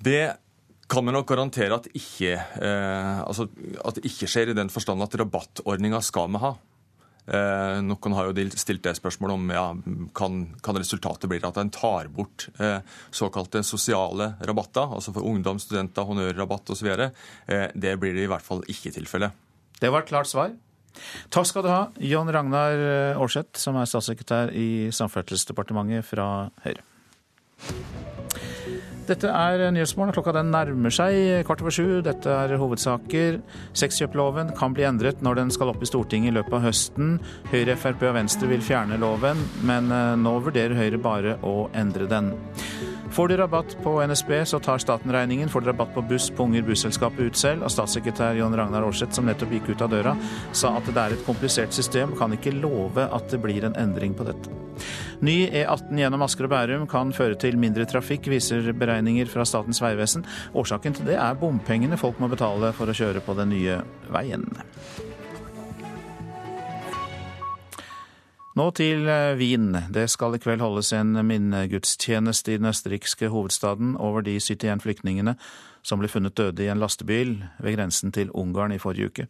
Det 0.00 0.30
kan 0.88 1.04
vi 1.04 1.12
nok 1.12 1.28
garantere 1.28 1.76
at 1.76 1.86
ikke, 1.92 2.32
eh, 2.34 3.20
altså, 3.20 3.48
at 3.84 3.98
det 3.98 4.08
ikke 4.08 4.28
skjer, 4.30 4.52
i 4.52 4.56
den 4.56 4.72
forstand 4.72 5.04
at 5.04 5.14
rabattordninga 5.20 6.00
skal 6.04 6.30
vi 6.32 6.40
ha. 6.42 6.54
Eh, 7.28 7.78
noen 7.84 8.14
har 8.16 8.30
jo 8.30 8.44
stilt 8.56 8.86
det 8.86 8.94
spørsmålet 8.96 9.36
om 9.36 9.50
ja, 9.52 9.64
kan, 10.16 10.38
kan 10.64 10.78
resultatet 10.80 11.28
bli 11.28 11.40
at 11.44 11.58
en 11.60 11.72
tar 11.74 12.08
bort 12.12 12.46
eh, 12.56 12.78
såkalte 13.12 13.60
sosiale 13.66 14.30
rabatter, 14.40 14.88
altså 14.96 15.12
for 15.12 15.28
ungdom, 15.28 15.60
studenter, 15.60 16.08
honnørrabatt 16.08 16.72
osv. 16.72 16.88
Eh, 16.88 17.66
det 17.74 17.98
blir 18.00 18.16
det 18.16 18.24
i 18.24 18.32
hvert 18.32 18.46
fall 18.46 18.64
ikke 18.64 18.94
tilfellet. 18.96 19.36
Det 19.78 19.92
var 19.92 20.06
et 20.06 20.10
klart 20.14 20.30
svar. 20.30 20.56
Takk 21.30 21.46
skal 21.46 21.66
du 21.66 21.70
ha, 21.70 21.82
John 22.02 22.32
Ragnar 22.32 22.80
Aarseth, 23.20 23.60
som 23.60 23.76
er 23.78 23.86
statssekretær 23.86 24.50
i 24.56 24.88
Samferdselsdepartementet 24.96 26.08
fra 26.08 26.48
Høyre. 26.64 26.82
Dette 29.08 29.30
er 29.32 29.62
Nyhetsmorgen. 29.72 30.12
Klokka 30.12 30.34
den 30.36 30.50
nærmer 30.52 30.92
seg 30.92 31.46
kvart 31.48 31.62
over 31.64 31.72
sju. 31.72 32.00
Dette 32.04 32.28
er 32.28 32.58
hovedsaker. 32.60 33.38
Sexkjøploven 33.78 34.52
kan 34.58 34.76
bli 34.76 34.84
endret 34.88 35.22
når 35.24 35.40
den 35.40 35.52
skal 35.54 35.72
opp 35.72 35.82
i 35.84 35.88
Stortinget 35.88 36.34
i 36.34 36.36
løpet 36.36 36.58
av 36.58 36.66
høsten. 36.68 37.16
Høyre, 37.52 37.78
Frp 37.80 38.04
og 38.10 38.18
Venstre 38.18 38.50
vil 38.52 38.64
fjerne 38.64 39.00
loven, 39.00 39.40
men 39.68 39.88
eh, 39.94 40.14
nå 40.20 40.36
vurderer 40.44 40.76
Høyre 40.76 41.00
bare 41.00 41.38
å 41.40 41.56
endre 41.78 42.08
den. 42.10 42.34
Får 43.10 43.28
du 43.28 43.36
rabatt 43.36 43.76
på 43.82 44.06
NSB, 44.06 44.44
så 44.44 44.58
tar 44.60 44.78
staten 44.78 45.12
regningen. 45.12 45.48
Får 45.48 45.60
du 45.60 45.66
rabatt 45.66 45.94
på 45.94 46.02
buss, 46.02 46.30
punger 46.30 46.62
busselskapet 46.62 47.20
ut 47.20 47.36
selv. 47.36 47.64
Og 47.64 47.72
statssekretær 47.72 48.36
Jon 48.38 48.56
Ragnar 48.56 48.84
Aarseth, 48.86 49.16
som 49.16 49.26
nettopp 49.26 49.54
gikk 49.56 49.72
ut 49.72 49.84
av 49.84 49.92
døra, 49.92 50.14
sa 50.52 50.74
at 50.78 50.86
det 50.92 51.02
er 51.02 51.16
et 51.16 51.26
komplisert 51.26 51.74
system, 51.74 52.14
kan 52.18 52.36
ikke 52.36 52.54
love 52.60 53.08
at 53.08 53.30
det 53.32 53.40
blir 53.42 53.66
en 53.66 53.76
endring 53.80 54.14
på 54.18 54.28
dette. 54.28 54.52
Ny 55.24 55.48
E18 55.48 55.98
gjennom 55.98 56.22
Asker 56.22 56.46
og 56.46 56.52
Bærum 56.52 56.86
kan 56.90 57.10
føre 57.16 57.38
til 57.40 57.58
mindre 57.58 57.88
trafikk, 57.90 58.28
viser 58.30 58.70
beregninger 58.76 59.30
fra 59.32 59.46
Statens 59.48 59.82
vegvesen. 59.82 60.26
Årsaken 60.54 61.00
til 61.00 61.10
det 61.10 61.18
er 61.18 61.38
bompengene 61.40 61.98
folk 61.98 62.20
må 62.22 62.30
betale 62.30 62.74
for 62.76 62.90
å 62.90 62.98
kjøre 63.00 63.24
på 63.24 63.34
den 63.40 63.56
nye 63.56 63.80
veien. 64.14 64.46
Nå 68.58 68.72
til 68.74 69.06
eh, 69.06 69.36
Wien. 69.38 69.70
Det 69.94 70.08
skal 70.10 70.34
i 70.34 70.40
kveld 70.42 70.62
holdes 70.64 70.88
en 70.96 71.12
minnegudstjeneste 71.14 72.56
i 72.56 72.58
den 72.58 72.66
østerrikske 72.72 73.28
hovedstaden 73.30 73.92
over 74.02 74.24
de 74.26 74.34
71 74.40 74.82
flyktningene 74.82 75.36
som 75.86 76.00
ble 76.00 76.10
funnet 76.10 76.34
døde 76.34 76.64
i 76.64 76.70
en 76.72 76.80
lastebil 76.82 77.36
ved 77.62 77.76
grensen 77.76 78.10
til 78.14 78.32
Ungarn 78.34 78.74
i 78.74 78.80
forrige 78.82 79.12
uke. 79.12 79.28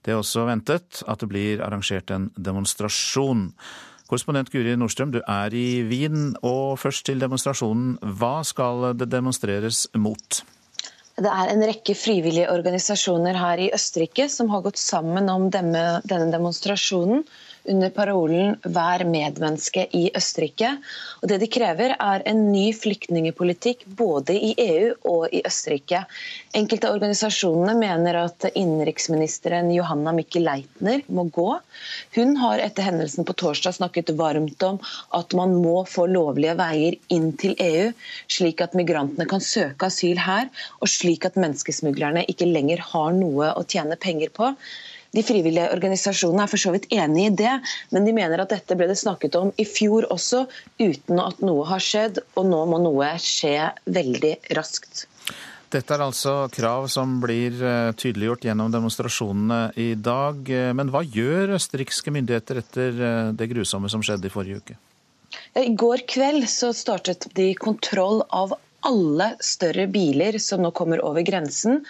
Det 0.00 0.14
er 0.14 0.22
også 0.22 0.46
ventet 0.48 1.02
at 1.04 1.20
det 1.20 1.28
blir 1.28 1.60
arrangert 1.60 2.14
en 2.14 2.30
demonstrasjon. 2.32 3.50
Korrespondent 4.08 4.48
Guri 4.54 4.72
Nordstrøm, 4.78 5.12
du 5.12 5.20
er 5.20 5.52
i 5.52 5.82
Wien. 5.84 6.32
Og 6.40 6.80
først 6.80 7.04
til 7.10 7.20
demonstrasjonen. 7.20 7.98
Hva 8.00 8.40
skal 8.46 8.94
det 8.96 9.12
demonstreres 9.12 9.84
mot? 10.00 10.42
Det 11.20 11.28
er 11.28 11.52
en 11.52 11.68
rekke 11.68 11.92
frivillige 11.98 12.48
organisasjoner 12.48 13.36
her 13.36 13.68
i 13.68 13.72
Østerrike 13.76 14.30
som 14.32 14.48
har 14.48 14.64
gått 14.64 14.80
sammen 14.80 15.28
om 15.28 15.50
denne, 15.52 16.00
demonstrasjonen 16.08 17.26
under 17.70 17.90
parolen 17.94 18.56
'Vær 18.62 19.04
medmenneske 19.06 19.86
i 19.94 20.10
Østerrike'. 20.18 20.76
Og 21.22 21.28
Det 21.28 21.38
de 21.40 21.46
krever, 21.46 21.94
er 22.00 22.22
en 22.26 22.40
ny 22.52 22.72
flyktningepolitikk 22.74 23.84
både 23.86 24.34
i 24.34 24.54
EU 24.58 24.94
og 25.04 25.28
i 25.32 25.42
Østerrike. 25.46 26.04
Enkelte 26.54 26.88
av 26.88 26.96
organisasjonene 26.98 27.74
mener 27.78 28.18
at 28.24 28.46
innenriksministeren 28.54 29.70
Johanna 29.74 30.12
Mikkel 30.12 30.44
Leitner 30.48 31.02
må 31.08 31.24
gå. 31.30 31.48
Hun 32.16 32.36
har 32.36 32.58
etter 32.58 32.82
hendelsen 32.90 33.24
på 33.24 33.32
torsdag 33.44 33.74
snakket 33.78 34.10
varmt 34.18 34.62
om 34.62 34.80
at 35.20 35.32
man 35.38 35.54
må 35.62 35.84
få 35.88 36.06
lovlige 36.06 36.56
veier 36.58 36.98
inn 37.08 37.32
til 37.38 37.54
EU, 37.58 37.92
slik 38.28 38.60
at 38.60 38.74
migrantene 38.78 39.28
kan 39.30 39.40
søke 39.40 39.86
asyl 39.86 40.18
her, 40.18 40.50
og 40.80 40.88
slik 40.90 41.24
at 41.28 41.38
menneskesmuglerne 41.38 42.26
ikke 42.28 42.50
lenger 42.50 42.82
har 42.92 43.12
noe 43.16 43.52
å 43.56 43.64
tjene 43.64 43.96
penger 43.96 44.34
på. 44.34 44.52
De 45.12 45.24
frivillige 45.26 45.68
organisasjonene 45.74 46.46
er 46.46 46.50
for 46.50 46.60
så 46.60 46.72
vidt 46.72 46.88
enig 46.94 47.26
i 47.28 47.36
det, 47.42 47.52
men 47.92 48.06
de 48.08 48.14
mener 48.16 48.40
at 48.40 48.52
dette 48.54 48.76
ble 48.78 48.88
det 48.88 48.96
snakket 49.00 49.36
om 49.36 49.52
i 49.60 49.66
fjor 49.68 50.08
også, 50.12 50.46
uten 50.80 51.20
at 51.20 51.42
noe 51.44 51.66
har 51.68 51.84
skjedd. 51.84 52.22
Og 52.40 52.48
nå 52.48 52.62
må 52.70 52.80
noe 52.80 53.12
skje 53.20 53.56
veldig 53.92 54.38
raskt. 54.56 55.06
Dette 55.72 55.94
er 55.94 56.02
altså 56.04 56.32
krav 56.52 56.86
som 56.92 57.14
blir 57.22 57.56
eh, 57.64 57.92
tydeliggjort 57.96 58.44
gjennom 58.44 58.72
demonstrasjonene 58.72 59.60
i 59.80 59.92
dag. 59.96 60.40
Eh, 60.52 60.72
men 60.76 60.92
hva 60.92 61.00
gjør 61.04 61.54
østerrikske 61.56 62.12
myndigheter 62.12 62.60
etter 62.60 62.98
eh, 63.08 63.30
det 63.36 63.48
grusomme 63.54 63.88
som 63.92 64.04
skjedde 64.04 64.28
i 64.28 64.32
forrige 64.32 64.60
uke? 64.60 64.76
I 65.56 65.72
går 65.76 66.04
kveld 66.08 66.44
så 66.50 66.74
startet 66.76 67.30
de 67.36 67.52
kontroll 67.56 68.20
av 68.28 68.52
alle 68.86 69.28
større 69.40 69.86
biler 69.90 70.38
som 70.42 70.62
nå 70.62 70.70
kommer 70.74 71.02
over 71.04 71.22
grensen. 71.26 71.80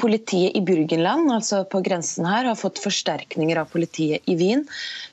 Politiet 0.00 0.56
i 0.58 0.62
Burgenland, 0.64 1.30
altså 1.32 1.62
på 1.70 1.80
grensen 1.84 2.26
her, 2.28 2.48
har 2.48 2.58
fått 2.58 2.80
forsterkninger 2.82 3.60
av 3.60 3.70
politiet 3.72 4.26
i 4.28 4.36
Wien. 4.38 4.64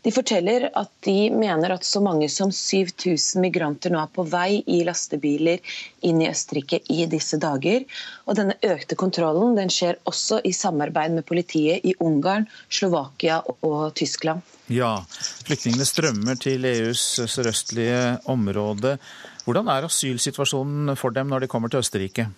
De 0.04 0.12
forteller 0.12 0.68
at 0.78 0.92
de 1.06 1.30
mener 1.34 1.76
at 1.76 1.88
så 1.88 2.02
mange 2.04 2.28
som 2.34 2.52
7000 2.52 3.42
migranter 3.44 3.94
nå 3.94 4.02
er 4.02 4.12
på 4.12 4.26
vei 4.28 4.62
i 4.66 4.82
lastebiler 4.88 5.62
inn 6.08 6.22
i 6.24 6.30
Østerrike 6.32 6.82
i 6.92 7.06
disse 7.12 7.40
dager. 7.42 7.86
Og 8.26 8.40
denne 8.40 8.58
økte 8.66 8.98
kontrollen 9.00 9.56
den 9.60 9.72
skjer 9.72 10.02
også 10.10 10.42
i 10.44 10.54
samarbeid 10.56 11.16
med 11.16 11.28
politiet 11.30 11.86
i 11.86 11.96
Ungarn, 12.02 12.50
Slovakia 12.70 13.42
og 13.62 13.94
Tyskland. 13.96 14.42
Ja, 14.72 15.02
flyktningene 15.46 15.86
strømmer 15.88 16.38
til 16.40 16.66
EUs 16.66 17.04
sørøstlige 17.28 18.22
område. 18.32 18.98
Hvordan 19.46 19.72
er 19.74 19.88
asylsituasjonen 19.88 20.96
for 21.00 21.14
dem 21.16 21.32
når 21.32 21.46
de 21.46 21.52
kommer 21.52 21.72
til 21.72 21.82
Østerrike? 21.82 22.30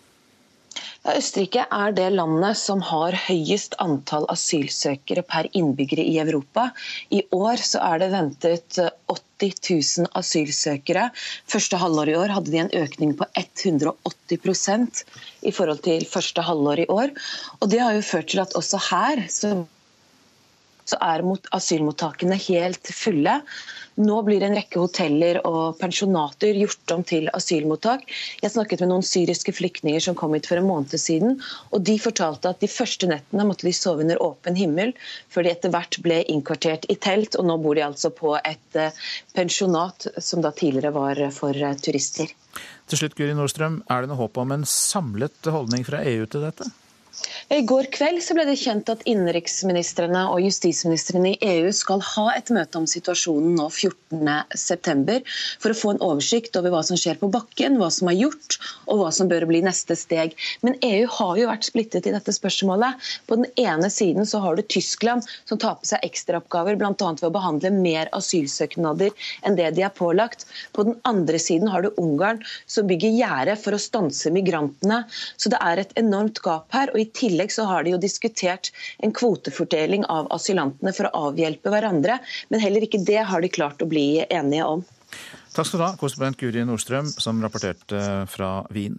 Østerrike 1.03 1.65
er 1.67 1.91
det 1.91 2.05
landet 2.15 2.55
som 2.55 2.79
har 2.87 3.15
høyest 3.25 3.75
antall 3.83 4.23
asylsøkere 4.31 5.23
per 5.27 5.49
innbygger 5.51 5.99
i 5.99 6.15
Europa. 6.23 6.69
I 7.11 7.25
år 7.35 7.59
er 7.81 7.99
det 7.99 8.07
ventet 8.13 8.79
80 9.11 9.99
000 9.99 10.07
asylsøkere. 10.21 11.09
Første 11.51 11.81
halvår 11.81 12.13
i 12.13 12.15
år 12.21 12.33
hadde 12.37 12.53
de 12.53 12.61
en 12.63 12.71
økning 12.79 13.11
på 13.19 13.27
180% 13.41 15.03
i 15.43 15.51
forhold 15.51 15.83
til 15.83 16.07
første 16.07 16.47
halvår 16.47 16.85
i 16.85 16.89
år. 16.89 17.11
Og 17.59 17.69
Det 17.69 17.83
har 17.83 17.93
jo 17.93 18.09
ført 18.13 18.31
til 18.31 18.39
at 18.45 18.55
også 18.55 18.79
her 18.89 19.27
så, 19.27 19.53
så 20.85 20.97
er 21.01 21.27
asylmottakene 21.51 22.39
helt 22.47 22.95
fulle. 22.95 23.41
Nå 23.95 24.15
blir 24.25 24.41
en 24.41 24.55
rekke 24.57 24.81
hoteller 24.81 25.37
og 25.45 25.77
pensjonater 25.77 26.57
gjort 26.57 26.93
om 26.95 27.03
til 27.05 27.27
asylmottak. 27.33 28.07
Jeg 28.41 28.53
snakket 28.55 28.81
med 28.81 28.89
noen 28.89 29.05
syriske 29.05 29.53
flyktninger 29.53 30.01
som 30.01 30.17
kom 30.17 30.33
hit 30.33 30.49
for 30.49 30.57
en 30.57 30.65
måned 30.65 30.97
siden. 30.97 31.37
og 31.69 31.85
De 31.85 31.99
fortalte 32.01 32.49
at 32.49 32.63
de 32.63 32.71
første 32.71 33.09
nettene 33.09 33.45
måtte 33.45 33.67
de 33.67 33.75
sove 33.77 34.01
under 34.01 34.21
åpen 34.25 34.57
himmel, 34.57 34.95
før 35.29 35.45
de 35.45 35.53
etter 35.53 35.73
hvert 35.73 35.99
ble 36.05 36.23
innkvartert 36.25 36.89
i 36.89 36.97
telt. 36.97 37.37
og 37.37 37.45
Nå 37.49 37.59
bor 37.61 37.77
de 37.77 37.85
altså 37.85 38.09
på 38.09 38.33
et 38.41 38.79
eh, 38.79 39.03
pensjonat 39.37 40.09
som 40.17 40.41
da 40.41 40.49
tidligere 40.51 40.95
var 40.95 41.21
for 41.35 41.53
eh, 41.53 41.77
turister. 41.77 42.33
Til 42.89 42.99
slutt, 42.99 43.17
Guri 43.17 43.33
Nordstrøm, 43.37 43.83
er 43.93 44.03
det 44.03 44.09
noe 44.11 44.23
håp 44.25 44.41
om 44.41 44.57
en 44.57 44.65
samlet 44.69 45.53
holdning 45.53 45.85
fra 45.85 46.01
EU 46.09 46.25
til 46.25 46.49
dette? 46.49 46.67
I 47.53 47.61
går 47.69 47.85
kveld 47.93 48.23
ble 48.33 48.43
det 48.47 48.55
kjent 48.57 48.87
at 48.89 49.03
innenriksministrene 49.09 50.23
og 50.31 50.41
justisministrene 50.41 51.33
i 51.35 51.49
EU 51.59 51.69
skal 51.75 52.01
ha 52.01 52.23
et 52.33 52.49
møte 52.55 52.79
om 52.79 52.87
situasjonen 52.89 53.53
nå 53.59 53.67
14.9. 53.69 55.19
for 55.61 55.69
å 55.69 55.77
få 55.77 55.91
en 55.93 56.01
oversikt 56.01 56.57
over 56.57 56.73
hva 56.73 56.81
som 56.87 56.97
skjer 56.97 57.19
på 57.21 57.29
bakken, 57.33 57.77
hva 57.77 57.91
som 57.93 58.09
er 58.09 58.17
gjort 58.17 58.57
og 58.87 59.03
hva 59.03 59.11
som 59.13 59.29
bør 59.29 59.45
bli 59.51 59.61
neste 59.65 59.97
steg. 59.99 60.33
Men 60.65 60.79
EU 60.87 61.05
har 61.19 61.41
jo 61.41 61.49
vært 61.51 61.67
splittet 61.67 62.09
i 62.09 62.15
dette 62.15 62.33
spørsmålet. 62.33 62.97
På 63.29 63.37
den 63.37 63.45
ene 63.61 63.91
siden 63.93 64.25
så 64.29 64.41
har 64.41 64.57
du 64.57 64.63
Tyskland 64.65 65.27
som 65.45 65.61
tar 65.61 65.77
på 65.77 65.91
seg 65.91 66.01
ekstraoppgaver 66.09 66.79
bl.a. 66.81 66.95
ved 66.97 67.27
å 67.29 67.33
behandle 67.37 67.73
mer 67.75 68.09
asylsøknader 68.17 69.13
enn 69.45 69.59
det 69.59 69.69
de 69.77 69.85
er 69.85 69.93
pålagt. 69.93 70.47
På 70.73 70.87
den 70.89 70.97
andre 71.05 71.37
siden 71.37 71.69
har 71.69 71.85
du 71.85 71.93
Ungarn 72.01 72.41
som 72.65 72.89
bygger 72.89 73.13
gjerde 73.13 73.59
for 73.61 73.77
å 73.77 73.83
stanse 73.83 74.33
migrantene. 74.33 75.03
Så 75.37 75.53
det 75.53 75.61
er 75.61 75.83
et 75.83 75.97
enormt 76.01 76.41
gap 76.41 76.73
her. 76.73 76.89
og 76.89 77.02
i 77.03 77.09
tillegg 77.15 77.53
så 77.53 77.67
har 77.69 77.85
de 77.85 77.93
jo 77.95 78.01
diskutert 78.01 78.71
en 79.03 79.13
kvotefordeling 79.15 80.07
av 80.11 80.31
asylantene 80.35 80.95
for 80.95 81.09
å 81.09 81.29
avhjelpe 81.29 81.73
hverandre, 81.73 82.19
men 82.49 82.63
heller 82.63 82.87
ikke 82.87 83.03
det 83.05 83.21
har 83.29 83.43
de 83.43 83.51
klart 83.51 83.83
å 83.83 83.89
bli 83.89 84.23
enige 84.29 84.67
om. 84.77 84.85
Takk 85.53 85.69
skal 85.69 85.79
du 85.79 85.85
ha, 85.85 85.93
korrespondent 85.99 86.39
Guri 86.41 86.63
Nordstrøm, 86.65 87.11
som 87.21 87.41
rapporterte 87.43 88.23
fra 88.31 88.55
Wien. 88.73 88.97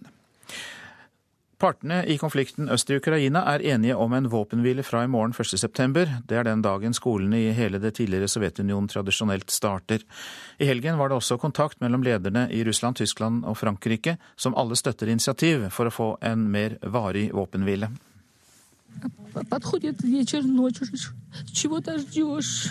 Partene 1.64 1.98
i 2.08 2.16
konflikten 2.16 2.70
øst 2.72 2.88
i 2.88 2.96
Ukraina 2.96 3.42
er 3.52 3.60
enige 3.74 3.96
om 4.00 4.14
en 4.16 4.30
våpenhvile 4.32 4.82
fra 4.82 5.02
i 5.04 5.10
morgen 5.12 5.34
1.9. 5.36 6.22
Det 6.28 6.36
er 6.38 6.46
den 6.48 6.62
dagen 6.64 6.94
skolene 6.96 7.36
i 7.36 7.50
hele 7.52 7.78
det 7.78 7.94
tidligere 7.98 8.28
Sovjetunionen 8.28 8.88
tradisjonelt 8.88 9.50
starter. 9.52 10.00
I 10.58 10.64
helgen 10.64 10.96
var 10.96 11.08
det 11.08 11.18
også 11.20 11.36
kontakt 11.36 11.80
mellom 11.80 12.02
lederne 12.02 12.46
i 12.50 12.64
Russland, 12.64 12.96
Tyskland 12.96 13.44
og 13.44 13.58
Frankrike, 13.60 14.16
som 14.36 14.56
alle 14.56 14.76
støtter 14.76 15.12
initiativ 15.12 15.68
for 15.70 15.90
å 15.90 15.92
få 15.92 16.08
en 16.22 16.48
mer 16.50 16.78
varig 16.80 17.28
våpenhvile. 17.36 17.90
Подходит 19.50 20.02
вечер, 20.02 20.42
ночь, 20.42 20.80
чего 21.52 21.80
ты 21.80 21.98
ждешь? 21.98 22.70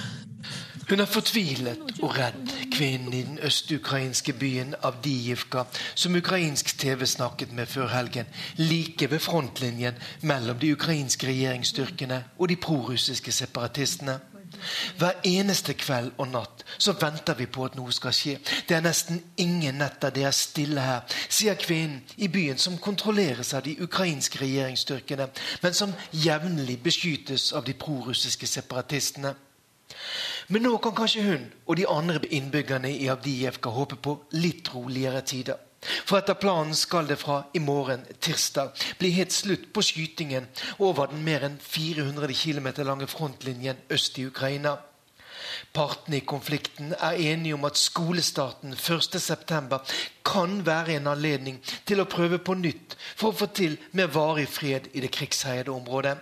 Hun 0.89 1.01
er 1.01 1.09
fortvilet 1.09 1.79
og 2.03 2.17
redd, 2.19 2.51
kvinnen 2.73 3.13
i 3.13 3.23
den 3.23 3.39
østukrainske 3.39 4.33
byen 4.33 4.75
Avdijivka, 4.83 5.63
som 5.95 6.17
ukrainsk 6.17 6.79
TV 6.79 7.07
snakket 7.07 7.53
med 7.53 7.67
før 7.67 7.89
helgen, 7.89 8.27
like 8.57 9.11
ved 9.11 9.19
frontlinjen 9.19 9.95
mellom 10.21 10.59
de 10.59 10.73
ukrainske 10.73 11.27
regjeringsstyrkene 11.27 12.25
og 12.39 12.49
de 12.49 12.57
prorussiske 12.57 13.33
separatistene. 13.33 14.19
Hver 14.99 15.13
eneste 15.25 15.75
kveld 15.75 16.13
og 16.19 16.29
natt 16.29 16.65
så 16.79 16.93
venter 17.01 17.35
vi 17.39 17.47
på 17.47 17.65
at 17.65 17.79
noe 17.79 17.93
skal 17.93 18.15
skje. 18.15 18.37
Det 18.69 18.77
er 18.77 18.85
nesten 18.85 19.23
ingen 19.41 19.81
netter 19.81 20.13
det 20.15 20.27
er 20.29 20.37
stille 20.37 20.85
her, 20.85 21.17
sier 21.29 21.57
kvinnen 21.59 22.03
i 22.17 22.29
byen 22.29 22.61
som 22.61 22.79
kontrolleres 22.79 23.55
av 23.55 23.65
de 23.67 23.77
ukrainske 23.83 24.39
regjeringsstyrkene, 24.45 25.29
men 25.63 25.75
som 25.75 25.97
jevnlig 26.13 26.79
beskytes 26.85 27.53
av 27.53 27.65
de 27.65 27.75
prorussiske 27.75 28.47
separatistene. 28.47 29.35
Men 30.49 30.67
nå 30.67 30.77
kan 30.83 30.95
kanskje 30.97 31.25
hun 31.25 31.45
og 31.67 31.79
de 31.79 31.87
andre 31.89 32.21
innbyggerne 32.37 32.91
i 32.93 33.09
Avdijevka 33.13 33.73
håpe 33.73 33.97
på 33.97 34.19
litt 34.37 34.69
roligere 34.75 35.23
tider. 35.25 35.61
For 35.85 36.19
etter 36.19 36.37
planen 36.41 36.75
skal 36.77 37.09
det 37.09 37.19
fra 37.21 37.43
i 37.57 37.61
morgen, 37.61 38.05
tirsdag, 38.21 38.73
bli 38.99 39.11
helt 39.19 39.33
slutt 39.33 39.69
på 39.73 39.85
skytingen 39.85 40.49
over 40.79 41.13
den 41.13 41.25
mer 41.27 41.45
enn 41.45 41.59
400 41.61 42.33
km 42.33 42.71
lange 42.89 43.09
frontlinjen 43.11 43.85
øst 43.93 44.19
i 44.19 44.27
Ukraina. 44.29 44.79
Partene 45.75 46.21
i 46.21 46.27
konflikten 46.27 46.95
er 46.95 47.19
enige 47.21 47.55
om 47.55 47.65
at 47.69 47.79
skolestarten 47.79 48.75
1.9 48.75 49.79
kan 50.25 50.61
være 50.67 50.97
en 50.97 51.11
anledning 51.13 51.61
til 51.85 52.01
å 52.01 52.09
prøve 52.09 52.39
på 52.39 52.57
nytt 52.59 52.97
for 53.17 53.31
å 53.31 53.39
få 53.43 53.51
til 53.53 53.77
mer 53.93 54.13
varig 54.15 54.49
fred 54.49 54.89
i 54.95 55.05
det 55.05 55.13
krigsherjede 55.13 55.75
området. 55.75 56.17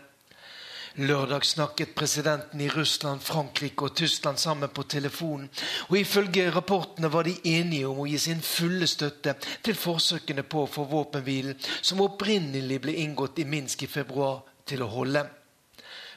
Lørdag 0.97 1.45
snakket 1.45 1.95
presidenten 1.95 2.61
i 2.61 2.69
Russland, 2.69 3.21
Frankrike 3.25 3.87
og 3.87 3.95
Tyskland 3.97 4.39
sammen 4.39 4.69
på 4.69 4.83
telefonen. 4.83 5.49
og 5.89 5.99
Ifølge 5.99 6.51
rapportene 6.51 7.09
var 7.13 7.23
de 7.25 7.39
enige 7.45 7.89
om 7.89 8.03
å 8.03 8.07
gi 8.07 8.19
sin 8.19 8.43
fulle 8.45 8.87
støtte 8.87 9.35
til 9.65 9.75
forsøkene 9.75 10.43
på 10.43 10.63
å 10.63 10.69
få 10.69 10.85
våpenhvilen, 10.91 11.57
som 11.81 12.05
opprinnelig 12.05 12.81
ble 12.85 12.97
inngått 13.07 13.39
i 13.39 13.45
Minsk 13.49 13.83
i 13.83 13.87
februar, 13.87 14.43
til 14.67 14.83
å 14.83 14.91
holde. 14.93 15.25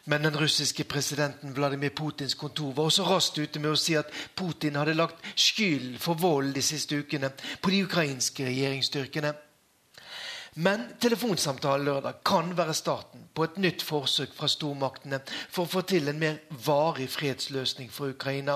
Men 0.05 0.27
den 0.27 0.35
russiske 0.37 0.83
presidenten 0.83 1.55
Vladimir 1.55 1.95
Putins 1.95 2.35
kontor 2.35 2.73
var 2.75 2.91
også 2.91 3.07
raskt 3.07 3.39
ute 3.39 3.59
med 3.59 3.71
å 3.71 3.79
si 3.79 3.95
at 3.97 4.11
Putin 4.35 4.75
hadde 4.75 4.93
lagt 4.93 5.23
skyld 5.39 5.97
for 6.03 6.19
vold 6.19 6.53
de 6.53 6.61
siste 6.61 6.99
ukene 6.99 7.31
på 7.61 7.71
de 7.71 7.81
ukrainske 7.87 8.45
regjeringsstyrkene. 8.45 9.33
Men 10.55 10.85
telefonsamtalen 11.03 11.85
lørdag 11.85 12.21
kan 12.23 12.53
være 12.57 12.73
starten 12.73 13.25
på 13.35 13.43
et 13.43 13.57
nytt 13.59 13.81
forsøk 13.83 14.31
fra 14.37 14.47
stormaktene 14.47 15.19
for 15.27 15.65
å 15.65 15.71
få 15.73 15.81
til 15.83 16.07
en 16.07 16.19
mer 16.21 16.37
varig 16.63 17.09
fredsløsning 17.11 17.91
for 17.91 18.13
Ukraina. 18.15 18.55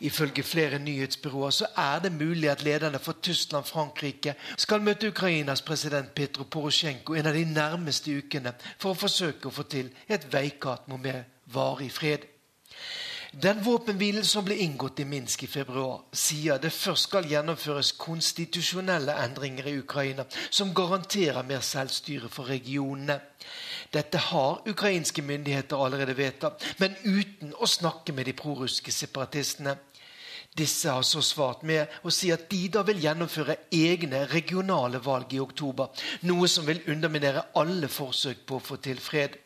Ifølge 0.00 0.42
flere 0.42 0.78
nyhetsbyråer 0.78 1.50
så 1.50 1.68
er 1.76 2.00
det 2.00 2.12
mulig 2.16 2.48
at 2.50 2.64
lederne 2.64 2.98
for 2.98 3.20
Tyskland 3.22 3.68
Frankrike 3.68 4.34
skal 4.56 4.80
møte 4.80 5.12
Ukrainas 5.12 5.62
president 5.62 6.14
Petro 6.14 6.44
Porosjenko 6.44 7.14
en 7.14 7.28
av 7.28 7.36
de 7.36 7.44
nærmeste 7.44 8.16
ukene 8.16 8.54
for 8.78 8.94
å 8.94 9.00
forsøke 9.04 9.50
å 9.50 9.54
få 9.54 9.68
til 9.68 9.92
et 10.08 10.24
veikart 10.32 10.88
mot 10.88 11.00
mer 11.02 11.26
varig 11.52 11.92
fred. 11.92 12.24
Den 13.32 13.62
våpenhvilen 13.64 14.24
som 14.28 14.44
ble 14.44 14.58
inngått 14.60 15.00
i 15.00 15.06
Minsk 15.08 15.46
i 15.46 15.48
februar, 15.48 16.02
sier 16.12 16.58
det 16.60 16.68
først 16.76 17.08
skal 17.08 17.24
gjennomføres 17.30 17.94
konstitusjonelle 17.96 19.14
endringer 19.24 19.70
i 19.70 19.78
Ukraina 19.80 20.26
som 20.50 20.74
garanterer 20.76 21.40
mer 21.48 21.64
selvstyre 21.64 22.28
for 22.28 22.50
regionene. 22.52 23.16
Dette 23.92 24.20
har 24.28 24.60
ukrainske 24.68 25.24
myndigheter 25.24 25.80
allerede 25.80 26.16
vedtatt, 26.16 26.60
men 26.76 26.92
uten 27.04 27.54
å 27.56 27.68
snakke 27.68 28.12
med 28.12 28.28
de 28.28 28.36
prorussiske 28.36 28.92
separatistene. 28.92 29.78
Disse 30.52 30.92
har 30.92 31.02
så 31.08 31.22
svart 31.24 31.62
med 31.64 31.88
å 32.04 32.12
si 32.12 32.28
at 32.34 32.50
de 32.52 32.66
da 32.68 32.82
vil 32.84 33.00
gjennomføre 33.00 33.56
egne 33.72 34.26
regionale 34.28 35.00
valg 35.00 35.32
i 35.32 35.40
oktober. 35.40 35.88
Noe 36.28 36.48
som 36.52 36.68
vil 36.68 36.84
underminere 36.92 37.46
alle 37.56 37.88
forsøk 37.88 38.44
på 38.44 38.60
å 38.60 38.64
få 38.66 38.76
til 38.84 39.00
fred. 39.00 39.40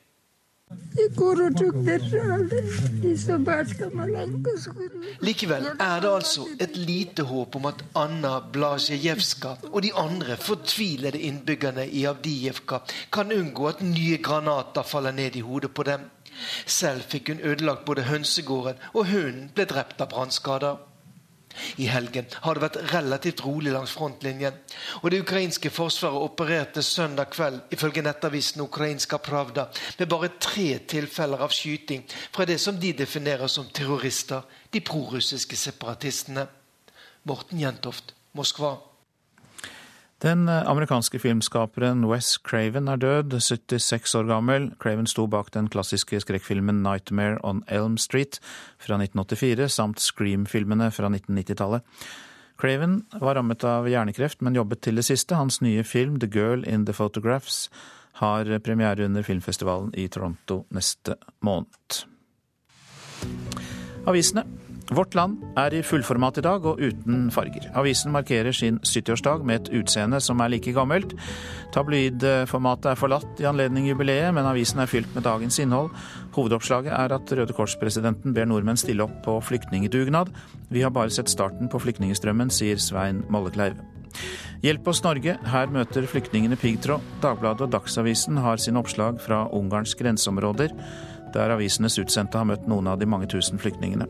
Likevel 5.21 5.67
er 5.81 6.01
det 6.01 6.11
altså 6.11 6.47
et 6.61 6.77
lite 6.77 7.23
håp 7.29 7.57
om 7.57 7.69
at 7.71 7.85
Anna 7.95 8.33
Blasjejevska 8.53 9.53
og 9.71 9.83
de 9.83 9.93
andre 9.95 10.37
fortvilede 10.37 11.21
innbyggerne 11.29 11.87
i 11.87 12.03
Avdijevka 12.11 12.81
kan 13.13 13.33
unngå 13.33 13.69
at 13.71 13.85
nye 13.87 14.19
granater 14.19 14.83
faller 14.83 15.15
ned 15.15 15.37
i 15.37 15.45
hodet 15.47 15.71
på 15.75 15.87
dem. 15.87 16.11
Selv 16.67 17.07
fikk 17.15 17.29
hun 17.29 17.41
ødelagt 17.41 17.85
både 17.85 18.09
hønsegården, 18.11 18.83
og 18.95 19.07
hunden 19.07 19.51
ble 19.55 19.65
drept 19.71 20.01
av 20.03 20.11
brannskader. 20.11 20.83
I 21.77 21.89
helgen 21.91 22.27
har 22.45 22.55
det 22.55 22.65
vært 22.65 22.93
relativt 22.93 23.45
rolig 23.45 23.73
langs 23.75 23.93
frontlinjen. 23.97 24.57
Og 25.03 25.11
det 25.11 25.21
ukrainske 25.25 25.71
forsvaret 25.71 26.23
opererte 26.29 26.83
søndag 26.83 27.31
kveld 27.35 27.61
ifølge 27.75 28.05
nettavisen 28.07 28.65
Ukrainska 28.65 29.19
Pravda 29.19 29.69
med 29.99 30.11
bare 30.11 30.33
tre 30.41 30.69
tilfeller 30.89 31.43
av 31.43 31.55
skyting 31.55 32.05
fra 32.33 32.47
det 32.49 32.59
som 32.63 32.81
de 32.81 32.93
definerer 32.97 33.51
som 33.51 33.69
terrorister, 33.73 34.43
de 34.71 34.81
prorussiske 34.81 35.57
separatistene. 35.57 36.47
Morten 37.27 37.61
Jentoft, 37.61 38.15
Moskva. 38.37 38.77
Den 40.25 40.49
amerikanske 40.49 41.19
filmskaperen 41.21 42.07
Wes 42.09 42.39
Craven 42.41 42.89
er 42.89 42.97
død, 42.97 43.35
76 43.37 44.15
år 44.17 44.25
gammel. 44.31 44.71
Craven 44.81 45.07
sto 45.07 45.27
bak 45.29 45.51
den 45.53 45.69
klassiske 45.69 46.21
skrekkfilmen 46.25 46.81
'Nightmare 46.81 47.37
on 47.45 47.63
Elm 47.69 47.99
Street' 48.01 48.41
fra 48.79 48.97
1984, 48.97 49.69
samt 49.69 50.01
Scream-filmene 50.01 50.89
fra 50.91 51.09
1990-tallet. 51.13 51.83
Craven 52.57 53.03
var 53.21 53.37
rammet 53.37 53.65
av 53.65 53.89
hjernekreft, 53.89 54.41
men 54.41 54.57
jobbet 54.57 54.81
til 54.81 54.97
det 54.97 55.05
siste. 55.05 55.37
Hans 55.37 55.61
nye 55.61 55.85
film 55.85 56.17
'The 56.19 56.31
Girl 56.33 56.65
in 56.65 56.87
the 56.87 56.95
Photographs' 56.95 57.69
har 58.13 58.59
premiere 58.65 59.05
under 59.05 59.23
filmfestivalen 59.23 59.93
i 59.95 60.09
Toronto 60.09 60.65
neste 60.71 61.15
måned. 61.41 62.07
Avisene. 64.07 64.66
Vårt 64.95 65.17
Land 65.19 65.41
er 65.59 65.75
i 65.75 65.81
fullformat 65.83 66.37
i 66.39 66.43
dag 66.47 66.67
og 66.69 66.79
uten 66.79 67.27
farger. 67.35 67.65
Avisen 67.75 68.13
markerer 68.15 68.55
sin 68.55 68.79
70-årsdag 68.87 69.43
med 69.43 69.65
et 69.65 69.71
utseende 69.81 70.21
som 70.23 70.39
er 70.45 70.53
like 70.53 70.71
gammelt. 70.77 71.17
Tabloidformatet 71.75 72.93
er 72.93 73.01
forlatt 73.01 73.43
i 73.43 73.49
anledning 73.51 73.89
jubileet, 73.91 74.31
men 74.37 74.47
avisen 74.47 74.79
er 74.79 74.91
fylt 74.91 75.11
med 75.17 75.27
dagens 75.27 75.59
innhold. 75.59 75.91
Hovedoppslaget 76.37 76.95
er 76.95 77.17
at 77.17 77.35
Røde 77.35 77.57
Kors-presidenten 77.57 78.37
ber 78.37 78.47
nordmenn 78.47 78.79
stille 78.79 79.09
opp 79.09 79.17
på 79.27 79.35
flyktningedugnad. 79.49 80.31
Vi 80.71 80.87
har 80.87 80.95
bare 80.95 81.11
sett 81.11 81.35
starten 81.35 81.73
på 81.73 81.83
flyktningstrømmen, 81.83 82.55
sier 82.55 82.79
Svein 82.79 83.25
Mollekleiv. 83.27 83.81
Hjelp 84.63 84.87
oss 84.89 85.03
Norge, 85.03 85.35
her 85.51 85.75
møter 85.75 86.07
flyktningene 86.09 86.57
piggtråd. 86.61 87.03
Dagbladet 87.27 87.67
og 87.67 87.75
Dagsavisen 87.75 88.39
har 88.41 88.63
sine 88.63 88.81
oppslag 88.81 89.19
fra 89.21 89.49
Ungarns 89.51 89.99
grenseområder, 89.99 90.73
der 91.35 91.53
avisenes 91.59 91.99
utsendte 92.01 92.39
har 92.39 92.49
møtt 92.49 92.71
noen 92.71 92.87
av 92.89 93.03
de 93.03 93.11
mange 93.11 93.29
tusen 93.35 93.61
flyktningene. 93.61 94.07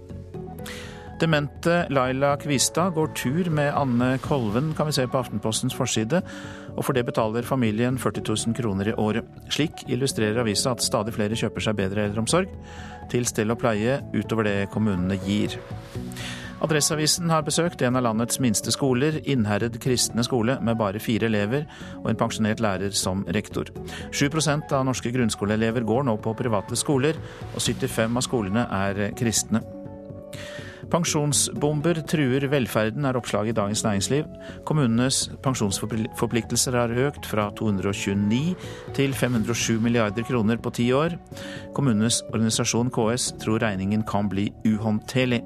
Demente 1.20 1.86
Laila 1.88 2.36
Kvistad 2.36 2.90
går 2.90 3.06
tur 3.16 3.50
med 3.50 3.72
Anne 3.74 4.18
Kolven, 4.18 4.74
kan 4.76 4.86
vi 4.86 4.92
se 4.92 5.06
på 5.08 5.16
Aftenpostens 5.18 5.74
forside, 5.74 6.20
og 6.76 6.84
for 6.84 6.92
det 6.92 7.06
betaler 7.08 7.46
familien 7.46 7.96
40 7.98 8.20
000 8.46 8.56
kroner 8.58 8.90
i 8.90 8.94
året. 9.00 9.24
Slik 9.48 9.86
illustrerer 9.88 10.42
avisa 10.42 10.74
at 10.76 10.84
stadig 10.84 11.14
flere 11.16 11.38
kjøper 11.38 11.64
seg 11.64 11.78
bedre 11.78 12.04
eldreomsorg, 12.04 12.52
til 13.08 13.24
stell 13.24 13.54
og 13.54 13.62
pleie 13.62 14.02
utover 14.12 14.44
det 14.44 14.56
kommunene 14.74 15.16
gir. 15.24 15.56
Adresseavisen 16.60 17.32
har 17.32 17.46
besøkt 17.48 17.80
en 17.84 17.96
av 17.96 18.04
landets 18.04 18.40
minste 18.40 18.72
skoler, 18.72 19.16
Innherred 19.24 19.80
kristne 19.80 20.24
skole, 20.24 20.58
med 20.60 20.76
bare 20.76 21.00
fire 21.00 21.30
elever 21.30 21.64
og 22.02 22.10
en 22.12 22.20
pensjonert 22.20 22.60
lærer 22.60 22.92
som 22.92 23.24
rektor. 23.32 23.72
7% 24.12 24.68
av 24.76 24.84
norske 24.84 25.12
grunnskoleelever 25.16 25.88
går 25.88 26.04
nå 26.10 26.18
på 26.20 26.36
private 26.36 26.76
skoler, 26.76 27.16
og 27.54 27.60
75 27.60 28.20
av 28.20 28.28
skolene 28.28 28.68
er 28.84 29.02
kristne. 29.16 29.64
Pensjonsbomber 30.90 31.98
truer 32.06 32.46
velferden, 32.50 33.04
er 33.08 33.18
oppslaget 33.18 33.50
i 33.50 33.56
Dagens 33.58 33.82
Næringsliv. 33.84 34.28
Kommunenes 34.68 35.24
pensjonsforpliktelser 35.42 36.78
har 36.78 36.94
økt 37.08 37.26
fra 37.26 37.48
229 37.58 38.54
til 38.94 39.14
507 39.14 39.80
milliarder 39.82 40.26
kroner 40.28 40.60
på 40.62 40.70
ti 40.78 40.92
år. 40.94 41.18
Kommunenes 41.74 42.22
organisasjon 42.30 42.92
KS 42.94 43.32
tror 43.42 43.64
regningen 43.66 44.06
kan 44.06 44.30
bli 44.30 44.52
uhåndterlig. 44.66 45.42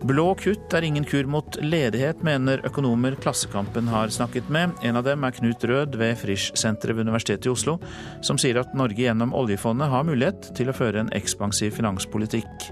Blå 0.00 0.30
kutt 0.34 0.72
er 0.72 0.84
ingen 0.86 1.04
kur 1.04 1.26
mot 1.28 1.58
ledighet, 1.60 2.22
mener 2.24 2.62
økonomer 2.64 3.18
Klassekampen 3.20 3.88
har 3.92 4.08
snakket 4.08 4.48
med. 4.48 4.72
En 4.82 4.96
av 4.96 5.04
dem 5.04 5.26
er 5.28 5.34
Knut 5.36 5.64
Rød 5.68 5.98
ved 6.00 6.16
Frisch-senteret 6.22 6.96
ved 6.96 7.04
Universitetet 7.04 7.50
i 7.50 7.52
Oslo, 7.52 7.76
som 8.24 8.40
sier 8.40 8.62
at 8.62 8.72
Norge 8.72 9.04
gjennom 9.04 9.34
oljefondet 9.36 9.92
har 9.92 10.06
mulighet 10.08 10.54
til 10.56 10.72
å 10.72 10.76
føre 10.76 11.02
en 11.04 11.12
ekspansiv 11.16 11.76
finanspolitikk. 11.76 12.70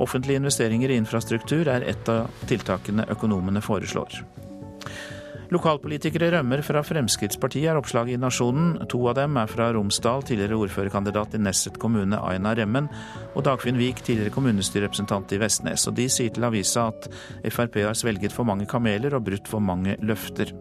Offentlige 0.00 0.40
investeringer 0.40 0.94
i 0.94 0.96
infrastruktur 1.02 1.68
er 1.68 1.84
et 1.92 2.08
av 2.08 2.32
tiltakene 2.48 3.04
økonomene 3.12 3.60
foreslår. 3.60 4.22
Lokalpolitikere 5.50 6.28
rømmer 6.30 6.60
fra 6.62 6.78
Fremskrittspartiet, 6.86 7.66
er 7.72 7.78
oppslaget 7.80 8.14
i 8.14 8.20
Nasjonen. 8.22 8.76
To 8.92 9.00
av 9.10 9.16
dem 9.18 9.34
er 9.40 9.50
fra 9.50 9.66
Romsdal, 9.74 10.22
tidligere 10.22 10.60
ordførerkandidat 10.62 11.34
i 11.34 11.40
Nesset 11.42 11.78
kommune, 11.82 12.20
Aina 12.22 12.52
Remmen, 12.54 12.86
og 13.34 13.42
Dagfinn 13.48 13.80
Vik, 13.80 14.04
tidligere 14.06 14.30
kommunestyrerepresentant 14.36 15.34
i 15.34 15.40
Vestnes. 15.42 15.88
Og 15.90 15.96
de 15.98 16.06
sier 16.06 16.30
til 16.30 16.46
avisa 16.46 16.86
at 16.92 17.10
Frp 17.50 17.80
har 17.82 17.98
svelget 17.98 18.34
for 18.34 18.46
mange 18.46 18.68
kameler 18.70 19.18
og 19.18 19.26
brutt 19.26 19.50
for 19.50 19.64
mange 19.64 19.98
løfter. 20.06 20.54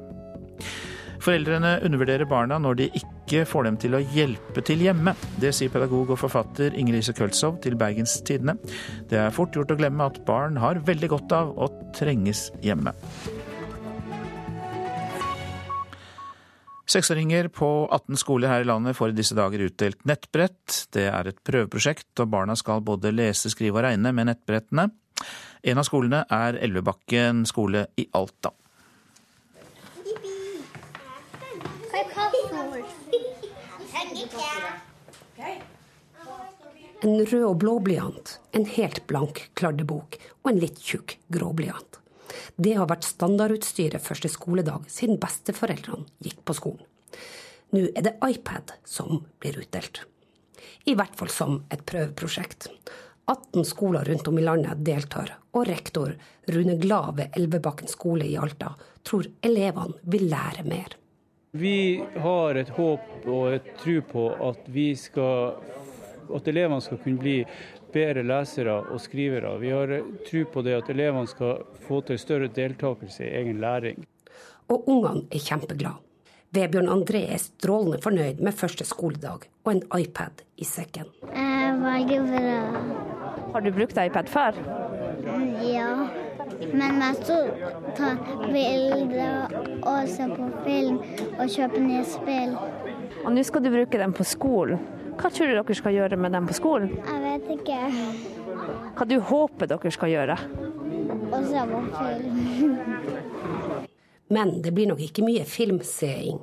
Foreldrene 1.20 1.76
undervurderer 1.86 2.26
barna 2.26 2.58
når 2.58 2.78
de 2.80 2.88
ikke 2.96 3.44
får 3.46 3.68
dem 3.68 3.78
til 3.78 3.98
å 3.98 4.02
hjelpe 4.16 4.64
til 4.66 4.82
hjemme. 4.88 5.14
Det 5.38 5.52
sier 5.54 5.70
pedagog 5.70 6.16
og 6.16 6.22
forfatter 6.22 6.74
Inger-Lise 6.74 7.14
Køltzow 7.14 7.60
til 7.62 7.78
Bergens 7.78 8.22
Tidende. 8.26 8.56
Det 9.12 9.20
er 9.22 9.36
fort 9.36 9.54
gjort 9.54 9.76
å 9.76 9.78
glemme 9.78 10.08
at 10.10 10.22
barn 10.26 10.58
har 10.64 10.82
veldig 10.88 11.12
godt 11.14 11.36
av 11.36 11.54
å 11.60 11.70
trenges 11.94 12.48
hjemme. 12.66 12.96
Seksåringer 16.90 17.48
på 17.48 17.88
18 17.92 18.18
skoler 18.18 18.50
her 18.50 18.64
i 18.64 18.66
landet 18.66 18.98
får 18.98 19.12
i 19.12 19.18
disse 19.20 19.36
dager 19.38 19.62
utdelt 19.62 20.00
nettbrett. 20.10 20.88
Det 20.90 21.04
er 21.06 21.28
et 21.30 21.38
prøveprosjekt, 21.46 22.10
og 22.24 22.32
barna 22.34 22.56
skal 22.58 22.82
både 22.82 23.12
lese, 23.14 23.52
skrive 23.54 23.78
og 23.78 23.86
regne 23.86 24.10
med 24.10 24.32
nettbrettene. 24.32 24.88
En 25.70 25.78
av 25.78 25.86
skolene 25.86 26.24
er 26.34 26.58
Elvebakken 26.58 27.44
skole 27.46 27.86
i 27.94 28.08
Alta. 28.18 28.56
En 37.06 37.16
rød 37.22 37.46
og 37.46 37.56
blå 37.62 37.78
blyant, 37.86 38.40
en 38.58 38.66
helt 38.66 39.06
blank 39.08 39.46
kladdebok 39.54 40.18
og 40.42 40.56
en 40.56 40.64
litt 40.66 40.82
tjukk 40.82 41.20
grå 41.30 41.54
blyant. 41.54 42.02
Det 42.56 42.76
har 42.78 42.90
vært 42.90 43.08
standardutstyret 43.08 44.04
første 44.04 44.32
skoledag 44.32 44.88
siden 44.92 45.20
besteforeldrene 45.22 46.08
gikk 46.24 46.42
på 46.46 46.56
skolen. 46.58 46.86
Nå 47.76 47.86
er 47.94 48.06
det 48.06 48.18
iPad 48.26 48.74
som 48.88 49.24
blir 49.42 49.60
utdelt. 49.62 50.04
I 50.90 50.96
hvert 50.98 51.16
fall 51.18 51.30
som 51.34 51.62
et 51.70 51.86
prøveprosjekt. 51.86 52.70
18 53.30 53.66
skoler 53.66 54.08
rundt 54.10 54.28
om 54.28 54.40
i 54.40 54.44
landet 54.46 54.82
deltar, 54.86 55.36
og 55.54 55.68
rektor 55.70 56.16
Rune 56.50 56.80
Glad 56.82 57.20
ved 57.20 57.38
Elvebakken 57.38 57.92
skole 57.92 58.26
i 58.26 58.38
Alta 58.42 58.72
tror 59.06 59.28
elevene 59.46 60.00
vil 60.10 60.26
lære 60.32 60.66
mer. 60.66 60.96
Vi 61.52 62.02
har 62.22 62.58
et 62.62 62.70
håp 62.74 63.26
og 63.26 63.54
et 63.56 63.70
tro 63.82 63.96
på 64.12 64.26
at, 64.50 64.66
skal, 65.02 65.56
at 66.36 66.50
elevene 66.52 66.82
skal 66.86 67.02
kunne 67.04 67.22
bli 67.22 67.38
bedre 67.94 68.24
lesere 68.24 68.76
og 68.94 69.02
skrivere. 69.02 69.56
Vi 69.62 69.72
har 69.74 69.96
tro 70.28 70.44
på 70.54 70.64
det 70.66 70.78
at 70.82 70.92
elevene 70.94 71.30
skal 71.30 71.64
få 71.88 72.02
til 72.08 72.20
større 72.22 72.52
deltakelse 72.54 73.26
i 73.26 73.34
egen 73.42 73.60
læring. 73.62 74.06
Og 74.70 74.88
ungene 74.88 75.26
er 75.32 75.42
kjempeglade. 75.44 76.00
Vebjørn 76.50 76.90
André 76.90 77.28
er 77.30 77.38
strålende 77.38 78.00
fornøyd 78.02 78.40
med 78.42 78.56
første 78.58 78.86
skoledag 78.86 79.44
og 79.66 79.70
en 79.70 79.84
iPad 80.00 80.42
i 80.58 80.66
sekken. 80.66 81.06
Jeg 81.30 81.76
veldig 81.84 82.18
bra. 82.26 82.56
Har 83.54 83.62
du 83.62 83.70
brukt 83.74 84.00
iPad 84.02 84.32
før? 84.34 84.58
Ja. 85.62 85.92
Men 86.74 86.98
mest 86.98 87.30
å 87.30 87.38
ta 87.98 88.16
bilder 88.50 89.54
og 89.86 90.10
se 90.10 90.26
på 90.32 90.48
film 90.66 90.98
og 91.38 91.54
kjøpe 91.54 91.84
nye 91.86 92.06
spill. 92.10 92.56
Og 93.24 93.30
nå 93.36 93.44
skal 93.46 93.64
du 93.64 93.70
bruke 93.74 94.02
den 94.02 94.16
på 94.18 94.26
skolen. 94.26 94.82
Hva 95.20 95.28
tror 95.36 95.50
du 95.50 95.56
dere 95.58 95.76
skal 95.76 95.96
gjøre 95.98 96.16
med 96.16 96.32
dem 96.32 96.46
på 96.48 96.56
skolen? 96.56 96.94
Jeg 96.96 97.20
vet 97.26 97.50
ikke. 97.58 97.80
Hva 98.96 99.08
du 99.10 99.18
håper 99.20 99.68
dere 99.68 99.92
skal 99.92 100.14
gjøre? 100.14 100.38
Og 101.30 101.50
se 101.50 101.64
på 101.72 101.82
film. 101.98 102.78
Men 104.30 104.54
det 104.64 104.72
blir 104.78 104.88
nok 104.92 105.02
ikke 105.04 105.26
mye 105.26 105.44
filmseing. 105.50 106.40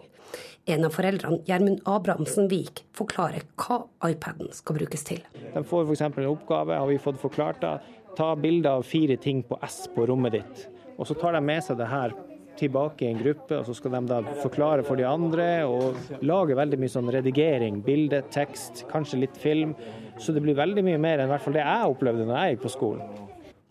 En 0.67 0.85
av 0.85 0.93
foreldrene, 0.93 1.39
Gjermund 1.47 1.85
Abrahamsen 1.87 2.49
Vik, 2.51 2.83
forklarer 2.99 3.47
hva 3.63 3.85
iPaden 4.09 4.51
skal 4.53 4.81
brukes 4.81 5.07
til. 5.07 5.21
De 5.55 5.63
får 5.63 5.87
f.eks. 5.87 6.03
en 6.09 6.33
oppgave, 6.33 6.75
har 6.75 6.91
vi 6.91 6.99
fått 6.99 7.21
forklart 7.23 7.63
det. 7.63 7.77
Ta 8.19 8.33
bilde 8.37 8.73
av 8.77 8.83
fire 8.85 9.17
ting 9.17 9.45
på 9.47 9.57
S 9.63 9.85
på 9.95 10.09
rommet 10.11 10.35
ditt. 10.37 10.67
Og 10.99 11.07
så 11.07 11.15
tar 11.17 11.37
de 11.39 11.45
med 11.45 11.63
seg 11.63 11.79
det 11.79 11.89
her 11.89 12.13
tilbake 12.59 13.07
i 13.07 13.11
en 13.11 13.21
gruppe, 13.21 13.59
og 13.59 13.69
så 13.69 13.75
skal 13.77 13.97
de 13.97 14.03
da 14.11 14.21
forklare 14.43 14.85
for 14.87 14.99
de 14.99 15.07
andre 15.09 15.49
og 15.69 16.21
lage 16.27 16.57
veldig 16.59 16.81
mye 16.83 16.93
sånn 16.93 17.13
redigering. 17.15 17.83
Bilde, 17.87 18.23
tekst, 18.35 18.85
kanskje 18.91 19.23
litt 19.25 19.39
film. 19.41 19.75
Så 20.19 20.33
det 20.33 20.43
blir 20.45 20.57
veldig 20.59 20.85
mye 20.87 21.01
mer 21.01 21.21
enn 21.21 21.33
hvert 21.33 21.45
fall 21.45 21.57
det 21.57 21.65
jeg 21.65 21.95
opplevde 21.95 22.27
når 22.29 22.39
jeg 22.41 22.57
gikk 22.57 22.67
på 22.67 22.75
skolen. 22.77 23.25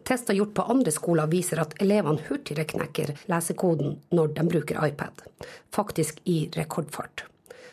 Tester 0.05 0.37
gjort 0.37 0.53
på 0.53 0.63
andre 0.69 0.91
skoler 0.93 1.29
viser 1.31 1.63
at 1.63 1.71
elevene 1.81 2.21
hurtigere 2.27 2.67
knekker 2.69 3.15
lesekoden 3.31 3.95
når 4.13 4.35
de 4.35 4.43
bruker 4.51 4.77
iPad, 4.85 5.23
faktisk 5.73 6.19
i 6.29 6.43
rekordfart. 6.53 7.25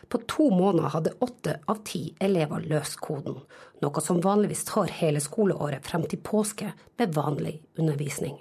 På 0.09 0.21
to 0.29 0.49
måneder 0.53 0.95
hadde 0.95 1.13
åtte 1.25 1.59
av 1.69 1.83
ti 1.89 2.15
elever 2.21 2.65
løst 2.69 2.99
koden, 3.05 3.37
noe 3.85 4.05
som 4.05 4.21
vanligvis 4.25 4.65
tar 4.69 4.93
hele 4.97 5.21
skoleåret 5.25 5.85
frem 5.85 6.09
til 6.09 6.21
påske 6.25 6.73
med 7.01 7.13
vanlig 7.17 7.59
undervisning. 7.77 8.39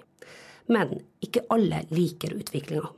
Men 0.72 0.96
ikke 1.24 1.44
alle 1.52 1.84
liker 1.92 2.36
utviklinga. 2.38 2.88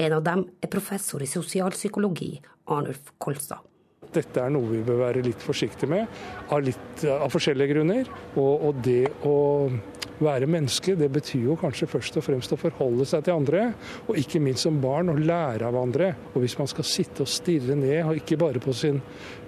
En 0.00 0.16
av 0.16 0.24
dem 0.24 0.46
er 0.64 0.72
professor 0.72 1.20
i 1.20 1.28
sosialpsykologi, 1.28 2.32
Arnulf 2.72 3.12
Kolstad. 3.20 3.68
Dette 4.12 4.42
er 4.42 4.52
noe 4.52 4.68
vi 4.68 4.82
bør 4.84 5.06
være 5.06 5.22
litt 5.24 5.40
forsiktige 5.40 5.88
med, 5.88 6.08
av, 6.52 6.60
litt, 6.64 7.04
av 7.08 7.30
forskjellige 7.32 7.72
grunner. 7.72 8.08
Og, 8.34 8.66
og 8.68 8.80
det 8.84 9.06
å 9.28 9.36
være 10.22 10.48
menneske, 10.50 10.94
det 10.98 11.08
betyr 11.12 11.46
jo 11.48 11.56
kanskje 11.60 11.88
først 11.90 12.18
og 12.20 12.26
fremst 12.26 12.52
å 12.54 12.60
forholde 12.60 13.06
seg 13.08 13.24
til 13.26 13.36
andre, 13.40 13.62
og 14.06 14.18
ikke 14.20 14.40
minst 14.42 14.66
som 14.66 14.80
barn 14.82 15.12
å 15.12 15.16
lære 15.16 15.68
av 15.68 15.78
andre. 15.80 16.12
Og 16.32 16.44
hvis 16.44 16.58
man 16.60 16.68
skal 16.70 16.88
sitte 16.88 17.24
og 17.24 17.32
stirre 17.32 17.76
ned, 17.78 18.02
og 18.04 18.20
ikke 18.20 18.40
bare 18.40 18.62
på 18.62 18.74
sin 18.76 19.00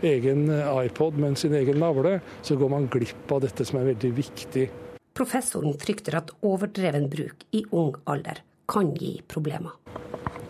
egen 0.05 0.49
iPod, 0.53 1.21
men 1.21 1.37
sin 1.41 1.57
egen 1.61 1.81
navle, 1.83 2.19
så 2.45 2.57
går 2.61 2.73
man 2.73 2.89
glipp 2.93 3.37
av 3.37 3.45
dette 3.45 3.69
som 3.69 3.81
er 3.81 3.93
veldig 3.93 4.15
viktig. 4.17 4.69
Professoren 5.15 5.77
frykter 5.79 6.17
at 6.19 6.33
overdreven 6.43 7.05
bruk 7.11 7.45
i 7.55 7.61
ung 7.71 7.93
alder 8.11 8.41
kan 8.67 8.89
gi 8.99 9.21
problemer. 9.31 9.77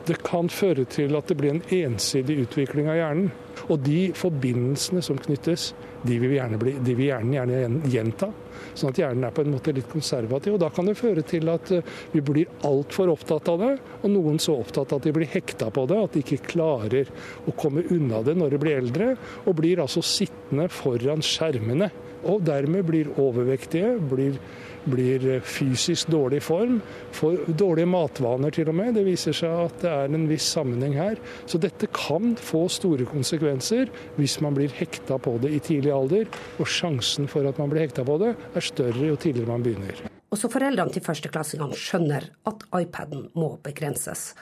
Det 0.05 0.19
kan 0.25 0.49
føre 0.53 0.87
til 0.89 1.17
at 1.17 1.29
det 1.29 1.37
blir 1.37 1.53
en 1.53 1.65
ensidig 1.73 2.39
utvikling 2.47 2.89
av 2.93 2.97
hjernen. 2.97 3.29
Og 3.73 3.79
de 3.85 4.11
forbindelsene 4.17 5.01
som 5.05 5.21
knyttes, 5.21 5.71
de 6.05 6.17
vil 6.21 6.35
hjernen 6.37 6.61
bli, 6.61 6.75
de 6.85 6.97
vil 6.97 7.09
hjernen 7.11 7.33
gjerne 7.37 7.91
gjenta. 7.93 8.29
Sånn 8.77 8.93
at 8.93 9.01
hjernen 9.01 9.25
er 9.29 9.35
på 9.37 9.45
en 9.45 9.53
måte 9.55 9.73
litt 9.77 9.89
konservativ. 9.93 10.57
Og 10.57 10.61
da 10.61 10.69
kan 10.73 10.89
det 10.89 10.97
føre 11.01 11.25
til 11.29 11.49
at 11.53 11.73
eh, 11.73 11.93
vi 12.13 12.25
blir 12.25 12.53
altfor 12.69 13.13
opptatt 13.13 13.49
av 13.53 13.61
det, 13.63 13.71
og 14.03 14.13
noen 14.13 14.41
så 14.41 14.59
opptatt 14.61 14.97
at 14.97 15.09
de 15.09 15.13
blir 15.17 15.33
hekta 15.33 15.69
på 15.73 15.87
det, 15.89 16.01
at 16.09 16.17
de 16.17 16.25
ikke 16.25 16.53
klarer 16.53 17.13
å 17.49 17.57
komme 17.57 17.85
unna 17.93 18.21
det 18.25 18.37
når 18.41 18.57
de 18.57 18.63
blir 18.65 18.81
eldre, 18.81 19.13
og 19.45 19.57
blir 19.61 19.85
altså 19.85 20.05
sittende 20.05 20.69
foran 20.73 21.25
skjermene. 21.25 21.93
Og 22.25 22.45
dermed 22.47 22.87
blir 22.89 23.11
overvektige, 23.21 23.97
blir 24.11 24.39
blir 24.85 25.41
fysisk 25.45 26.11
dårlig 26.13 26.43
form, 26.45 26.81
får 27.15 27.49
dårlige 27.57 27.89
matvaner 27.89 28.55
til 28.55 28.71
og 28.71 28.77
med. 28.79 28.95
Det 28.97 29.05
viser 29.07 29.37
seg 29.37 29.53
at 29.67 29.77
det 29.83 29.93
er 29.93 30.17
en 30.17 30.27
viss 30.31 30.47
sammenheng 30.57 30.97
her. 30.99 31.21
Så 31.51 31.61
dette 31.63 31.89
kan 31.95 32.35
få 32.41 32.67
store 32.73 33.09
konsekvenser 33.09 33.93
hvis 34.19 34.39
man 34.45 34.57
blir 34.57 34.73
hekta 34.77 35.19
på 35.23 35.37
det 35.43 35.55
i 35.57 35.63
tidlig 35.65 35.95
alder. 35.95 36.29
Og 36.61 36.69
sjansen 36.71 37.29
for 37.31 37.49
at 37.49 37.61
man 37.61 37.73
blir 37.73 37.87
hekta 37.87 38.07
på 38.07 38.19
det 38.23 38.35
er 38.35 38.69
større 38.69 39.13
jo 39.13 39.21
tidligere 39.21 39.53
man 39.55 39.65
begynner. 39.65 40.05
Også 40.35 40.51
foreldrene 40.51 40.91
til 40.91 41.05
førsteklassingene 41.05 41.79
skjønner 41.79 42.27
at 42.51 42.65
iPaden 42.75 43.29
må 43.39 43.55
begrenses, 43.63 44.33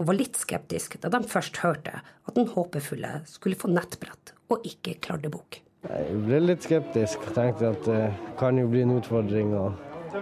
og 0.00 0.08
var 0.08 0.16
litt 0.16 0.38
skeptisk 0.40 0.96
da 1.02 1.12
de 1.12 1.20
først 1.28 1.60
hørte 1.60 2.00
at 2.00 2.38
den 2.38 2.48
håpefulle 2.54 3.18
skulle 3.28 3.60
få 3.60 3.68
nettbrett 3.70 4.32
og 4.52 4.64
ikke 4.68 4.96
kladdebok. 5.04 5.61
Jeg 5.82 6.18
ble 6.26 6.38
litt 6.44 6.62
skeptisk. 6.62 7.24
Tenkte 7.34 7.72
at 7.72 7.86
det 7.88 8.02
kan 8.38 8.58
jo 8.58 8.68
bli 8.70 8.84
en 8.84 8.98
utfordring. 8.98 9.54
å 9.58 9.72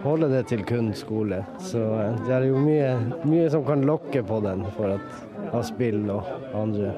holde 0.05 0.31
det 0.31 0.45
til 0.49 0.63
kun 0.65 0.93
skole. 0.97 1.43
Så 1.61 1.83
eh, 1.83 2.17
det 2.27 2.35
er 2.37 2.47
jo 2.49 2.61
mye, 2.63 2.95
mye 3.27 3.51
som 3.53 3.65
kan 3.67 3.85
lokke 3.87 4.23
på 4.27 4.41
den 4.45 4.65
for 4.77 4.97
at, 4.97 5.21
av 5.51 5.65
spill 5.69 6.07
og 6.13 6.29
andre, 6.57 6.95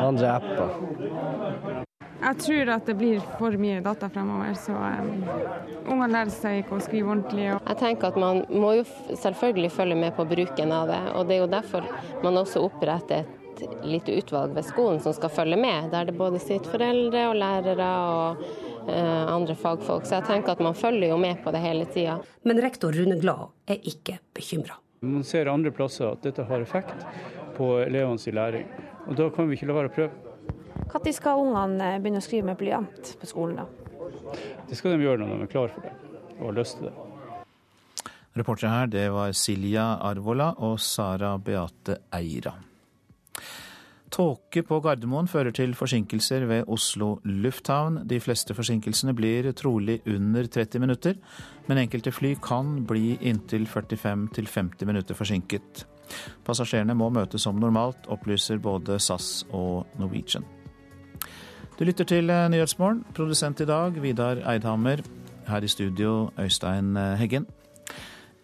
andre 0.00 0.32
apper. 0.32 1.82
Jeg 2.22 2.38
tror 2.38 2.68
at 2.76 2.86
det 2.86 2.94
blir 3.00 3.22
for 3.38 3.58
mye 3.58 3.80
data 3.82 4.06
fremover, 4.12 4.54
så 4.54 4.76
um, 4.78 5.24
ungene 5.90 6.12
lærer 6.12 6.30
seg 6.30 6.60
ikke 6.60 6.76
å 6.76 6.84
skrive 6.84 7.10
ordentlig. 7.16 7.48
Jeg 7.50 7.78
tenker 7.80 8.12
at 8.12 8.18
Man 8.22 8.44
må 8.50 8.76
jo 8.78 8.84
selvfølgelig 9.10 9.72
følge 9.74 9.98
med 9.98 10.14
på 10.14 10.26
bruken 10.30 10.74
av 10.74 10.90
det. 10.90 11.02
og 11.16 11.26
Det 11.26 11.36
er 11.36 11.42
jo 11.42 11.50
derfor 11.50 11.88
man 12.22 12.38
også 12.38 12.62
oppretter 12.62 13.24
et 13.24 13.41
lite 13.84 14.14
utvalg 14.18 14.54
ved 14.56 14.64
skolen 14.66 15.00
som 15.02 15.14
skal 15.16 15.32
følge 15.32 15.58
med. 15.60 15.90
Der 15.92 16.08
det 16.08 16.16
både 16.18 16.40
sitter 16.42 16.70
foreldre 16.72 17.28
og 17.30 17.40
lærere 17.40 17.90
og 18.12 18.70
Eh, 18.88 19.32
andre 19.32 19.54
fagfolk. 19.54 20.06
Så 20.06 20.18
jeg 20.18 20.26
tenker 20.26 20.56
at 20.56 20.62
man 20.62 20.74
følger 20.74 21.12
jo 21.12 21.18
med 21.20 21.38
på 21.44 21.52
det 21.54 21.60
hele 21.62 21.86
tida. 21.86 22.18
Men 22.42 22.60
rektor 22.62 22.92
Rune 22.92 23.18
Glad 23.20 23.52
er 23.70 23.78
ikke 23.78 24.18
bekymra. 24.34 24.78
Man 25.02 25.22
ser 25.26 25.50
andre 25.50 25.70
plasser 25.70 26.10
at 26.10 26.22
dette 26.26 26.46
har 26.46 26.62
effekt 26.62 27.06
på 27.56 27.76
elevenes 27.82 28.26
læring. 28.26 28.66
Og 29.06 29.16
da 29.18 29.28
kan 29.30 29.48
vi 29.48 29.58
ikke 29.58 29.70
la 29.70 29.78
være 29.78 29.92
å 29.92 29.94
prøve. 29.94 30.10
Når 30.92 31.14
skal 31.14 31.40
ungene 31.40 31.92
begynne 32.02 32.20
å 32.20 32.24
skrive 32.24 32.48
med 32.50 32.58
blyant 32.58 33.14
på 33.20 33.28
skolen, 33.28 33.62
da? 33.62 34.34
Det 34.68 34.76
skal 34.76 34.96
de 34.96 35.06
gjøre 35.06 35.22
når 35.22 35.32
de 35.36 35.46
er 35.46 35.52
klar 35.52 35.72
for 35.72 35.86
det 35.86 35.94
og 36.40 36.48
har 36.48 36.58
lyst 36.58 36.78
til 36.78 36.88
det. 36.88 36.94
Reportere 38.34 38.72
her, 38.72 38.86
det 38.90 39.06
var 39.12 39.34
Silja 39.36 39.86
Arvola 40.02 40.54
og 40.64 40.80
Sara 40.80 41.36
Beate 41.38 42.00
Eira. 42.16 42.56
Tåke 44.12 44.60
på 44.68 44.76
Gardermoen 44.84 45.28
fører 45.30 45.54
til 45.56 45.72
forsinkelser 45.72 46.44
ved 46.44 46.68
Oslo 46.68 47.14
lufthavn. 47.24 48.02
De 48.08 48.18
fleste 48.20 48.52
forsinkelsene 48.52 49.14
blir 49.16 49.48
trolig 49.56 50.02
under 50.04 50.44
30 50.52 50.82
minutter, 50.82 51.16
men 51.68 51.80
enkelte 51.80 52.12
fly 52.12 52.34
kan 52.44 52.82
bli 52.88 53.16
inntil 53.24 53.64
45-50 53.64 54.84
minutter 54.90 55.16
forsinket. 55.16 55.86
Passasjerene 56.44 56.96
må 56.98 57.08
møte 57.08 57.40
som 57.40 57.56
normalt, 57.56 58.04
opplyser 58.12 58.60
både 58.60 59.00
SAS 59.00 59.46
og 59.48 59.88
Norwegian. 59.96 60.44
Du 61.78 61.86
lytter 61.88 62.04
til 62.04 62.28
Nyhetsmorgen. 62.28 63.06
Produsent 63.16 63.64
i 63.64 63.70
dag 63.70 63.96
Vidar 64.02 64.44
Eidhammer. 64.44 65.00
Her 65.48 65.64
i 65.64 65.72
studio 65.72 66.28
Øystein 66.38 66.96
Heggen. 67.16 67.48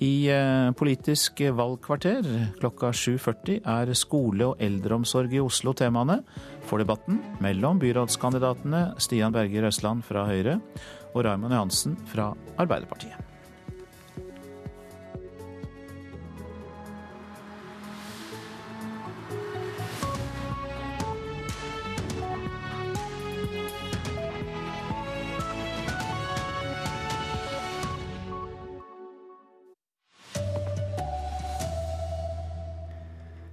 I 0.04 0.30
eh, 0.30 0.70
Politisk 0.78 1.40
valgkvarter 1.58 2.26
klokka 2.60 2.92
7.40 2.94 3.58
er 3.66 3.94
skole 3.98 4.52
og 4.52 4.62
eldreomsorg 4.62 5.34
i 5.34 5.42
Oslo 5.42 5.74
temaene 5.74 6.20
for 6.68 6.78
debatten 6.78 7.18
mellom 7.42 7.82
byrådskandidatene 7.82 8.84
Stian 9.02 9.34
Berger 9.34 9.66
Østland 9.72 10.06
fra 10.06 10.28
Høyre 10.28 10.60
og 11.14 11.24
Raymond 11.26 11.56
Johansen 11.56 11.98
fra 12.06 12.30
Arbeiderpartiet. 12.60 13.27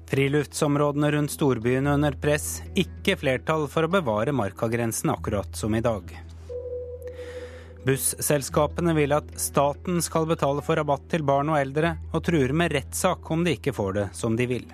Friluftsområdene 0.10 1.12
rundt 1.12 1.34
storbyene 1.34 1.95
under 1.97 2.14
press, 2.22 2.62
ikke 2.78 3.18
flertall 3.18 3.66
for 3.72 3.88
å 3.88 3.91
bevare 3.91 4.36
markagrensen 4.36 5.10
akkurat 5.10 5.58
som 5.58 5.76
i 5.76 5.82
dag. 5.82 6.14
Busselskapene 7.86 8.95
vil 8.97 9.14
at 9.14 9.28
staten 9.38 10.01
skal 10.01 10.26
betale 10.30 10.62
for 10.66 10.78
rabatt 10.78 11.06
til 11.10 11.26
barn 11.26 11.51
og 11.53 11.60
eldre, 11.60 11.95
og 12.14 12.24
truer 12.26 12.53
med 12.53 12.74
rettssak 12.74 13.30
om 13.34 13.45
de 13.45 13.53
ikke 13.58 13.74
får 13.78 13.93
det 13.99 14.08
som 14.18 14.38
de 14.38 14.47
vil. 14.49 14.66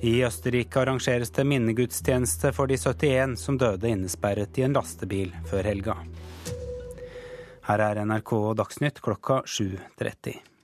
I 0.00 0.18
Østerrike 0.24 0.80
arrangeres 0.80 1.32
det 1.36 1.44
minnegudstjeneste 1.48 2.52
for 2.56 2.68
de 2.68 2.76
71 2.76 3.36
som 3.40 3.56
døde 3.60 3.88
innesperret 3.88 4.60
i 4.60 4.64
en 4.64 4.76
lastebil 4.76 5.32
før 5.48 5.68
helga. 5.68 5.96
Her 7.66 7.82
er 7.82 8.04
NRK 8.04 8.32
Dagsnytt 8.60 9.00
klokka 9.02 9.40
7.30. 9.48 10.55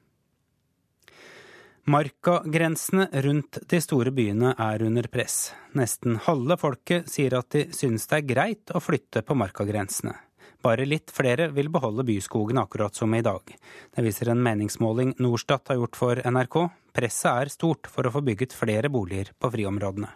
Markagrensene 1.85 3.09
rundt 3.13 3.59
de 3.67 3.81
store 3.83 4.13
byene 4.15 4.53
er 4.55 4.83
under 4.87 5.07
press. 5.11 5.49
Nesten 5.75 6.15
halve 6.23 6.55
folket 6.55 7.09
sier 7.11 7.35
at 7.35 7.49
de 7.51 7.65
synes 7.75 8.07
det 8.07 8.21
er 8.21 8.29
greit 8.29 8.71
å 8.71 8.79
flytte 8.79 9.25
på 9.27 9.35
markagrensene. 9.35 10.15
Bare 10.63 10.87
litt 10.87 11.11
flere 11.11 11.49
vil 11.51 11.73
beholde 11.75 12.05
byskogen 12.07 12.61
akkurat 12.63 12.95
som 12.95 13.11
i 13.19 13.23
dag. 13.27 13.43
Det 13.91 14.05
viser 14.07 14.31
en 14.31 14.45
meningsmåling 14.45 15.17
Norstat 15.19 15.73
har 15.73 15.81
gjort 15.81 15.99
for 15.99 16.23
NRK. 16.23 16.57
Presset 16.95 17.33
er 17.33 17.51
stort 17.51 17.91
for 17.91 18.07
å 18.07 18.15
få 18.15 18.23
bygget 18.31 18.55
flere 18.55 18.87
boliger 18.87 19.33
på 19.35 19.51
friområdene. 19.51 20.13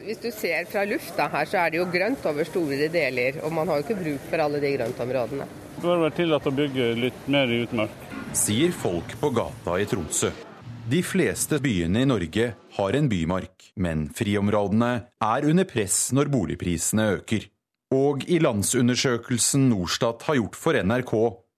Hvis 0.00 0.24
du 0.24 0.30
ser 0.32 0.64
fra 0.72 0.86
lufta 0.88 1.28
her, 1.28 1.44
så 1.44 1.60
er 1.60 1.74
det 1.74 1.82
jo 1.82 1.90
grønt 1.92 2.24
over 2.32 2.48
store 2.48 2.88
deler. 2.88 3.42
Og 3.44 3.52
man 3.52 3.68
har 3.68 3.82
jo 3.82 3.84
ikke 3.84 4.00
bruk 4.00 4.26
for 4.32 4.46
alle 4.46 4.64
de 4.64 4.72
grøntområdene. 4.78 5.50
Det 5.76 5.84
bør 5.84 6.02
være 6.06 6.18
tillatt 6.22 6.48
å 6.48 6.56
bygge 6.56 6.90
litt 7.04 7.30
mer 7.36 7.52
i 7.52 7.60
utmark. 7.68 8.10
Sier 8.32 8.72
folk 8.72 9.12
på 9.20 9.34
gata 9.36 9.76
i 9.76 9.86
Tromsø. 9.92 10.32
De 10.84 10.98
fleste 11.00 11.56
byene 11.64 12.02
i 12.04 12.06
Norge 12.06 12.50
har 12.76 12.96
en 12.98 13.06
bymark, 13.08 13.70
men 13.80 14.02
friområdene 14.12 14.90
er 15.24 15.46
under 15.48 15.64
press 15.64 16.10
når 16.12 16.28
boligprisene 16.28 17.06
øker. 17.14 17.46
Og 17.96 18.26
i 18.28 18.36
landsundersøkelsen 18.42 19.70
Norstat 19.70 20.26
har 20.28 20.36
gjort 20.36 20.58
for 20.60 20.76
NRK, 20.76 21.14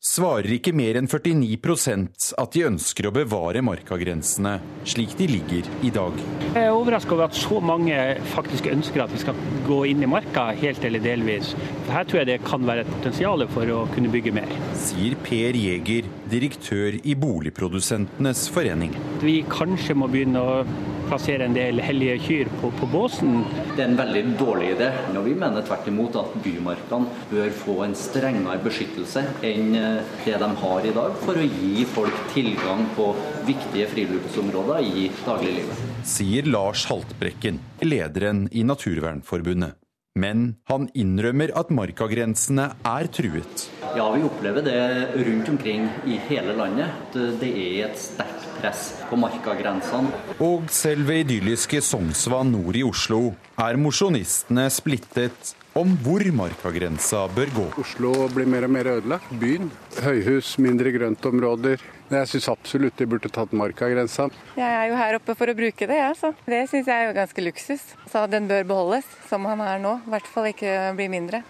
svarer 0.06 0.52
ikke 0.54 0.72
mer 0.76 0.98
enn 1.00 1.08
49% 1.10 2.30
at 2.38 2.54
de 2.54 2.64
ønsker 2.68 3.08
å 3.08 3.12
bevare 3.14 3.62
markagrensene 3.64 4.54
slik 4.86 5.16
de 5.18 5.26
ligger 5.30 5.66
i 5.86 5.90
dag. 5.94 6.14
Jeg 6.46 6.62
er 6.62 6.74
overraska 6.74 7.16
over 7.16 7.26
at 7.26 7.38
så 7.38 7.58
mange 7.64 7.96
faktisk 8.32 8.68
ønsker 8.70 9.02
at 9.02 9.12
vi 9.12 9.22
skal 9.24 9.40
gå 9.66 9.80
inn 9.90 10.04
i 10.04 10.10
marka 10.10 10.48
helt 10.60 10.84
eller 10.86 11.02
delvis. 11.02 11.52
Her 11.90 12.06
tror 12.06 12.22
jeg 12.22 12.30
det 12.30 12.38
kan 12.46 12.66
være 12.68 12.84
et 12.84 12.92
potensial 12.98 13.46
for 13.52 13.74
å 13.74 13.82
kunne 13.94 14.12
bygge 14.12 14.34
mer. 14.36 14.52
Sier 14.78 15.18
Per 15.26 15.58
Jæger, 15.58 16.10
direktør 16.30 17.00
i 17.02 17.16
Boligprodusentenes 17.18 18.46
forening. 18.54 18.94
Vi 19.24 19.40
kanskje 19.50 19.98
må 19.98 20.10
begynne 20.12 20.42
å 20.42 20.60
plassere 21.08 21.46
en 21.46 21.56
del 21.56 21.80
hellige 21.84 22.18
kyr 22.26 22.50
på, 22.60 22.70
på, 22.80 22.88
båsen. 22.90 23.38
Det 23.76 23.84
er 23.84 23.90
en 23.90 23.98
veldig 23.98 24.24
dårlig 24.40 24.72
idé. 24.74 24.90
Og 25.14 25.24
vi 25.26 25.36
mener 25.38 25.64
tvert 25.66 25.88
imot 25.90 26.18
at 26.20 26.36
bymarkene 26.44 27.24
bør 27.30 27.54
få 27.62 27.78
en 27.86 27.96
strengere 27.98 28.58
beskyttelse 28.64 29.24
enn 29.46 29.72
eh, 29.78 30.12
det 30.26 30.36
de 30.42 30.50
har 30.62 30.86
i 30.86 30.94
dag, 30.96 31.16
for 31.24 31.38
å 31.38 31.46
gi 31.46 31.86
folk 31.94 32.20
tilgang 32.34 32.84
på 32.98 33.10
viktige 33.48 33.88
friluftsområder 33.94 34.84
i 34.84 35.08
dagliglivet. 35.24 35.82
Sier 36.06 36.46
Lars 36.50 36.86
Haltbrekken, 36.90 37.62
lederen 37.86 38.46
i 38.52 38.66
Naturvernforbundet. 38.66 39.78
Men 40.16 40.54
han 40.70 40.88
innrømmer 40.96 41.52
at 41.60 41.68
markagrensene 41.76 42.70
er 42.88 43.08
truet. 43.12 43.66
Ja, 43.96 44.06
vi 44.14 44.24
opplever 44.24 44.64
det 44.64 44.80
rundt 45.26 45.50
omkring 45.52 45.84
i 46.08 46.16
hele 46.30 46.56
landet. 46.56 47.12
Det 47.12 47.50
er 47.52 47.90
et 47.90 48.00
sterkt 48.00 48.35
press 48.60 48.88
på 49.10 49.18
markagrensene. 49.20 50.12
Og 50.44 50.70
selve 50.72 51.20
idylliske 51.22 51.82
Sognsvann 51.84 52.52
nord 52.54 52.78
i 52.78 52.84
Oslo 52.86 53.20
er 53.60 53.78
mosjonistene 53.80 54.66
splittet 54.72 55.54
om 55.76 55.92
hvor 56.04 56.24
markagrensa 56.32 57.26
bør 57.36 57.50
gå. 57.56 57.66
Oslo 57.82 58.12
blir 58.32 58.48
mer 58.48 58.64
og 58.64 58.72
mer 58.72 58.88
ødelagt. 58.94 59.32
Byen. 59.40 59.68
Høyhus, 60.00 60.54
mindre 60.62 60.92
grøntområder. 60.94 61.82
Jeg 62.08 62.30
syns 62.30 62.48
absolutt 62.52 62.96
de 62.96 63.08
burde 63.10 63.28
tatt 63.32 63.52
markagrensa. 63.56 64.30
Jeg 64.56 64.70
er 64.70 64.88
jo 64.88 64.96
her 64.96 65.18
oppe 65.18 65.36
for 65.36 65.52
å 65.52 65.56
bruke 65.58 65.88
det, 65.90 65.98
jeg. 66.00 66.16
Så 66.20 66.32
det 66.46 66.62
syns 66.70 66.88
jeg 66.88 66.94
er 66.96 67.10
jo 67.10 67.18
ganske 67.18 67.44
luksus. 67.44 67.84
Så 68.12 68.24
den 68.32 68.48
bør 68.48 68.64
beholdes 68.72 69.10
som 69.28 69.44
han 69.50 69.60
er 69.64 69.82
nå. 69.82 69.98
I 70.06 70.14
hvert 70.14 70.32
fall 70.32 70.48
ikke 70.52 70.78
bli 70.96 71.10
mindre. 71.12 71.42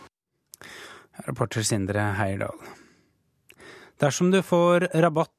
Reporter 1.29 1.65
Sindre 1.65 2.11
Heierdal. 2.19 2.59
Dersom 4.03 4.29
du 4.35 4.43
får 4.45 4.91
rabatt 5.01 5.33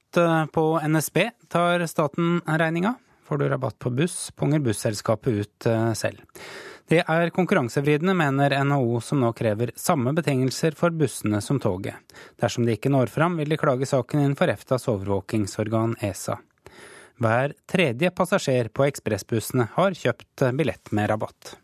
På 0.51 0.79
NSB 0.81 1.29
tar 1.47 1.85
staten 1.85 2.41
regninga. 2.45 2.95
Får 3.27 3.37
du 3.37 3.49
rabatt 3.49 3.79
på 3.79 3.89
buss, 3.89 4.31
punger 4.31 4.59
busselskapet 4.59 5.33
ut 5.33 5.65
eh, 5.65 5.93
selv. 5.93 6.21
Det 6.87 7.01
er 7.03 7.29
konkurransevridende, 7.35 8.13
mener 8.15 8.53
NHO, 8.63 9.01
som 9.03 9.19
nå 9.19 9.33
krever 9.35 9.73
samme 9.75 10.13
betingelser 10.15 10.77
for 10.79 10.95
bussene 10.95 11.41
som 11.43 11.59
toget. 11.59 11.99
Dersom 12.39 12.63
de 12.65 12.77
ikke 12.77 12.91
når 12.93 13.11
fram, 13.11 13.35
vil 13.35 13.51
de 13.51 13.57
klage 13.59 13.89
saken 13.89 14.23
innenfor 14.23 14.53
EFTAs 14.53 14.87
overvåkingsorgan 14.93 15.97
ESA. 16.07 16.37
Hver 17.19 17.57
tredje 17.67 18.13
passasjer 18.15 18.71
på 18.71 18.85
ekspressbussene 18.87 19.67
har 19.73 19.97
kjøpt 19.99 20.47
billett 20.55 20.93
med 20.95 21.09
rabatt. 21.11 21.57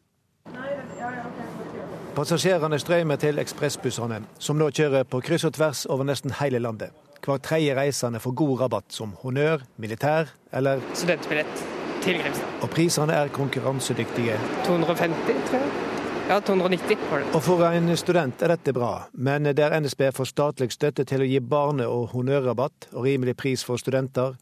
Passasjerene 2.14 2.78
strømmer 2.82 3.18
til 3.24 3.40
ekspressbussene, 3.42 4.20
som 4.38 4.60
nå 4.60 4.68
kjører 4.76 5.08
på 5.08 5.24
kryss 5.24 5.48
og 5.48 5.56
tvers 5.56 5.88
over 5.88 6.12
nesten 6.12 6.36
hele 6.42 6.60
landet. 6.62 6.92
Hver 7.24 7.40
tredje 7.40 7.76
reisende 7.78 8.20
får 8.20 8.36
god 8.36 8.60
rabatt, 8.60 8.92
som 8.92 9.14
honnør, 9.22 9.64
militær 9.80 10.34
eller 10.52 10.82
Studentbillett 10.94 11.64
til 12.04 12.20
Grimstad. 12.20 12.58
Og 12.62 12.70
prisene 12.74 13.16
er 13.16 13.32
konkurransedyktige. 13.32 14.36
250, 14.66 15.48
tror 15.48 15.62
jeg. 15.62 15.92
Ja, 16.30 16.40
290 16.40 16.98
var 17.12 17.20
det. 17.20 17.36
Og 17.36 17.44
For 17.44 17.64
en 17.68 17.98
student 18.00 18.44
er 18.44 18.54
dette 18.54 18.74
bra, 18.76 18.92
men 19.14 19.44
der 19.56 19.76
NSB 19.80 20.06
får 20.16 20.30
statlig 20.32 20.72
støtte 20.72 21.04
til 21.08 21.24
å 21.24 21.28
gi 21.28 21.40
barne- 21.40 21.88
og 21.88 22.14
honnørrabatt 22.14 22.88
og 22.94 23.04
rimelig 23.04 23.36
pris 23.38 23.64
for 23.64 23.80
studenter, 23.80 24.36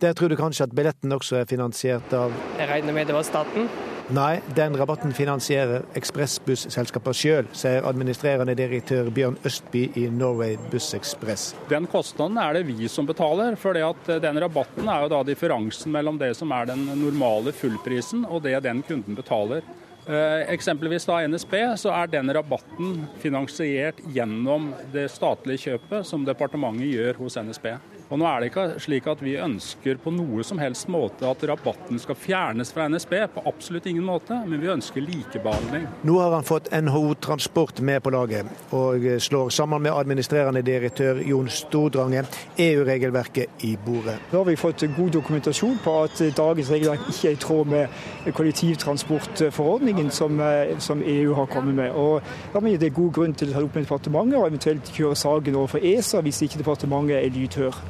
der 0.00 0.12
tror 0.12 0.28
du 0.28 0.36
kanskje 0.36 0.68
at 0.68 0.74
billetten 0.74 1.12
også 1.12 1.40
er 1.40 1.50
finansiert 1.50 2.12
av 2.14 2.32
Jeg 2.58 2.68
regner 2.68 2.92
med 2.92 3.06
det 3.06 3.14
var 3.14 3.22
staten? 3.22 3.68
Nei, 4.12 4.42
den 4.54 4.74
rabatten 4.76 5.14
finansierer 5.16 5.86
ekspressbusselskapene 5.96 7.16
sjøl, 7.16 7.46
sier 7.56 7.86
administrerende 7.88 8.52
direktør 8.58 9.08
Bjørn 9.14 9.38
Østby 9.48 9.86
i 9.96 10.02
Norway 10.12 10.58
Buss 10.68 10.90
Express. 10.92 11.54
Den 11.70 11.88
kostnaden 11.88 12.36
er 12.36 12.58
det 12.58 12.66
vi 12.68 12.84
som 12.92 13.08
betaler, 13.08 13.56
for 13.56 13.72
den 13.72 14.42
rabatten 14.44 14.90
er 14.92 15.06
jo 15.06 15.12
da 15.14 15.22
differansen 15.24 15.94
mellom 15.94 16.20
det 16.20 16.34
som 16.36 16.52
er 16.52 16.68
den 16.74 16.84
normale 17.00 17.54
fullprisen 17.56 18.26
og 18.28 18.44
det 18.44 18.58
den 18.66 18.84
kunden 18.84 19.16
betaler. 19.16 19.64
Eh, 20.04 20.52
eksempelvis 20.52 21.08
da 21.08 21.22
NSB, 21.24 21.54
så 21.80 21.94
er 21.96 22.10
den 22.12 22.28
rabatten 22.36 23.06
finansiert 23.22 24.02
gjennom 24.12 24.74
det 24.92 25.06
statlige 25.14 25.70
kjøpet 25.70 26.04
som 26.04 26.26
departementet 26.28 26.92
gjør 26.92 27.22
hos 27.24 27.40
NSB. 27.40 27.70
Og 28.14 28.20
nå 28.20 28.26
er 28.30 28.44
det 28.44 28.48
ikke 28.52 28.64
slik 28.78 29.06
at 29.10 29.22
vi 29.26 29.32
ønsker 29.42 29.96
på 29.98 30.12
noe 30.14 30.44
som 30.46 30.60
helst 30.62 30.86
måte 30.92 31.26
at 31.26 31.40
rabatten 31.50 31.98
skal 31.98 32.14
fjernes 32.14 32.70
fra 32.70 32.84
NSB. 32.86 33.14
På 33.34 33.42
absolutt 33.50 33.88
ingen 33.90 34.04
måte, 34.06 34.36
men 34.46 34.60
vi 34.62 34.68
ønsker 34.70 35.02
likebehandling. 35.02 35.88
Nå 36.06 36.18
har 36.20 36.36
han 36.36 36.46
fått 36.46 36.70
NHO 36.70 37.16
Transport 37.18 37.80
med 37.82 38.04
på 38.04 38.12
laget, 38.14 38.46
og 38.70 39.02
slår 39.18 39.50
sammen 39.50 39.82
med 39.82 39.96
administrerende 39.98 40.62
direktør 40.62 41.18
Jon 41.26 41.50
Stordrange 41.50 42.22
EU-regelverket 42.62 43.66
i 43.66 43.72
bordet. 43.82 44.14
Da 44.30 44.38
har 44.38 44.46
vi 44.46 44.54
fått 44.62 44.86
god 44.94 45.10
dokumentasjon 45.18 45.82
på 45.82 45.96
at 46.04 46.22
dagens 46.38 46.70
regelverk 46.70 47.10
ikke 47.10 47.32
er 47.32 47.34
i 47.34 47.42
tråd 47.48 47.74
med 47.74 48.30
kollektivtransportforordningen 48.38 50.14
som, 50.14 50.38
som 50.78 51.02
EU 51.02 51.34
har 51.34 51.50
kommet 51.50 51.74
med. 51.82 51.90
Og 51.90 52.22
Da 52.54 52.62
mener 52.62 52.78
det 52.78 52.92
er 52.92 52.96
god 53.00 53.12
grunn 53.18 53.34
til 53.34 53.50
å 53.50 53.56
ta 53.56 53.58
det 53.58 53.66
opp 53.72 53.74
med 53.74 53.88
departementet 53.88 54.38
og 54.38 54.48
eventuelt 54.52 54.94
kjøre 54.94 55.18
saken 55.18 55.58
overfor 55.64 55.82
ESA 55.82 56.22
hvis 56.22 56.42
ikke 56.46 56.62
departementet 56.62 57.18
er 57.18 57.30
lydhør. 57.34 57.82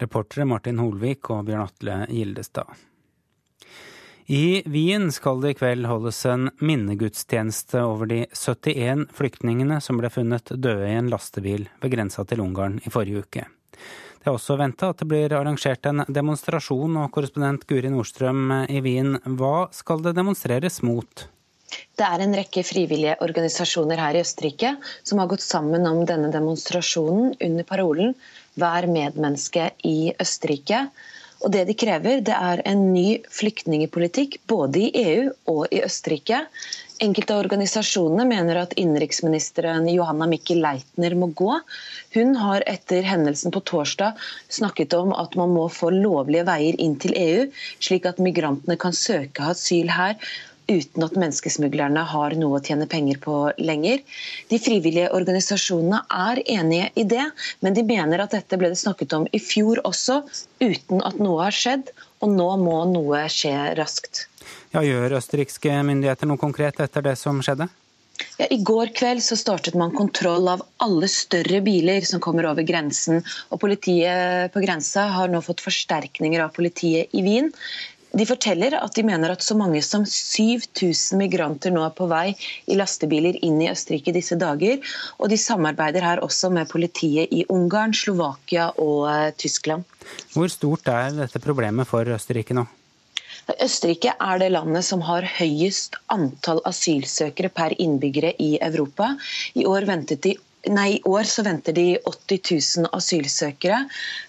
Reportere 0.00 0.44
Martin 0.48 0.80
Holvik 0.82 1.30
og 1.32 1.46
Bjørn 1.48 1.64
Atle 1.64 2.02
Gildestad. 2.10 2.68
I 4.26 4.62
Wien 4.66 5.12
skal 5.14 5.38
det 5.38 5.52
i 5.52 5.56
kveld 5.60 5.86
holdes 5.86 6.18
en 6.26 6.48
minnegudstjeneste 6.58 7.78
over 7.86 8.10
de 8.10 8.24
71 8.34 9.04
flyktningene 9.14 9.78
som 9.84 10.00
ble 10.00 10.10
funnet 10.10 10.50
døde 10.50 10.88
i 10.88 10.96
en 10.98 11.12
lastebil 11.12 11.68
ved 11.82 11.94
grensa 11.94 12.24
til 12.26 12.42
Ungarn 12.42 12.80
i 12.82 12.90
forrige 12.90 13.22
uke. 13.22 13.44
Det 14.18 14.32
er 14.32 14.34
også 14.34 14.56
venta 14.58 14.88
at 14.90 14.98
det 14.98 15.06
blir 15.06 15.30
arrangert 15.38 15.86
en 15.86 16.02
demonstrasjon, 16.10 16.98
og 16.98 17.12
korrespondent 17.14 17.68
Guri 17.70 17.92
Nordstrøm 17.94 18.50
i 18.66 18.82
Wien, 18.82 19.20
hva 19.38 19.68
skal 19.70 20.02
det 20.02 20.16
demonstreres 20.18 20.80
mot? 20.82 21.28
Det 21.94 22.06
er 22.06 22.24
en 22.24 22.34
rekke 22.34 22.64
frivillige 22.66 23.14
organisasjoner 23.22 24.02
her 24.02 24.18
i 24.18 24.24
Østerrike 24.26 24.72
som 25.06 25.22
har 25.22 25.30
gått 25.30 25.46
sammen 25.46 25.86
om 25.86 26.02
denne 26.08 26.32
demonstrasjonen 26.34 27.36
under 27.46 27.66
parolen 27.70 28.16
hver 28.60 28.88
medmenneske 28.90 29.70
i 29.84 30.12
Østerrike. 30.20 30.86
Og 31.44 31.52
Det 31.52 31.66
de 31.68 31.74
krever, 31.76 32.22
det 32.24 32.32
er 32.34 32.62
en 32.64 32.86
ny 32.94 33.20
flyktningepolitikk 33.28 34.38
både 34.48 34.86
i 34.86 35.02
EU 35.02 35.28
og 35.52 35.66
i 35.70 35.82
Østerrike. 35.84 36.38
Enkelte 37.04 37.34
av 37.34 37.42
organisasjonene 37.44 38.24
mener 38.24 38.56
at 38.62 38.72
innenriksministeren 38.80 39.84
Johanna 39.92 40.24
Mikkel 40.30 40.62
Leitner 40.64 41.12
må 41.20 41.28
gå. 41.36 41.58
Hun 42.16 42.32
har 42.40 42.64
etter 42.72 43.04
hendelsen 43.04 43.52
på 43.52 43.60
torsdag 43.68 44.16
snakket 44.58 44.96
om 44.96 45.12
at 45.12 45.36
man 45.36 45.52
må 45.52 45.66
få 45.68 45.92
lovlige 45.92 46.46
veier 46.48 46.80
inn 46.80 46.96
til 47.04 47.12
EU, 47.20 47.44
slik 47.84 48.08
at 48.08 48.22
migrantene 48.22 48.78
kan 48.80 48.96
søke 48.96 49.52
asyl 49.52 49.92
her 49.92 50.16
uten 50.70 51.06
at 51.06 51.16
menneskesmuglerne 51.18 52.02
har 52.10 52.34
noe 52.38 52.58
å 52.58 52.64
tjene 52.64 52.88
penger 52.90 53.20
på 53.22 53.36
lenger. 53.62 54.02
De 54.50 54.58
frivillige 54.62 55.12
organisasjonene 55.16 56.02
er 56.10 56.42
enige 56.58 56.90
i 56.98 57.06
det, 57.08 57.28
men 57.62 57.76
de 57.76 57.86
mener 57.86 58.22
at 58.22 58.34
dette 58.34 58.58
ble 58.58 58.72
det 58.72 58.80
snakket 58.80 59.14
om 59.18 59.28
i 59.30 59.42
fjor 59.42 59.82
også, 59.86 60.22
uten 60.62 61.02
at 61.06 61.22
noe 61.22 61.46
har 61.46 61.56
skjedd. 61.56 61.92
Og 62.24 62.32
nå 62.32 62.48
må 62.62 62.78
noe 62.90 63.26
skje 63.30 63.54
raskt. 63.78 64.26
Ja, 64.72 64.82
Gjør 64.82 65.18
østerrikske 65.18 65.82
myndigheter 65.86 66.28
noe 66.28 66.40
konkret 66.40 66.80
etter 66.82 67.04
det 67.04 67.16
som 67.20 67.42
skjedde? 67.44 67.68
Ja, 68.36 68.46
I 68.50 68.58
går 68.64 68.92
kveld 68.96 69.22
så 69.24 69.36
startet 69.36 69.76
man 69.76 69.94
kontroll 69.96 70.48
av 70.48 70.62
alle 70.84 71.08
større 71.12 71.60
biler 71.64 72.04
som 72.08 72.20
kommer 72.24 72.48
over 72.50 72.64
grensen. 72.68 73.22
og 73.50 73.60
Politiet 73.60 74.52
på 74.54 74.62
grensa 74.64 75.06
har 75.16 75.32
nå 75.32 75.42
fått 75.44 75.64
forsterkninger 75.64 76.44
av 76.44 76.54
politiet 76.56 77.12
i 77.16 77.24
Wien. 77.26 77.52
De 78.16 78.24
forteller 78.28 78.76
at 78.78 78.94
de 78.96 79.04
mener 79.04 79.32
at 79.34 79.44
så 79.44 79.56
mange 79.58 79.82
som 79.84 80.06
7000 80.08 81.18
migranter 81.20 81.74
nå 81.74 81.82
er 81.84 81.92
på 81.96 82.08
vei 82.08 82.30
i 82.66 82.78
lastebiler 82.78 83.36
inn 83.44 83.60
i 83.60 83.68
Østerrike 83.68 84.14
disse 84.16 84.38
dager. 84.40 84.80
Og 85.20 85.28
de 85.32 85.38
samarbeider 85.40 86.04
her 86.06 86.22
også 86.24 86.50
med 86.54 86.70
politiet 86.72 87.32
i 87.32 87.44
Ungarn, 87.52 87.92
Slovakia 87.96 88.70
og 88.80 89.04
eh, 89.12 89.34
Tyskland. 89.36 89.84
Hvor 90.32 90.48
stort 90.52 90.88
er 90.88 91.12
dette 91.18 91.42
problemet 91.44 91.88
for 91.90 92.08
Østerrike 92.16 92.56
nå? 92.56 92.64
Østerrike 93.62 94.10
er 94.18 94.40
det 94.42 94.48
landet 94.50 94.82
som 94.82 95.04
har 95.06 95.26
høyest 95.36 95.94
antall 96.10 96.58
asylsøkere 96.66 97.52
per 97.54 97.76
innbyggere 97.78 98.32
i 98.42 98.56
Europa. 98.58 99.12
I 99.54 99.66
år 99.70 99.86
ventet 99.86 100.24
de 100.24 100.34
Nei, 100.66 100.96
I 100.96 101.02
år 101.06 101.26
så 101.30 101.44
venter 101.46 101.74
de 101.76 101.84
80 102.02 102.40
000 102.82 102.88
asylsøkere. 102.96 103.84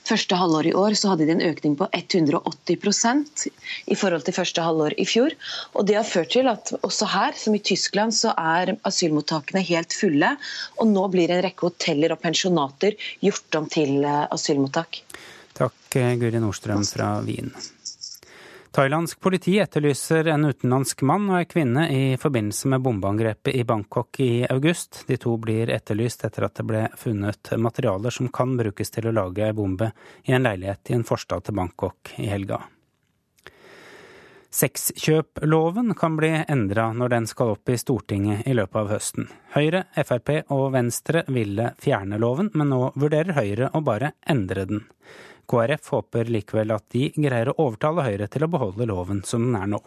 Første 0.05 0.37
halvår 0.37 0.69
i 0.69 0.73
år 0.77 0.95
så 0.99 1.11
hadde 1.11 1.25
de 1.25 1.33
en 1.33 1.45
økning 1.47 1.73
på 1.79 1.87
180% 1.97 3.47
i 3.89 3.97
forhold 3.97 4.27
til 4.27 4.35
første 4.37 4.65
halvår 4.65 4.93
i 5.01 5.05
fjor. 5.09 5.33
Og 5.73 5.87
Det 5.89 5.97
har 5.97 6.05
ført 6.05 6.29
til 6.35 6.49
at 6.51 6.73
også 6.81 7.09
her, 7.09 7.33
som 7.37 7.55
i 7.57 7.63
Tyskland, 7.71 8.13
så 8.13 8.35
er 8.37 8.75
asylmottakene 8.85 9.65
helt 9.65 9.95
fulle. 9.97 10.35
Og 10.77 10.91
nå 10.91 11.07
blir 11.13 11.33
en 11.33 11.41
rekke 11.47 11.71
hoteller 11.71 12.13
og 12.13 12.21
pensjonater 12.21 12.93
gjort 13.23 13.57
om 13.57 13.71
til 13.73 14.03
eh, 14.03 14.27
asylmottak. 14.29 15.01
Takk, 15.57 15.97
Guri 16.21 16.37
Nordstrøm 16.37 16.85
fra 16.85 17.15
Wien. 17.25 17.49
Thailandsk 18.77 19.19
politi 19.19 19.55
etterlyser 19.59 20.27
en 20.27 20.45
utenlandsk 20.45 20.99
mann 21.09 21.23
og 21.31 21.39
ei 21.39 21.47
kvinne 21.49 21.87
i 21.89 22.01
forbindelse 22.21 22.69
med 22.69 22.83
bombeangrepet 22.85 23.55
i 23.57 23.63
Bangkok 23.65 24.19
i 24.21 24.45
august. 24.53 24.99
De 25.07 25.15
to 25.17 25.31
blir 25.41 25.71
etterlyst 25.73 26.21
etter 26.27 26.45
at 26.45 26.59
det 26.59 26.65
ble 26.69 26.83
funnet 26.93 27.55
materialer 27.57 28.13
som 28.13 28.29
kan 28.29 28.53
brukes 28.59 28.93
til 28.93 29.09
å 29.09 29.15
lage 29.17 29.47
ei 29.47 29.55
bombe 29.57 29.87
i 30.29 30.35
en 30.37 30.45
leilighet 30.45 30.91
i 30.91 30.97
en 30.99 31.05
forstad 31.09 31.47
til 31.47 31.57
Bangkok 31.57 32.11
i 32.21 32.29
helga. 32.29 32.59
Sexkjøploven 34.53 35.95
kan 35.97 36.19
bli 36.21 36.35
endra 36.45 36.91
når 36.93 37.15
den 37.15 37.29
skal 37.33 37.55
opp 37.55 37.73
i 37.73 37.79
Stortinget 37.81 38.45
i 38.45 38.53
løpet 38.53 38.77
av 38.83 38.91
høsten. 38.93 39.31
Høyre, 39.57 39.87
Frp 39.97 40.35
og 40.53 40.67
Venstre 40.77 41.25
ville 41.33 41.71
fjerne 41.81 42.21
loven, 42.21 42.53
men 42.53 42.69
nå 42.75 42.91
vurderer 42.93 43.41
Høyre 43.41 43.71
å 43.73 43.81
bare 43.81 44.13
endre 44.29 44.69
den. 44.69 44.85
KrF 45.47 45.93
håper 45.95 46.31
likevel 46.31 46.73
at 46.75 46.89
de 46.91 47.09
greier 47.15 47.53
å 47.53 47.59
overtale 47.67 48.03
Høyre 48.03 48.27
til 48.31 48.43
å 48.43 48.51
beholde 48.51 48.89
loven 48.89 49.23
som 49.27 49.45
den 49.47 49.55
er 49.59 49.69
nå. 49.77 49.79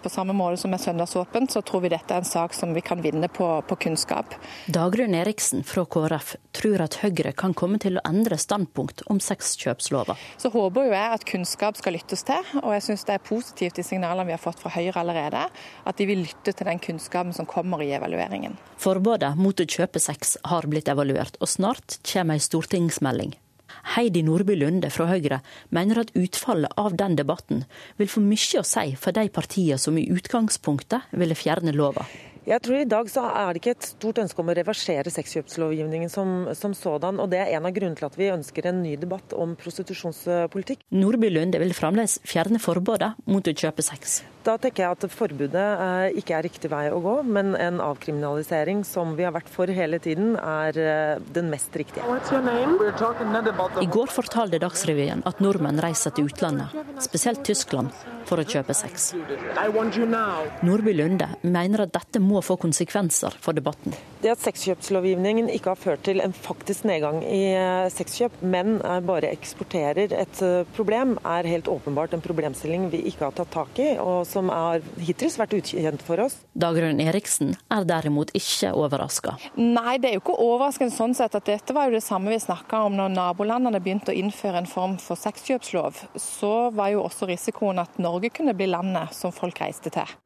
På 0.00 0.08
samme 0.08 0.32
måte 0.32 0.56
som 0.56 0.70
med 0.72 0.80
søndagsåpent, 0.80 1.52
så 1.52 1.60
tror 1.62 1.82
vi 1.84 1.90
dette 1.92 2.14
er 2.14 2.22
en 2.22 2.24
sak 2.24 2.54
som 2.56 2.70
vi 2.72 2.80
kan 2.80 3.02
vinne 3.04 3.28
på, 3.28 3.46
på 3.68 3.76
kunnskap. 3.76 4.32
Dagrun 4.72 5.12
Eriksen 5.14 5.60
fra 5.68 5.84
KrF 5.84 6.30
tror 6.56 6.80
at 6.86 6.96
Høyre 7.02 7.34
kan 7.36 7.52
komme 7.52 7.76
til 7.82 7.98
å 8.00 8.04
endre 8.08 8.38
standpunkt 8.40 9.02
om 9.12 9.20
sexkjøpslova. 9.20 10.16
Så 10.40 10.48
håper 10.54 10.88
jo 10.88 10.94
jeg 10.96 11.18
at 11.18 11.26
kunnskap 11.28 11.76
skal 11.76 11.98
lyttes 11.98 12.24
til, 12.30 12.48
og 12.62 12.72
jeg 12.78 12.86
syns 12.86 13.04
det 13.10 13.18
er 13.18 13.26
positivt 13.28 13.76
de 13.76 13.84
signalene 13.84 14.30
vi 14.30 14.36
har 14.38 14.40
fått 14.40 14.64
fra 14.64 14.72
Høyre 14.72 15.04
allerede, 15.04 15.44
at 15.84 16.00
de 16.00 16.08
vil 16.08 16.24
lytte 16.24 16.56
til 16.56 16.70
den 16.72 16.80
kunnskapen 16.80 17.36
som 17.36 17.48
kommer 17.50 17.84
i 17.84 17.92
evalueringen. 17.92 18.56
Forbudet 18.80 19.34
mot 19.36 19.60
å 19.60 19.68
kjøpe 19.68 20.00
sex 20.00 20.38
har 20.48 20.64
blitt 20.72 20.88
evaluert, 20.88 21.36
og 21.44 21.52
snart 21.58 22.00
kommer 22.08 22.40
ei 22.40 22.48
stortingsmelding. 22.48 23.36
Heidi 23.96 24.22
Nordby 24.22 24.56
Lunde 24.60 24.90
fra 24.92 25.08
Høyre 25.10 25.40
mener 25.74 26.02
at 26.02 26.14
utfallet 26.18 26.72
av 26.80 26.96
den 27.00 27.16
debatten 27.18 27.64
vil 27.98 28.10
få 28.10 28.22
mye 28.24 28.60
å 28.60 28.66
si 28.66 28.96
for 29.00 29.16
de 29.16 29.28
partiene 29.32 29.78
som 29.80 29.98
i 29.98 30.08
utgangspunktet 30.12 31.12
ville 31.16 31.38
fjerne 31.38 31.74
lova. 31.76 32.06
Jeg 32.50 32.64
tror 32.66 32.80
I 32.80 32.86
dag 32.88 33.06
så 33.06 33.22
er 33.30 33.52
det 33.54 33.60
ikke 33.60 33.72
et 33.76 33.86
stort 33.92 34.18
ønske 34.18 34.42
om 34.42 34.48
å 34.50 34.54
reversere 34.58 35.12
sexkjøpslovgivningen 35.14 36.10
som, 36.10 36.48
som, 36.58 36.74
sådan. 36.74 37.20
og 37.22 37.30
Det 37.30 37.38
er 37.44 37.52
en 37.54 37.68
av 37.68 37.76
grunnene 37.76 38.00
til 38.00 38.08
at 38.08 38.18
vi 38.18 38.32
ønsker 38.34 38.66
en 38.66 38.80
ny 38.82 38.96
debatt 38.98 39.36
om 39.38 39.52
prostitusjonspolitikk. 39.60 40.82
Nordby 40.90 41.30
Lunde 41.30 41.62
vil 41.62 41.76
fremdeles 41.78 42.18
fjerne 42.26 42.58
forbudet 42.58 43.12
mot 43.30 43.46
å 43.46 43.54
kjøpe 43.54 43.86
sex. 43.86 44.24
Da 44.40 44.54
tenker 44.56 44.86
jeg 44.86 44.96
at 44.96 45.12
forbudet 45.12 45.64
eh, 45.84 46.18
ikke 46.18 46.38
er 46.38 46.46
riktig 46.46 46.70
vei 46.72 46.86
å 46.90 46.98
gå, 47.04 47.14
men 47.28 47.52
en 47.60 47.80
avkriminalisering 47.84 48.82
som 48.88 49.12
vi 49.18 49.26
har 49.26 49.34
vært 49.36 49.50
for 49.52 49.68
hele 49.70 50.00
tiden, 50.00 50.32
er 50.40 50.78
eh, 50.80 51.22
den 51.36 51.50
mest 51.52 51.76
riktige. 51.76 52.02
I 53.84 53.90
går 53.94 54.14
fortalte 54.14 54.62
Dagsrevyen 54.62 55.22
at 55.28 55.42
nordmenn 55.44 55.82
reiser 55.84 56.16
til 56.16 56.30
utlandet, 56.32 56.72
spesielt 57.04 57.44
Tyskland, 57.44 57.92
for 58.28 58.40
å 58.40 58.46
kjøpe 58.48 58.72
sex. 58.76 59.10
Nordby 60.64 60.96
Lunde 60.96 61.28
mener 61.44 61.84
at 61.84 61.92
dette 61.98 62.22
må 62.24 62.39
få 62.44 62.56
konsekvenser 62.60 63.36
for 63.42 63.56
debatten. 63.56 63.96
Det 64.20 64.32
at 64.34 64.42
sexkjøpslovgivningen 64.44 65.48
ikke 65.52 65.72
har 65.72 65.80
ført 65.80 66.04
til 66.04 66.20
en 66.24 66.34
faktisk 66.36 66.84
nedgang 66.88 67.22
i 67.24 67.54
eh, 67.56 67.88
sexkjøp, 67.92 68.40
men 68.42 68.78
bare 69.06 69.30
eksporterer 69.32 70.12
et 70.16 70.42
problem, 70.76 71.16
er 71.24 71.48
helt 71.48 71.68
åpenbart 71.70 72.14
en 72.16 72.24
problemstilling 72.24 72.88
vi 72.92 73.02
ikke 73.10 73.26
har 73.28 73.36
tatt 73.36 73.52
tak 73.54 73.78
i. 73.80 73.90
og 74.00 74.26
som 74.28 74.50
har 74.52 74.84
hittil 75.00 75.30
vært 75.40 75.54
ukjent 75.56 76.04
for 76.06 76.22
oss. 76.24 76.38
Dagrun 76.58 77.00
Eriksen 77.02 77.54
er 77.72 77.86
derimot 77.88 78.32
ikke 78.36 78.72
overraska. 78.76 79.36
Nei, 79.56 79.98
det 80.00 80.10
er 80.10 80.16
jo 80.18 80.22
ikke 80.24 80.38
overraskende 80.44 80.94
sånn 80.94 81.16
sett 81.16 81.36
at 81.38 81.48
dette 81.48 81.76
var 81.76 81.88
jo 81.88 81.98
det 81.98 82.04
samme 82.04 82.32
vi 82.32 82.40
snakka 82.42 82.84
om 82.88 82.96
når 82.98 83.14
nabolandene 83.16 83.82
begynte 83.82 84.14
å 84.14 84.18
innføre 84.20 84.62
en 84.62 84.70
form 84.70 84.96
for 85.02 85.20
sexkjøpslov. 85.20 86.04
Så 86.20 86.54
var 86.76 86.94
jo 86.94 87.04
også 87.06 87.28
risikoen 87.30 87.82
at 87.82 88.00
Norge 88.02 88.32
kunne 88.34 88.56
bli 88.56 88.70
landet 88.70 89.14
som 89.16 89.34
folk 89.34 89.62
reiste 89.62 89.92
til. 89.94 90.18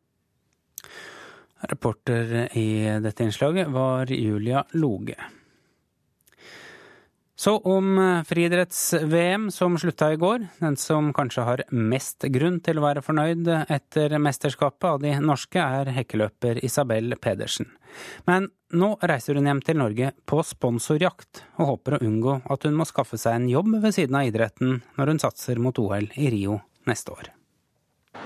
Reporter 1.71 2.57
i 2.59 2.69
dette 3.05 3.25
innslaget 3.27 3.73
var 3.73 4.12
Julia 4.12 4.65
Loge. 4.79 5.17
Så 7.37 7.59
om 7.59 8.23
friidretts-VM 8.27 9.51
som 9.51 9.79
slutta 9.79 10.12
i 10.12 10.17
går. 10.17 10.47
Den 10.59 10.77
som 10.77 11.11
kanskje 11.12 11.43
har 11.43 11.62
mest 11.75 12.23
grunn 12.31 12.61
til 12.62 12.79
å 12.79 12.85
være 12.87 13.03
fornøyd 13.03 13.51
etter 13.67 14.15
mesterskapet 14.23 14.87
av 14.89 15.03
de 15.03 15.17
norske, 15.19 15.59
er 15.59 15.91
hekkeløper 15.97 16.62
Isabel 16.65 17.19
Pedersen. 17.21 17.69
Men 18.31 18.49
nå 18.73 18.95
reiser 19.03 19.37
hun 19.37 19.51
hjem 19.51 19.65
til 19.67 19.81
Norge 19.83 20.15
på 20.31 20.41
sponsorjakt, 20.47 21.43
og 21.59 21.75
håper 21.75 21.99
å 21.99 22.05
unngå 22.07 22.41
at 22.55 22.69
hun 22.69 22.79
må 22.79 22.87
skaffe 22.89 23.19
seg 23.21 23.41
en 23.41 23.51
jobb 23.51 23.81
ved 23.83 23.99
siden 23.99 24.23
av 24.23 24.31
idretten 24.31 24.79
når 24.97 25.12
hun 25.15 25.25
satser 25.27 25.61
mot 25.62 25.79
OL 25.83 26.12
i 26.15 26.31
Rio 26.33 26.62
neste 26.87 27.19
år 27.19 27.35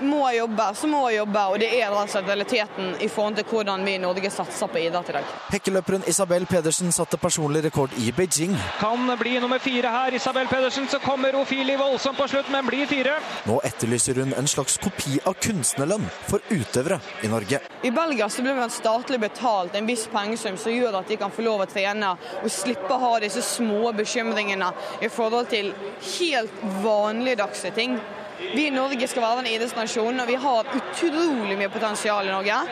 må 0.01 0.31
jobbe, 0.31 0.75
så 0.75 0.87
må 0.87 1.09
jobbe. 1.11 1.43
Og 1.51 1.59
det 1.59 1.69
er 1.79 1.91
altså 1.91 2.21
realiteten 2.21 2.95
i 3.01 3.07
forhold 3.07 3.39
til 3.39 3.47
hvordan 3.49 3.85
vi 3.85 3.95
i 3.97 4.01
Norge 4.01 4.31
satser 4.31 4.71
på 4.71 4.81
idrett 4.81 5.09
i 5.09 5.15
dag. 5.17 5.33
Hekkeløperen 5.53 6.05
Isabel 6.07 6.45
Pedersen 6.49 6.91
satte 6.95 7.17
personlig 7.17 7.63
rekord 7.65 7.93
i 7.97 8.11
Beijing. 8.15 8.55
Kan 8.79 9.09
bli 9.19 9.37
nummer 9.39 9.59
fire 9.59 9.91
her. 9.93 10.15
Isabel 10.15 10.47
Pedersen, 10.47 10.87
så 10.87 10.99
kommer 10.99 11.35
Ofili 11.35 11.75
voldsomt 11.77 12.17
på 12.17 12.27
slutt, 12.27 12.51
men 12.51 12.67
blir 12.67 12.85
fire. 12.87 13.17
Nå 13.47 13.59
etterlyser 13.63 14.21
hun 14.23 14.33
en 14.37 14.47
slags 14.47 14.77
kopi 14.81 15.19
av 15.25 15.37
kunstnerlønn 15.41 16.07
for 16.29 16.43
utøvere 16.49 16.99
i 17.23 17.31
Norge. 17.31 17.61
I 17.83 17.91
Belgia 17.91 18.29
så 18.29 18.43
blir 18.43 18.57
man 18.59 18.71
statlig 18.73 19.19
betalt 19.19 19.75
en 19.75 19.87
viss 19.87 20.07
pengesum 20.11 20.57
som 20.57 20.73
gjør 20.73 20.99
at 21.01 21.11
de 21.11 21.19
kan 21.19 21.31
få 21.31 21.45
lov 21.45 21.63
å 21.63 21.69
trene 21.69 22.15
og 22.43 22.49
slippe 22.51 22.93
å 22.93 23.01
ha 23.03 23.11
disse 23.23 23.43
små 23.45 23.91
bekymringene 23.95 24.71
i 25.01 25.09
forhold 25.11 25.49
til 25.51 25.73
helt 26.19 26.63
vanligdagse 26.83 27.71
ting. 27.75 27.99
Vi 28.39 28.67
i 28.67 28.71
Norge 28.73 29.07
skal 29.07 29.25
være 29.25 29.43
en 29.43 29.51
idrettsnasjon, 29.51 30.23
og 30.23 30.29
vi 30.29 30.39
har 30.39 30.73
utrolig 30.79 31.57
mye 31.59 31.71
potensial 31.73 32.27
i 32.27 32.33
Norge. 32.33 32.63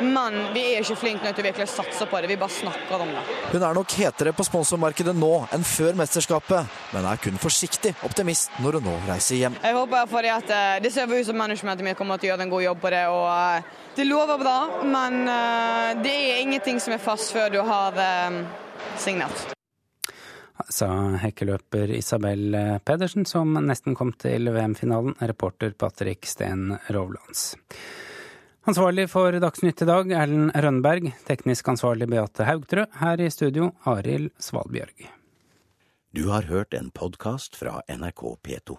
Men 0.00 0.34
vi 0.54 0.62
er 0.74 0.82
ikke 0.82 0.96
flinke 0.98 1.22
nok 1.22 1.36
til 1.36 1.44
å 1.44 1.46
virkelig 1.46 1.68
satse 1.70 2.06
på 2.10 2.18
det, 2.18 2.30
vi 2.32 2.38
bare 2.40 2.50
snakker 2.50 3.04
om 3.04 3.12
det. 3.14 3.22
Hun 3.52 3.62
er 3.62 3.76
nok 3.78 3.94
hetere 3.94 4.32
på 4.34 4.46
sponsormarkedet 4.46 5.14
nå 5.14 5.30
enn 5.54 5.66
før 5.68 5.94
mesterskapet, 6.00 6.74
men 6.96 7.06
er 7.06 7.22
kun 7.22 7.38
forsiktig 7.38 7.94
optimist 8.06 8.50
når 8.64 8.80
hun 8.80 8.88
nå 8.90 8.96
reiser 9.06 9.38
hjem. 9.44 9.60
Jeg 9.62 9.78
håper 9.78 10.10
fordi 10.10 10.34
at 10.34 10.50
eh, 10.50 10.82
Det 10.82 10.92
ser 10.92 11.06
ut 11.06 11.26
som 11.26 11.38
managementet 11.38 11.86
mitt 11.86 11.98
kommer 11.98 12.18
til 12.18 12.32
å 12.32 12.34
gjøre 12.34 12.48
en 12.48 12.54
god 12.56 12.66
jobb 12.66 12.82
på 12.82 12.94
det. 12.96 13.06
og 13.14 13.30
eh, 13.30 13.80
Det 13.94 14.10
lover 14.10 14.42
bra, 14.42 14.58
men 14.82 15.22
eh, 15.30 15.90
det 16.02 16.14
er 16.34 16.42
ingenting 16.42 16.82
som 16.82 16.96
er 16.96 17.02
fast 17.02 17.30
før 17.34 17.54
du 17.54 17.62
har 17.62 18.02
signert 18.98 19.54
sa 20.68 20.88
hekkeløper 21.22 21.90
Isabel 21.96 22.56
Pedersen, 22.84 23.26
som 23.26 23.56
nesten 23.66 23.96
kom 23.98 24.12
til 24.18 24.50
VM-finalen, 24.54 25.16
reporter 25.20 25.74
Patrick 25.78 26.26
Steen 26.30 26.76
Rovlands. 26.88 27.54
Ansvarlig 28.64 29.10
for 29.12 29.36
Dagsnytt 29.36 29.82
i 29.84 29.88
dag, 29.88 30.12
Erlend 30.22 30.54
Rønberg. 30.56 31.10
Teknisk 31.28 31.68
ansvarlig 31.68 32.08
Beate 32.08 32.46
Haugtrø. 32.48 32.86
Her 32.96 33.20
i 33.20 33.28
studio, 33.28 33.74
Arild 33.84 34.30
Svalbjørg. 34.40 35.04
Du 36.16 36.28
har 36.30 36.48
hørt 36.48 36.72
en 36.78 36.88
podkast 36.94 37.58
fra 37.60 37.82
NRK 37.90 38.22
P2. 38.40 38.78